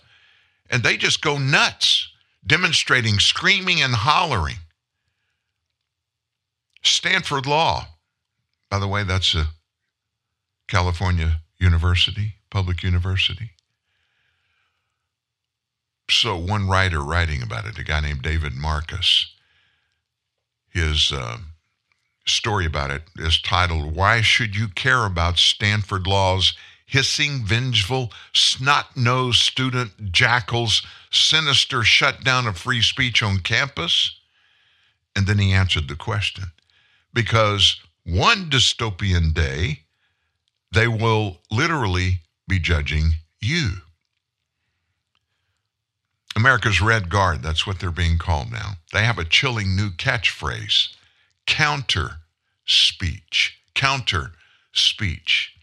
[0.70, 2.12] and they just go nuts,
[2.46, 4.58] demonstrating, screaming, and hollering.
[6.84, 7.88] Stanford Law
[8.70, 9.48] by the way, that's a
[10.68, 13.52] California university, public university.
[16.10, 19.34] So, one writer writing about it, a guy named David Marcus,
[20.70, 21.38] his uh,
[22.28, 26.56] story about it is titled, Why Should You Care About Stanford Law's
[26.86, 34.20] Hissing, Vengeful, Snot Nosed Student Jackals Sinister Shutdown of Free Speech on Campus?
[35.16, 36.46] And then he answered the question.
[37.14, 39.82] Because one dystopian day,
[40.72, 43.12] they will literally be judging
[43.42, 43.72] you.
[46.36, 48.74] America's Red Guard, that's what they're being called now.
[48.92, 50.90] They have a chilling new catchphrase
[51.46, 52.18] counter
[52.66, 53.60] speech.
[53.74, 54.32] Counter
[54.74, 55.54] speech.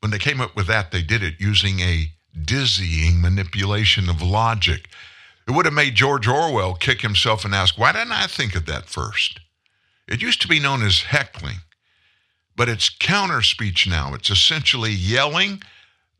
[0.00, 2.10] When they came up with that, they did it using a
[2.44, 4.88] dizzying manipulation of logic.
[5.48, 8.66] It would have made George Orwell kick himself and ask, Why didn't I think of
[8.66, 9.40] that first?
[10.06, 11.60] It used to be known as heckling,
[12.56, 14.14] but it's counter speech now.
[14.14, 15.62] It's essentially yelling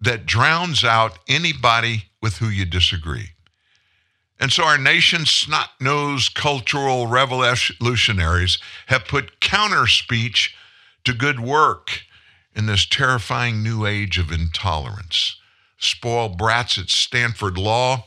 [0.01, 3.31] that drowns out anybody with who you disagree.
[4.41, 10.55] And so our nation's snot nosed cultural revolutionaries have put counter speech
[11.05, 12.03] to good work
[12.55, 15.37] in this terrifying new age of intolerance.
[15.79, 18.05] Spoiled brats at Stanford Law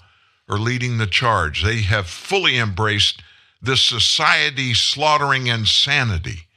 [0.49, 1.63] are leading the charge.
[1.63, 3.21] They have fully embraced
[3.61, 6.47] this society slaughtering insanity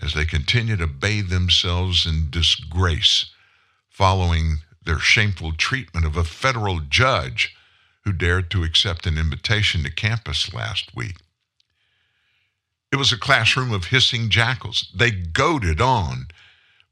[0.00, 3.26] as they continue to bathe themselves in disgrace
[3.88, 7.54] following their shameful treatment of a federal judge
[8.04, 11.16] who dared to accept an invitation to campus last week.
[12.90, 14.90] It was a classroom of hissing jackals.
[14.94, 16.26] They goaded on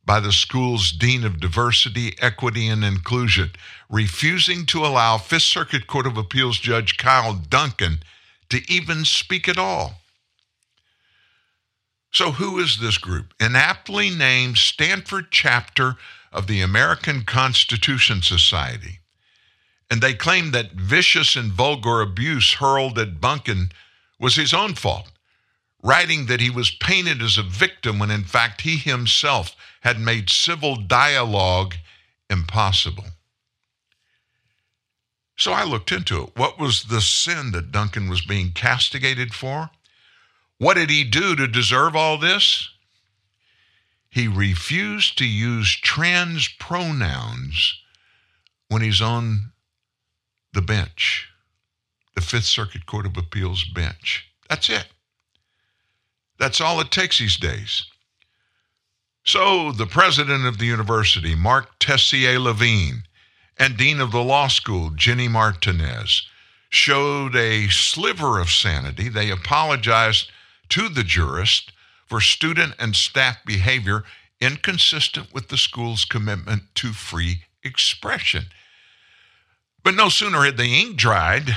[0.04, 3.50] by the school's Dean of Diversity, Equity, and Inclusion,
[3.90, 8.00] refusing to allow Fifth Circuit Court of Appeals Judge Kyle Duncan
[8.50, 10.00] to even speak at all.
[12.12, 13.32] So, who is this group?
[13.38, 15.96] An aptly named Stanford chapter
[16.32, 18.98] of the American Constitution Society.
[19.90, 23.72] And they claim that vicious and vulgar abuse hurled at Duncan
[24.18, 25.10] was his own fault,
[25.82, 30.30] writing that he was painted as a victim when in fact he himself had made
[30.30, 31.74] civil dialogue
[32.28, 33.06] impossible.
[35.40, 36.36] So I looked into it.
[36.36, 39.70] What was the sin that Duncan was being castigated for?
[40.58, 42.68] What did he do to deserve all this?
[44.10, 47.80] He refused to use trans pronouns
[48.68, 49.52] when he's on
[50.52, 51.30] the bench,
[52.14, 54.30] the Fifth Circuit Court of Appeals bench.
[54.50, 54.88] That's it.
[56.38, 57.86] That's all it takes these days.
[59.24, 62.98] So, the president of the university, Marc Tessier Lavigne,
[63.60, 66.26] and dean of the law school, Jenny Martinez,
[66.70, 69.10] showed a sliver of sanity.
[69.10, 70.32] They apologized
[70.70, 71.70] to the jurist
[72.06, 74.04] for student and staff behavior
[74.40, 78.46] inconsistent with the school's commitment to free expression.
[79.84, 81.50] But no sooner had the ink dried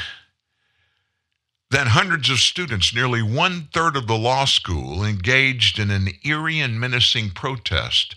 [1.72, 6.60] than hundreds of students, nearly one third of the law school, engaged in an eerie
[6.60, 8.16] and menacing protest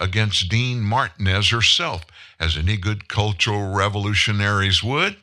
[0.00, 2.04] against Dean Martinez herself.
[2.40, 5.16] As any good cultural revolutionaries would,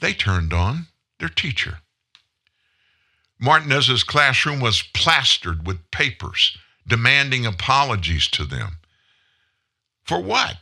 [0.00, 0.86] they turned on
[1.18, 1.78] their teacher.
[3.38, 6.56] Martinez's classroom was plastered with papers
[6.86, 8.78] demanding apologies to them.
[10.04, 10.56] For what?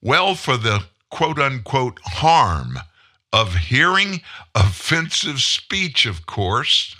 [0.00, 2.78] Well, for the quote unquote harm
[3.32, 4.22] of hearing
[4.54, 6.96] offensive speech, of course.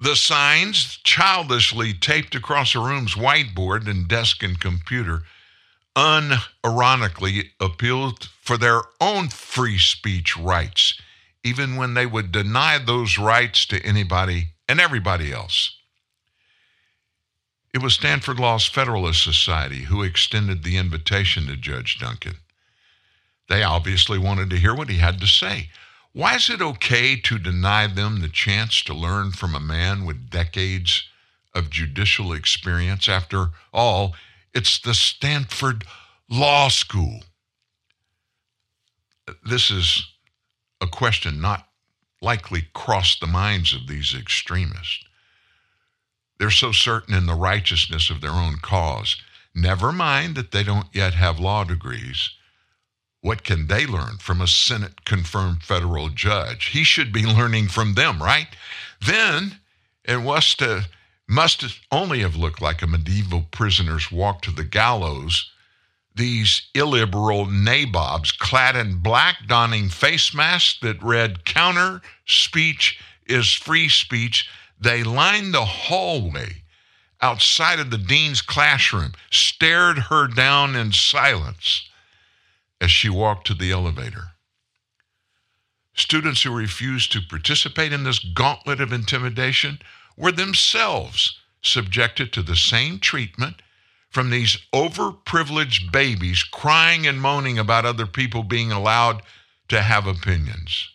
[0.00, 5.22] The signs, childishly taped across a room's whiteboard and desk and computer,
[5.94, 11.00] unironically appealed for their own free speech rights
[11.44, 15.76] even when they would deny those rights to anybody and everybody else.
[17.72, 22.36] It was Stanford Law's Federalist Society who extended the invitation to Judge Duncan.
[23.48, 25.70] They obviously wanted to hear what he had to say.
[26.12, 30.28] Why is it okay to deny them the chance to learn from a man with
[30.30, 31.04] decades
[31.54, 33.08] of judicial experience?
[33.08, 34.16] After all,
[34.52, 35.84] it's the Stanford
[36.28, 37.20] Law School.
[39.44, 40.08] This is
[40.80, 41.68] a question not
[42.20, 45.04] likely crossed the minds of these extremists.
[46.38, 49.16] They're so certain in the righteousness of their own cause.
[49.54, 52.30] Never mind that they don't yet have law degrees.
[53.22, 56.66] What can they learn from a Senate confirmed federal judge?
[56.66, 58.48] He should be learning from them, right?
[59.04, 59.60] Then
[60.04, 60.86] it was to,
[61.28, 65.50] must only have looked like a medieval prisoner's walk to the gallows
[66.14, 73.88] these illiberal nabobs clad in black, donning face masks that read counter speech is free
[73.88, 74.48] speech.
[74.78, 76.62] They lined the hallway
[77.22, 81.89] outside of the dean's classroom, stared her down in silence
[82.80, 84.32] as she walked to the elevator.
[85.94, 89.80] Students who refused to participate in this gauntlet of intimidation
[90.16, 93.60] were themselves subjected to the same treatment
[94.08, 99.22] from these overprivileged babies crying and moaning about other people being allowed
[99.68, 100.88] to have opinions.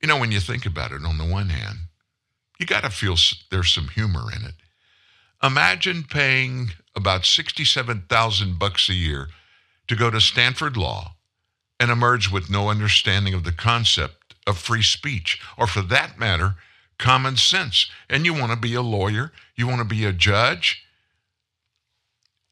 [0.00, 1.78] You know, when you think about it, on the one hand,
[2.58, 3.16] you got to feel
[3.50, 4.54] there's some humor in it.
[5.42, 9.28] Imagine paying about 67,000 bucks a year
[9.88, 11.14] to go to Stanford Law
[11.80, 16.54] and emerge with no understanding of the concept of free speech, or for that matter,
[16.98, 17.90] common sense.
[18.08, 20.84] And you want to be a lawyer, you want to be a judge.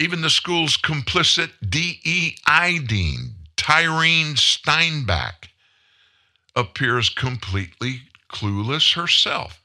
[0.01, 5.48] Even the school's complicit DEI dean, Tirien Steinbach,
[6.56, 9.62] appears completely clueless herself.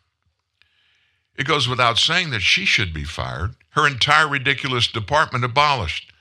[1.35, 6.11] It goes without saying that she should be fired, her entire ridiculous department abolished.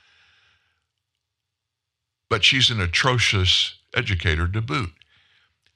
[2.29, 4.91] But she's an atrocious educator to boot.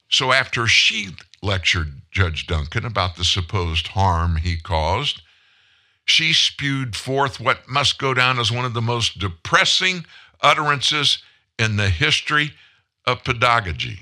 [0.07, 5.23] So after she lectured Judge Duncan about the supposed harm he caused,
[6.05, 10.05] she spewed forth what must go down as one of the most depressing
[10.39, 11.23] utterances
[11.57, 12.53] in the history
[13.07, 13.97] of pedagogy.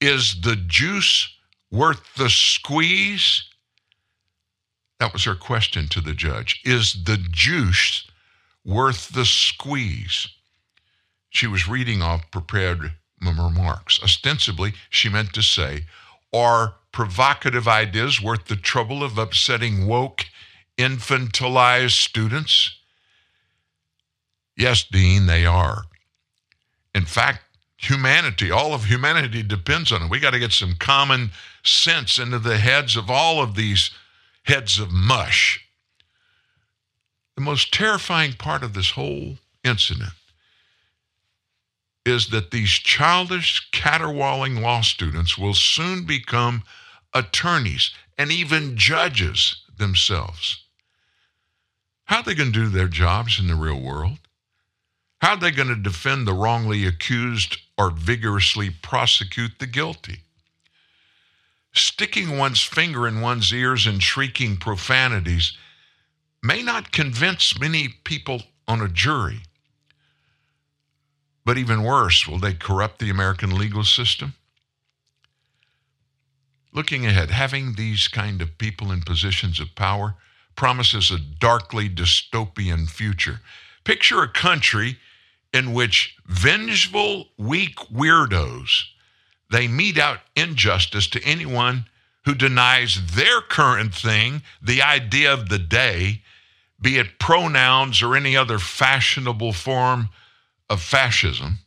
[0.00, 1.28] Is the juice
[1.70, 3.44] worth the squeeze?
[5.04, 6.62] That was her question to the judge.
[6.64, 8.08] Is the juice
[8.64, 10.28] worth the squeeze?
[11.28, 14.02] She was reading off prepared remarks.
[14.02, 15.84] Ostensibly, she meant to say,
[16.32, 20.24] Are provocative ideas worth the trouble of upsetting woke,
[20.78, 22.74] infantilized students?
[24.56, 25.82] Yes, Dean, they are.
[26.94, 27.42] In fact,
[27.76, 30.10] humanity, all of humanity depends on it.
[30.10, 31.30] We got to get some common
[31.62, 33.90] sense into the heads of all of these
[34.44, 35.60] heads of mush.
[37.36, 40.12] The most terrifying part of this whole incident
[42.06, 46.62] is that these childish, caterwauling law students will soon become
[47.14, 50.64] attorneys and even judges themselves.
[52.04, 54.18] How are they going to do their jobs in the real world?
[55.20, 60.20] How are they going to defend the wrongly accused or vigorously prosecute the guilty?
[61.74, 65.56] Sticking one's finger in one's ears and shrieking profanities
[66.42, 69.40] may not convince many people on a jury.
[71.44, 74.34] But even worse, will they corrupt the American legal system?
[76.72, 80.14] Looking ahead, having these kind of people in positions of power
[80.56, 83.40] promises a darkly dystopian future.
[83.84, 84.98] Picture a country
[85.52, 88.84] in which vengeful, weak weirdos
[89.50, 91.86] they mete out injustice to anyone
[92.24, 96.22] who denies their current thing, the idea of the day,
[96.80, 100.08] be it pronouns or any other fashionable form
[100.68, 101.58] of fascism.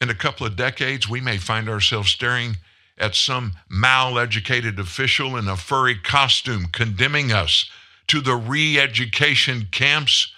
[0.00, 2.56] In a couple of decades, we may find ourselves staring
[2.96, 7.68] at some mal-educated official in a furry costume condemning us
[8.06, 10.32] to the re-education camps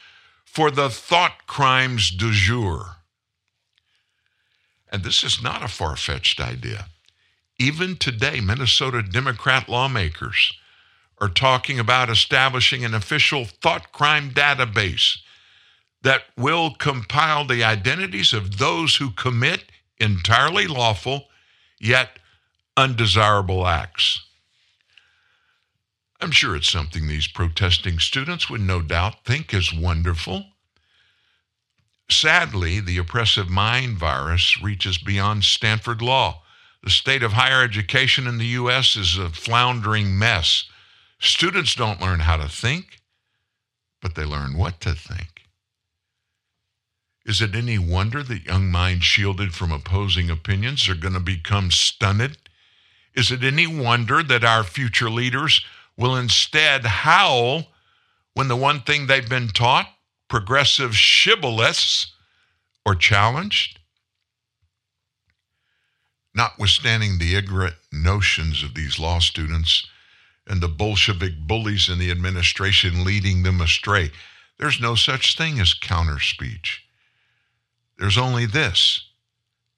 [0.44, 2.96] for the thought crimes du jour.
[4.90, 6.86] And this is not a far-fetched idea.
[7.58, 10.52] Even today, Minnesota Democrat lawmakers
[11.20, 15.18] are talking about establishing an official thought crime database
[16.02, 19.64] that will compile the identities of those who commit
[19.98, 21.26] entirely lawful
[21.78, 22.18] yet
[22.76, 24.24] undesirable acts.
[26.22, 30.44] I'm sure it's something these protesting students would no doubt think is wonderful.
[32.10, 36.42] Sadly, the oppressive mind virus reaches beyond Stanford Law.
[36.82, 38.96] The state of higher education in the U.S.
[38.96, 40.64] is a floundering mess.
[41.20, 43.00] Students don't learn how to think,
[44.02, 45.42] but they learn what to think.
[47.24, 51.70] Is it any wonder that young minds shielded from opposing opinions are going to become
[51.70, 52.38] stunted?
[53.14, 55.64] Is it any wonder that our future leaders
[55.96, 57.68] will instead howl
[58.34, 59.86] when the one thing they've been taught,
[60.30, 62.12] progressive shibboleths,
[62.86, 63.80] are challenged?
[66.34, 69.86] Notwithstanding the ignorant notions of these law students
[70.46, 74.10] and the Bolshevik bullies in the administration leading them astray,
[74.58, 76.84] there's no such thing as counter speech.
[77.98, 79.08] There's only this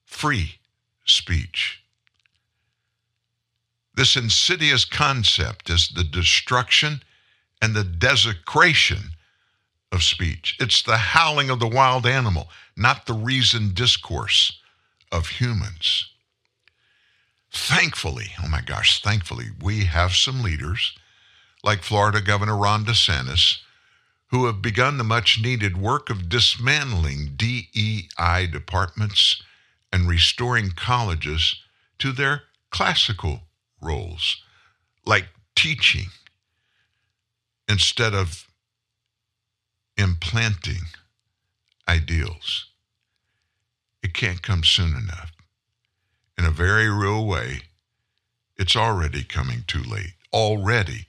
[0.05, 0.57] free
[1.07, 1.83] speech.
[3.95, 7.03] This insidious concept is the destruction
[7.61, 9.12] and the desecration
[9.93, 10.57] of speech.
[10.59, 14.59] It's the howling of the wild animal, not the reasoned discourse
[15.13, 16.09] of humans.
[17.53, 20.95] Thankfully, oh my gosh, thankfully, we have some leaders
[21.63, 23.59] like Florida Governor Ron DeSantis
[24.33, 29.43] who have begun the much needed work of dismantling DEI departments
[29.93, 31.57] and restoring colleges
[31.99, 33.43] to their classical
[33.83, 34.43] roles,
[35.05, 36.07] like teaching,
[37.69, 38.49] instead of
[40.03, 40.83] implanting
[41.89, 42.67] ideals.
[44.03, 45.31] It can't come soon enough.
[46.37, 47.63] In a very real way,
[48.57, 50.15] it's already coming too late.
[50.33, 51.07] Already,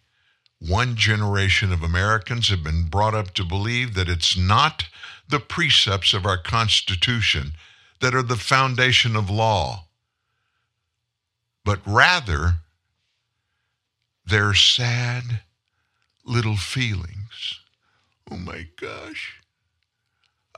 [0.60, 4.86] one generation of Americans have been brought up to believe that it's not
[5.28, 7.53] the precepts of our Constitution
[7.99, 9.86] that are the foundation of law,
[11.65, 12.56] but rather
[14.26, 15.41] their sad
[16.26, 17.60] little feelings.
[18.34, 19.35] Oh my gosh,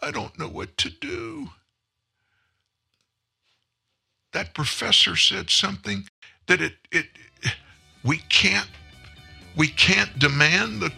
[0.02, 1.49] I don't know what to do.
[4.31, 6.06] That professor said something
[6.47, 7.07] that it, it
[8.06, 8.69] we can't
[9.57, 10.93] we can't demand the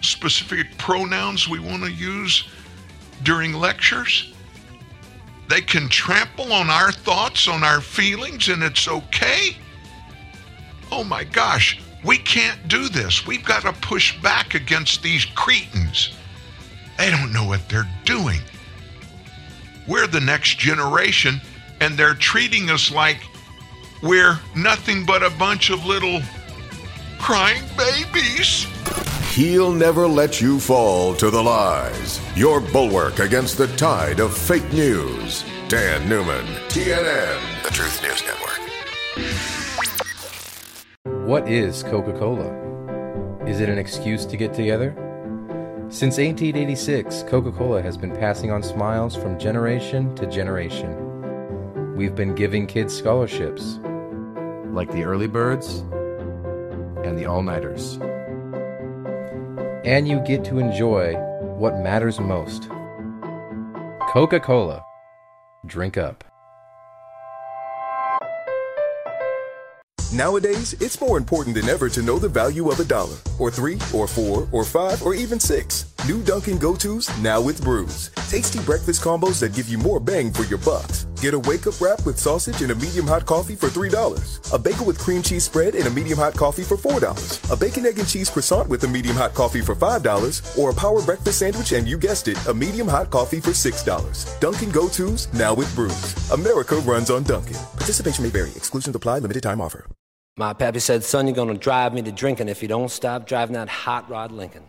[0.00, 2.48] specific pronouns we want to use
[3.22, 4.32] during lectures.
[5.48, 9.56] They can trample on our thoughts, on our feelings, and it's okay.
[10.90, 13.26] Oh my gosh, we can't do this.
[13.26, 16.14] We've got to push back against these cretins.
[16.96, 18.40] They don't know what they're doing.
[19.86, 21.38] We're the next generation,
[21.82, 23.18] and they're treating us like
[24.02, 26.22] we're nothing but a bunch of little
[27.18, 28.66] crying babies.
[29.34, 32.22] He'll never let you fall to the lies.
[32.34, 35.44] Your bulwark against the tide of fake news.
[35.68, 38.58] Dan Newman, TNN, the Truth News Network.
[41.28, 42.48] What is Coca Cola?
[43.46, 44.94] Is it an excuse to get together?
[45.90, 51.94] Since 1886, Coca Cola has been passing on smiles from generation to generation.
[51.94, 53.78] We've been giving kids scholarships,
[54.72, 55.80] like the early birds
[57.04, 57.98] and the all nighters.
[59.84, 61.12] And you get to enjoy
[61.58, 62.70] what matters most
[64.14, 64.82] Coca Cola.
[65.66, 66.24] Drink up.
[70.12, 73.78] Nowadays, it's more important than ever to know the value of a dollar, or three,
[73.92, 75.84] or four, or five, or even six.
[76.06, 78.08] New Dunkin' Go Tos now with brews.
[78.30, 81.04] Tasty breakfast combos that give you more bang for your bucks.
[81.20, 84.54] Get a wake up wrap with sausage and a medium hot coffee for $3.
[84.54, 87.52] A bagel with cream cheese spread and a medium hot coffee for $4.
[87.52, 90.58] A bacon, egg, and cheese croissant with a medium hot coffee for $5.
[90.58, 94.40] Or a power breakfast sandwich and you guessed it, a medium hot coffee for $6.
[94.40, 96.14] Dunkin' Go Tos now with brews.
[96.30, 97.56] America runs on Dunkin'.
[97.76, 98.50] Participation may vary.
[98.52, 99.18] Exclusions apply.
[99.18, 99.84] Limited time offer.
[100.38, 103.54] My pappy said, son, you're gonna drive me to drinking if you don't stop driving
[103.54, 104.62] that hot rod Lincoln.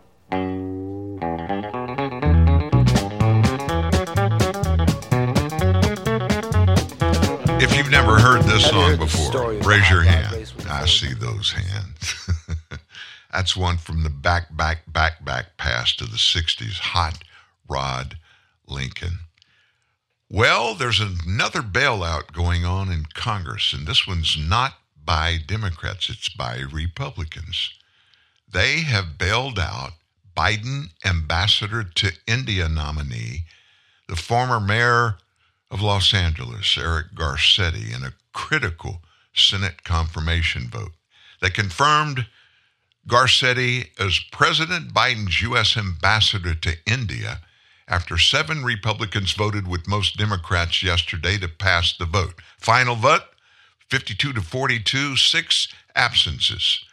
[7.61, 10.51] If you've never heard this song before, raise your hand.
[10.67, 12.31] I see those hands.
[13.31, 16.79] That's one from the back, back, back, back past of the 60s.
[16.79, 17.23] Hot
[17.69, 18.17] Rod
[18.67, 19.19] Lincoln.
[20.31, 24.73] Well, there's another bailout going on in Congress, and this one's not
[25.09, 27.71] by Democrats, it's by Republicans.
[28.47, 29.93] They have bailed out
[30.37, 33.45] Biden ambassador to India nominee,
[34.07, 35.17] the former mayor
[35.71, 39.01] of Los Angeles, Eric Garcetti, in a critical
[39.33, 40.91] Senate confirmation vote
[41.41, 42.27] that confirmed
[43.07, 45.75] Garcetti as President Biden's U.S.
[45.75, 47.39] ambassador to India
[47.87, 52.35] after seven Republicans voted with most Democrats yesterday to pass the vote.
[52.59, 53.23] Final vote
[53.89, 56.85] 52 to 42, six absences.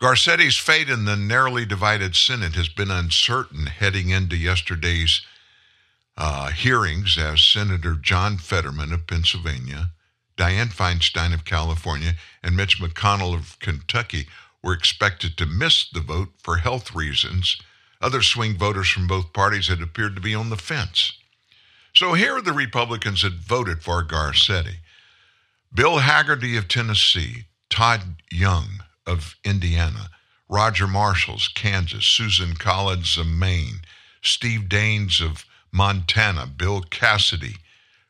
[0.00, 5.20] Garcetti's fate in the narrowly divided Senate has been uncertain heading into yesterday's
[6.16, 9.90] uh, hearings as Senator John Fetterman of Pennsylvania,
[10.36, 14.26] Dianne Feinstein of California, and Mitch McConnell of Kentucky
[14.62, 17.56] were expected to miss the vote for health reasons.
[18.00, 21.12] Other swing voters from both parties had appeared to be on the fence.
[21.94, 24.76] So here are the Republicans that voted for Garcetti.
[25.74, 30.08] Bill Hagerty of Tennessee, Todd Young of Indiana,
[30.48, 33.80] Roger Marshalls, Kansas, Susan Collins of Maine,
[34.22, 37.56] Steve Daines of Montana, Bill Cassidy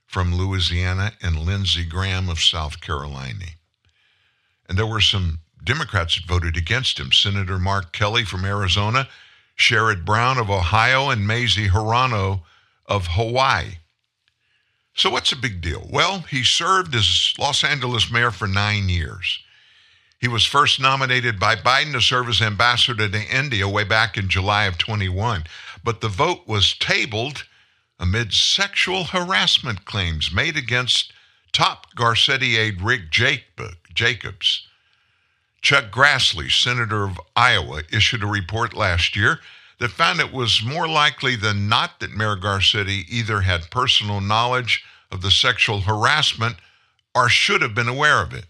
[0.07, 3.47] from Louisiana, and Lindsey Graham of South Carolina.
[4.69, 9.09] And there were some Democrats that voted against him Senator Mark Kelly from Arizona,
[9.57, 12.43] Sherrod Brown of Ohio, and Mazie Hirono
[12.85, 13.77] of Hawaii.
[14.95, 15.87] So, what's the big deal?
[15.91, 19.41] Well, he served as Los Angeles mayor for nine years.
[20.21, 24.29] He was first nominated by Biden to serve as ambassador to India way back in
[24.29, 25.45] July of 21,
[25.83, 27.45] but the vote was tabled
[27.99, 31.13] amid sexual harassment claims made against
[31.53, 34.67] top Garcetti aide Rick Jacobs.
[35.61, 39.41] Chuck Grassley, senator of Iowa, issued a report last year
[39.79, 44.85] that found it was more likely than not that Mayor Garcetti either had personal knowledge
[45.11, 46.57] of the sexual harassment
[47.15, 48.47] or should have been aware of it.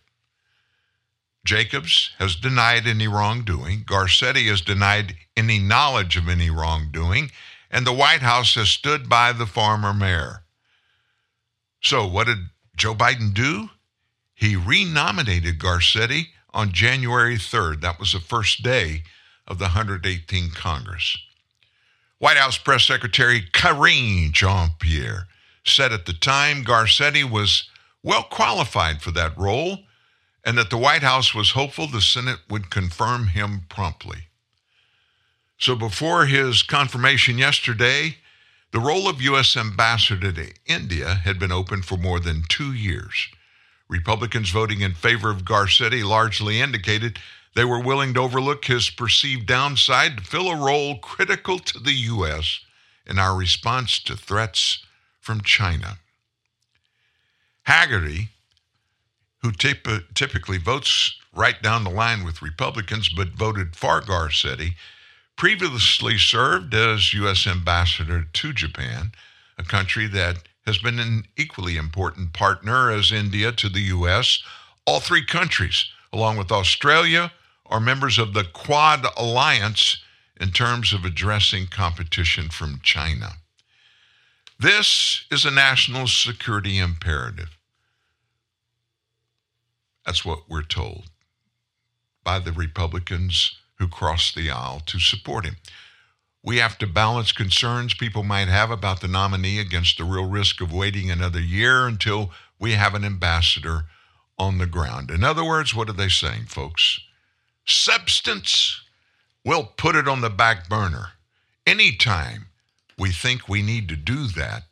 [1.45, 3.85] Jacobs has denied any wrongdoing.
[3.85, 7.31] Garcetti has denied any knowledge of any wrongdoing.
[7.71, 10.45] And the White House has stood by the former mayor.
[11.83, 12.39] So, what did
[12.77, 13.69] Joe Biden do?
[14.35, 17.83] He renominated Garcetti on January 3rd.
[17.83, 19.03] That was the first day
[19.47, 21.17] of the 118th Congress.
[22.19, 25.27] White House Press Secretary Karine Jean Pierre
[25.65, 27.69] said at the time Garcetti was
[28.03, 29.79] well qualified for that role
[30.45, 34.29] and that the White House was hopeful the Senate would confirm him promptly.
[35.59, 38.17] So before his confirmation yesterday,
[38.73, 39.57] the role of U.S.
[39.57, 43.29] ambassador to India had been open for more than two years.
[43.89, 47.19] Republicans voting in favor of Garcetti largely indicated
[47.55, 51.93] they were willing to overlook his perceived downside to fill a role critical to the
[51.93, 52.61] U.S.
[53.07, 54.85] in our response to threats
[55.21, 55.99] from China.
[57.67, 58.29] Hagerty,
[59.43, 64.75] who tip- typically votes right down the line with Republicans but voted for Garcetti,
[65.37, 67.47] previously served as U.S.
[67.47, 69.13] ambassador to Japan,
[69.59, 74.43] a country that has been an equally important partner as India to the U.S.
[74.87, 77.33] All three countries, along with Australia,
[77.67, 80.03] are members of the Quad Alliance
[80.41, 83.33] in terms of addressing competition from China.
[84.59, 87.59] This is a national security imperative.
[90.07, 91.05] That's what we're told
[92.23, 95.57] by the Republicans who crossed the aisle to support him.
[96.43, 100.61] We have to balance concerns people might have about the nominee against the real risk
[100.61, 103.85] of waiting another year until we have an ambassador
[104.39, 105.11] on the ground.
[105.11, 107.01] In other words, what are they saying, folks?
[107.67, 108.83] Substance,
[109.45, 111.13] we'll put it on the back burner.
[111.67, 112.47] Anytime
[112.99, 114.65] we think we need to do that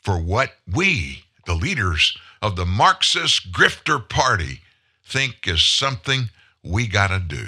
[0.00, 4.60] for what we, the leaders of the Marxist grifter party,
[5.04, 6.30] think is something
[6.62, 7.46] we got to do.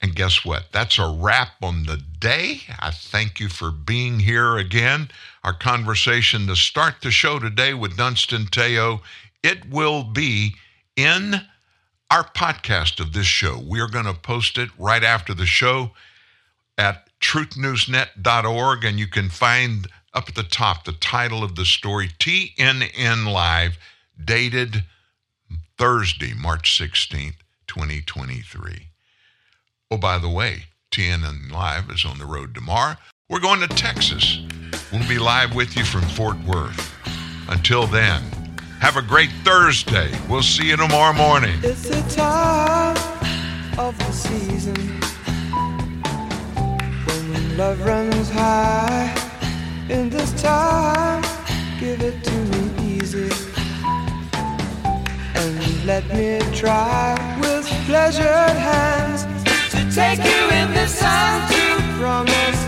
[0.00, 0.72] And guess what?
[0.72, 2.62] That's a wrap on the day.
[2.80, 5.10] I thank you for being here again.
[5.44, 9.02] Our conversation to start the show today with Dunstan Teo,
[9.44, 10.54] it will be
[10.96, 11.42] in
[12.12, 13.58] our podcast of this show.
[13.66, 15.92] We are going to post it right after the show
[16.76, 22.10] at truthnewsnet.org, and you can find up at the top the title of the story
[22.18, 23.78] TNN Live,
[24.22, 24.84] dated
[25.78, 27.36] Thursday, March 16th,
[27.66, 28.88] 2023.
[29.90, 32.96] Oh, by the way, TNN Live is on the road tomorrow.
[33.30, 34.38] We're going to Texas.
[34.92, 36.94] We'll be live with you from Fort Worth.
[37.48, 38.22] Until then,
[38.82, 40.10] have a great Thursday.
[40.28, 41.56] We'll see you tomorrow morning.
[41.62, 42.96] It's the time
[43.78, 44.74] of the season
[47.06, 49.14] when love runs high.
[49.88, 51.22] In this time,
[51.78, 53.30] give it to me easy
[55.36, 59.22] and let me try with pleasured hands
[59.94, 60.72] take you in
[61.52, 62.61] to promised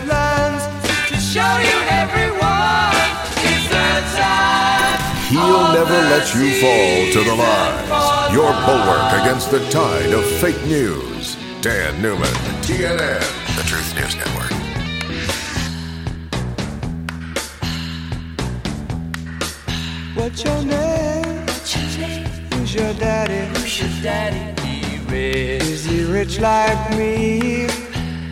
[5.45, 8.33] He'll never let you fall to the lies.
[8.33, 11.37] Your bulwark against the tide of fake news.
[11.61, 13.21] Dan Newman, TNN,
[13.55, 14.51] the Truth News Network.
[20.15, 21.45] What's your name?
[22.53, 23.59] Who's your daddy?
[23.59, 24.55] Who's your daddy?
[25.15, 27.67] Is he rich like me?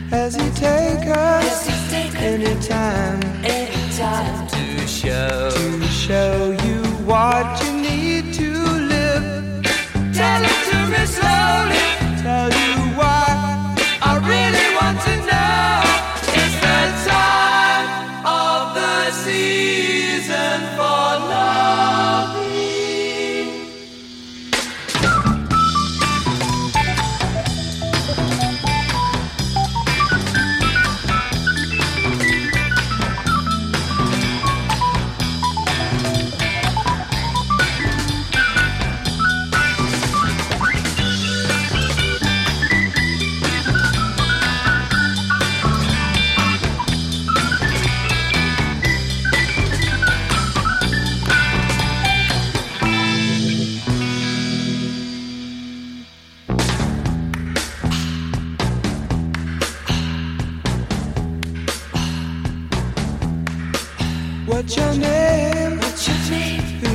[0.10, 1.68] Has he take us
[2.15, 3.22] anytime?
[3.45, 6.83] Anytime to show to show you
[7.14, 8.49] what you need to
[8.94, 9.61] live.
[10.18, 11.85] Tell it to me slowly.
[12.23, 12.73] Tell you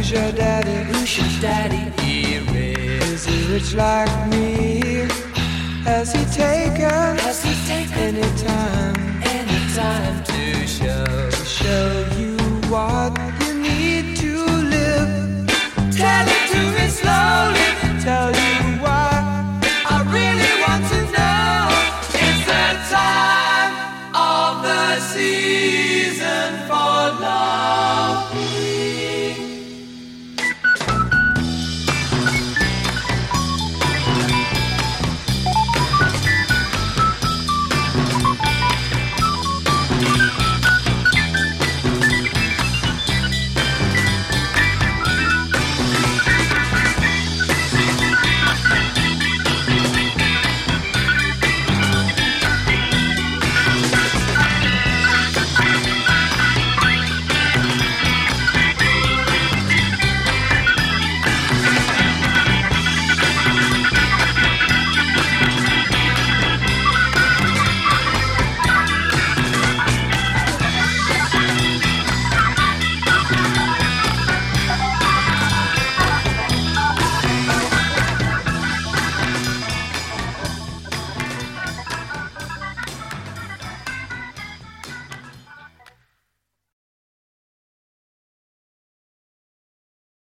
[0.08, 0.90] Who's your daddy?
[0.90, 2.02] Who's your daddy?
[2.02, 3.26] Here is.
[3.26, 5.06] Is he rich like me?
[5.84, 7.18] Has he taken?
[7.18, 8.96] Has he taken any time?
[9.22, 11.04] Any time to show?
[11.30, 12.38] To show you
[12.70, 13.47] what you